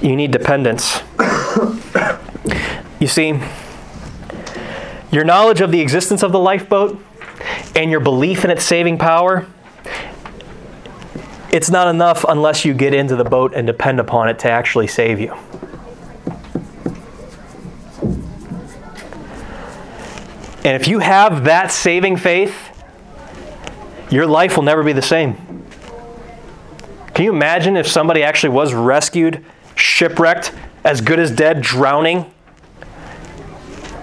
You 0.01 0.15
need 0.15 0.31
dependence. 0.31 1.03
You 2.99 3.07
see, 3.07 3.39
your 5.11 5.23
knowledge 5.23 5.61
of 5.61 5.71
the 5.71 5.81
existence 5.81 6.23
of 6.23 6.31
the 6.31 6.39
lifeboat 6.39 6.99
and 7.75 7.91
your 7.91 7.99
belief 7.99 8.45
in 8.45 8.51
its 8.51 8.63
saving 8.63 8.97
power, 8.97 9.45
it's 11.51 11.69
not 11.69 11.87
enough 11.87 12.25
unless 12.27 12.65
you 12.65 12.73
get 12.73 12.93
into 12.93 13.15
the 13.15 13.23
boat 13.23 13.53
and 13.53 13.67
depend 13.67 13.99
upon 13.99 14.29
it 14.29 14.39
to 14.39 14.49
actually 14.49 14.87
save 14.87 15.19
you. 15.19 15.33
And 20.65 20.75
if 20.81 20.87
you 20.87 20.99
have 20.99 21.43
that 21.43 21.71
saving 21.71 22.17
faith, 22.17 22.53
your 24.09 24.25
life 24.25 24.55
will 24.57 24.63
never 24.63 24.83
be 24.83 24.93
the 24.93 25.01
same. 25.01 25.35
Can 27.13 27.23
you 27.23 27.31
imagine 27.31 27.77
if 27.77 27.87
somebody 27.87 28.23
actually 28.23 28.49
was 28.49 28.73
rescued, 28.73 29.45
shipwrecked, 29.75 30.51
as 30.83 31.01
good 31.01 31.19
as 31.19 31.31
dead, 31.31 31.61
drowning, 31.61 32.31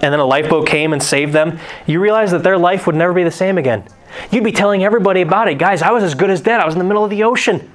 and 0.03 0.13
then 0.13 0.21
a 0.21 0.25
lifeboat 0.25 0.67
came 0.67 0.93
and 0.93 1.03
saved 1.03 1.33
them? 1.33 1.59
You 1.87 2.01
realize 2.01 2.31
that 2.33 2.43
their 2.43 2.59
life 2.59 2.87
would 2.87 2.97
never 2.97 3.13
be 3.13 3.25
the 3.25 3.31
same 3.31 3.57
again. 3.57 3.85
You'd 4.31 4.45
be 4.45 4.53
telling 4.53 4.85
everybody 4.85 5.23
about 5.23 5.49
it. 5.49 5.59
Guys, 5.59 5.81
I 5.81 5.91
was 5.91 6.05
as 6.05 6.15
good 6.15 6.31
as 6.31 6.41
dead. 6.41 6.61
I 6.61 6.67
was 6.67 6.75
in 6.75 6.79
the 6.79 6.85
middle 6.85 7.05
of 7.05 7.11
the 7.11 7.23
ocean. 7.23 7.73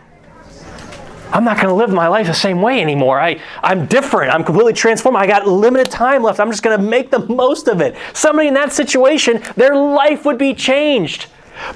I'm 1.31 1.43
not 1.43 1.57
going 1.57 1.67
to 1.67 1.73
live 1.73 1.91
my 1.91 2.07
life 2.07 2.27
the 2.27 2.33
same 2.33 2.61
way 2.61 2.81
anymore. 2.81 3.19
I, 3.19 3.41
I'm 3.61 3.85
different. 3.85 4.33
I'm 4.33 4.43
completely 4.43 4.73
transformed. 4.73 5.17
I 5.17 5.27
got 5.27 5.45
limited 5.45 5.91
time 5.91 6.23
left. 6.23 6.39
I'm 6.39 6.49
just 6.49 6.63
going 6.63 6.77
to 6.77 6.83
make 6.83 7.11
the 7.11 7.19
most 7.27 7.67
of 7.67 7.81
it. 7.81 7.95
Somebody 8.13 8.47
in 8.47 8.53
that 8.53 8.71
situation, 8.71 9.41
their 9.55 9.75
life 9.75 10.25
would 10.25 10.37
be 10.37 10.53
changed 10.53 11.27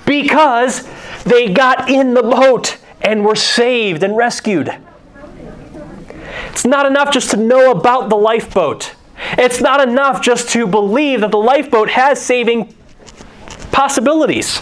because 0.06 0.88
they 1.24 1.52
got 1.52 1.89
in 1.89 2.14
the 2.14 2.24
boat 2.24 2.78
and 3.02 3.26
were 3.26 3.36
saved 3.36 4.04
and 4.04 4.16
rescued. 4.16 4.74
It's 6.49 6.66
not 6.66 6.86
enough 6.86 7.12
just 7.12 7.32
to 7.32 7.38
know 7.38 7.72
about 7.72 8.10
the 8.10 8.16
lifeboat. 8.16 8.95
It's 9.38 9.61
not 9.61 9.88
enough 9.88 10.22
just 10.22 10.49
to 10.49 10.67
believe 10.67 11.22
that 11.22 11.32
the 11.32 11.38
lifeboat 11.38 11.89
has 11.89 12.22
saving 12.22 12.76
possibilities. 13.72 14.61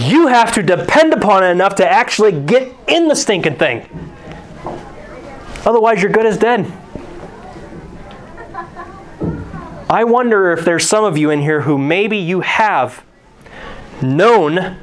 You 0.00 0.28
have 0.28 0.52
to 0.52 0.62
depend 0.62 1.12
upon 1.12 1.44
it 1.44 1.48
enough 1.48 1.74
to 1.76 1.88
actually 1.88 2.32
get 2.32 2.72
in 2.86 3.08
the 3.08 3.16
stinking 3.16 3.56
thing. 3.56 3.88
Otherwise, 5.64 6.02
you're 6.02 6.12
good 6.12 6.26
as 6.26 6.38
dead. 6.38 6.72
I 9.90 10.04
wonder 10.04 10.52
if 10.52 10.64
there's 10.64 10.86
some 10.86 11.04
of 11.04 11.16
you 11.16 11.30
in 11.30 11.40
here 11.40 11.62
who 11.62 11.78
maybe 11.78 12.18
you 12.18 12.40
have 12.40 13.02
known 14.02 14.78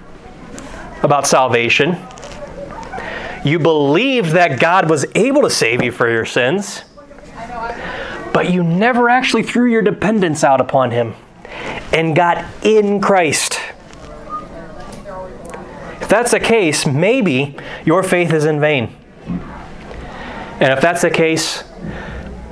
about 1.04 1.28
salvation. 1.28 1.98
You 3.44 3.60
believed 3.60 4.32
that 4.32 4.60
God 4.60 4.90
was 4.90 5.06
able 5.14 5.44
to 5.44 5.50
save 5.50 5.84
you 5.84 5.92
for 5.92 6.10
your 6.10 6.26
sins, 6.26 6.84
but 8.36 8.52
you 8.52 8.62
never 8.66 9.08
actually 9.08 9.44
threw 9.44 9.66
your 9.66 9.82
dependence 9.82 10.44
out 10.44 10.60
upon 10.60 10.92
Him 10.92 11.16
and 11.94 12.14
got 12.14 12.44
in 12.66 13.00
Christ. 13.00 13.62
If 16.02 16.10
that's 16.10 16.32
the 16.32 16.42
case, 16.42 16.86
maybe 16.86 17.56
your 17.86 18.04
faith 18.04 18.34
is 18.34 18.44
in 18.44 18.60
vain. 18.60 18.94
And 20.60 20.74
if 20.74 20.82
that's 20.82 21.02
the 21.02 21.10
case, 21.10 21.64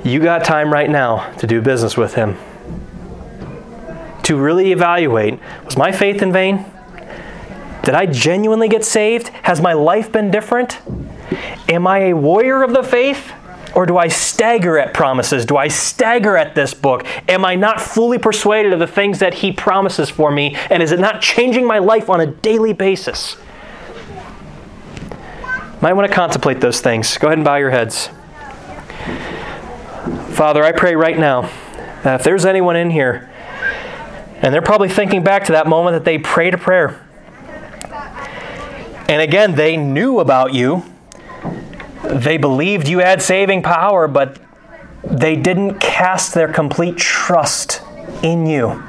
you 0.02 0.20
got 0.20 0.42
time 0.42 0.72
right 0.72 0.88
now 0.88 1.30
to 1.32 1.46
do 1.46 1.60
business 1.60 1.98
with 1.98 2.14
Him. 2.14 2.38
To 4.22 4.40
really 4.40 4.72
evaluate 4.72 5.38
was 5.66 5.76
my 5.76 5.92
faith 5.92 6.22
in 6.22 6.32
vain? 6.32 6.64
Did 7.82 7.94
I 7.94 8.06
genuinely 8.06 8.70
get 8.70 8.86
saved? 8.86 9.28
Has 9.42 9.60
my 9.60 9.74
life 9.74 10.10
been 10.10 10.30
different? 10.30 10.80
Am 11.68 11.86
I 11.86 12.04
a 12.04 12.14
warrior 12.14 12.62
of 12.62 12.72
the 12.72 12.82
faith? 12.82 13.34
Or 13.74 13.86
do 13.86 13.98
I 13.98 14.08
stagger 14.08 14.78
at 14.78 14.94
promises? 14.94 15.44
Do 15.44 15.56
I 15.56 15.68
stagger 15.68 16.36
at 16.36 16.54
this 16.54 16.74
book? 16.74 17.04
Am 17.28 17.44
I 17.44 17.56
not 17.56 17.80
fully 17.80 18.18
persuaded 18.18 18.72
of 18.72 18.78
the 18.78 18.86
things 18.86 19.18
that 19.18 19.34
He 19.34 19.50
promises 19.52 20.10
for 20.10 20.30
me? 20.30 20.56
And 20.70 20.82
is 20.82 20.92
it 20.92 21.00
not 21.00 21.20
changing 21.20 21.66
my 21.66 21.78
life 21.78 22.08
on 22.08 22.20
a 22.20 22.26
daily 22.26 22.72
basis? 22.72 23.36
Might 25.80 25.92
want 25.94 26.08
to 26.08 26.14
contemplate 26.14 26.60
those 26.60 26.80
things. 26.80 27.18
Go 27.18 27.26
ahead 27.26 27.38
and 27.38 27.44
bow 27.44 27.56
your 27.56 27.70
heads. 27.70 28.08
Father, 30.34 30.62
I 30.62 30.72
pray 30.72 30.94
right 30.94 31.18
now 31.18 31.50
that 32.02 32.20
if 32.20 32.24
there's 32.24 32.44
anyone 32.44 32.76
in 32.76 32.90
here, 32.90 33.30
and 34.40 34.52
they're 34.52 34.62
probably 34.62 34.88
thinking 34.88 35.24
back 35.24 35.44
to 35.46 35.52
that 35.52 35.66
moment 35.66 35.94
that 35.94 36.04
they 36.04 36.18
prayed 36.18 36.54
a 36.54 36.58
prayer. 36.58 37.00
And 39.08 39.20
again, 39.20 39.54
they 39.54 39.76
knew 39.76 40.20
about 40.20 40.54
you. 40.54 40.84
They 42.04 42.36
believed 42.36 42.88
you 42.88 42.98
had 42.98 43.22
saving 43.22 43.62
power, 43.62 44.06
but 44.06 44.38
they 45.02 45.36
didn't 45.36 45.80
cast 45.80 46.34
their 46.34 46.52
complete 46.52 46.96
trust 46.96 47.82
in 48.22 48.46
you. 48.46 48.82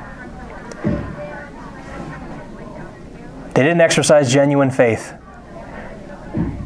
They 3.53 3.63
didn't 3.63 3.82
exercise 3.82 4.32
genuine 4.32 4.70
faith. 4.70 5.13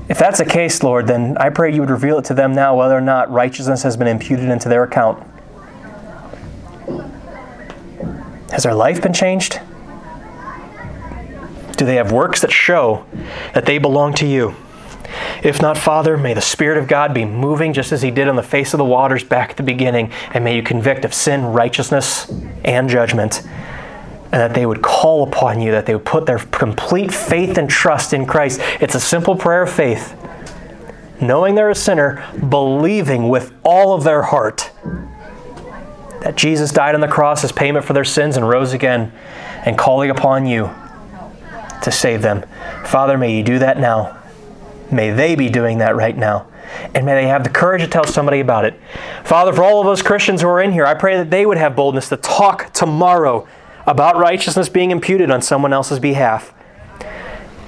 If 0.09 0.17
that's 0.17 0.39
the 0.39 0.45
case, 0.45 0.81
Lord, 0.81 1.05
then 1.05 1.37
I 1.37 1.51
pray 1.51 1.71
you 1.71 1.81
would 1.81 1.91
reveal 1.91 2.17
it 2.17 2.25
to 2.25 2.33
them 2.33 2.55
now 2.55 2.75
whether 2.75 2.97
or 2.97 3.01
not 3.01 3.31
righteousness 3.31 3.83
has 3.83 3.95
been 3.95 4.07
imputed 4.07 4.49
into 4.49 4.67
their 4.67 4.83
account. 4.83 5.23
Has 8.51 8.63
their 8.63 8.73
life 8.73 9.03
been 9.03 9.13
changed? 9.13 9.59
Do 11.77 11.85
they 11.85 11.95
have 11.95 12.11
works 12.11 12.41
that 12.41 12.51
show 12.51 13.05
that 13.53 13.67
they 13.67 13.77
belong 13.77 14.15
to 14.15 14.25
you? 14.25 14.55
If 15.43 15.61
not, 15.61 15.77
Father, 15.77 16.17
may 16.17 16.33
the 16.33 16.41
Spirit 16.41 16.77
of 16.77 16.87
God 16.87 17.13
be 17.13 17.25
moving 17.25 17.73
just 17.73 17.91
as 17.91 18.01
He 18.01 18.11
did 18.11 18.27
on 18.27 18.35
the 18.35 18.43
face 18.43 18.73
of 18.73 18.77
the 18.77 18.85
waters 18.85 19.23
back 19.23 19.51
at 19.51 19.57
the 19.57 19.63
beginning, 19.63 20.11
and 20.33 20.43
may 20.43 20.55
you 20.55 20.63
convict 20.63 21.05
of 21.05 21.13
sin, 21.13 21.45
righteousness, 21.45 22.31
and 22.63 22.89
judgment 22.89 23.43
and 24.31 24.41
that 24.41 24.53
they 24.53 24.65
would 24.65 24.81
call 24.81 25.23
upon 25.23 25.59
you, 25.59 25.71
that 25.71 25.87
they 25.87 25.95
would 25.95 26.05
put 26.05 26.27
their 26.27 26.37
complete 26.37 27.11
faith 27.11 27.57
and 27.57 27.67
trust 27.67 28.13
in 28.13 28.27
Christ. 28.27 28.59
It's 28.79 28.93
a 28.93 28.99
simple 28.99 29.35
prayer 29.35 29.63
of 29.63 29.71
faith. 29.71 30.15
Knowing 31.19 31.55
they're 31.55 31.71
a 31.71 31.75
sinner, 31.75 32.23
believing 32.47 33.27
with 33.27 33.51
all 33.63 33.93
of 33.93 34.03
their 34.03 34.21
heart 34.21 34.69
that 36.21 36.35
Jesus 36.35 36.71
died 36.71 36.95
on 36.95 37.01
the 37.01 37.07
cross 37.07 37.43
as 37.43 37.51
payment 37.51 37.85
for 37.85 37.93
their 37.93 38.05
sins 38.05 38.37
and 38.37 38.47
rose 38.47 38.73
again, 38.73 39.11
and 39.65 39.77
calling 39.77 40.09
upon 40.09 40.45
you 40.45 40.69
to 41.81 41.91
save 41.91 42.21
them. 42.21 42.45
Father, 42.85 43.17
may 43.17 43.35
you 43.35 43.43
do 43.43 43.59
that 43.59 43.79
now. 43.79 44.18
May 44.91 45.11
they 45.11 45.35
be 45.35 45.49
doing 45.49 45.77
that 45.79 45.95
right 45.95 46.17
now. 46.17 46.47
And 46.93 47.05
may 47.05 47.13
they 47.13 47.27
have 47.27 47.43
the 47.43 47.49
courage 47.49 47.81
to 47.81 47.87
tell 47.87 48.05
somebody 48.05 48.39
about 48.39 48.65
it. 48.65 48.79
Father, 49.23 49.53
for 49.53 49.63
all 49.63 49.79
of 49.79 49.85
those 49.85 50.01
Christians 50.01 50.41
who 50.41 50.47
are 50.47 50.61
in 50.61 50.71
here, 50.71 50.85
I 50.85 50.93
pray 50.93 51.17
that 51.17 51.29
they 51.29 51.45
would 51.45 51.57
have 51.57 51.75
boldness 51.75 52.09
to 52.09 52.17
talk 52.17 52.71
tomorrow 52.73 53.47
about 53.85 54.17
righteousness 54.17 54.69
being 54.69 54.91
imputed 54.91 55.31
on 55.31 55.41
someone 55.41 55.73
else's 55.73 55.99
behalf. 55.99 56.53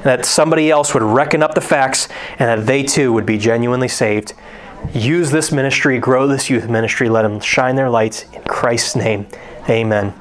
That 0.03 0.26
somebody 0.26 0.69
else 0.69 0.93
would 0.93 1.03
reckon 1.03 1.43
up 1.43 1.55
the 1.55 1.61
facts 1.61 2.07
and 2.39 2.61
that 2.61 2.67
they 2.67 2.84
too 2.84 3.13
would 3.13 3.26
be 3.26 3.38
genuinely 3.38 3.88
saved. 3.88 4.34
Use 4.93 5.30
this 5.30 5.51
ministry, 5.51 5.99
grow 5.99 6.28
this 6.28 6.49
youth 6.49 6.67
ministry, 6.67 7.07
let 7.07 7.22
them 7.22 7.39
shine 7.39 7.76
their 7.76 7.89
lights 7.89 8.26
in 8.34 8.41
Christ's 8.43 8.95
name. 8.95 9.28
Amen. 9.69 10.13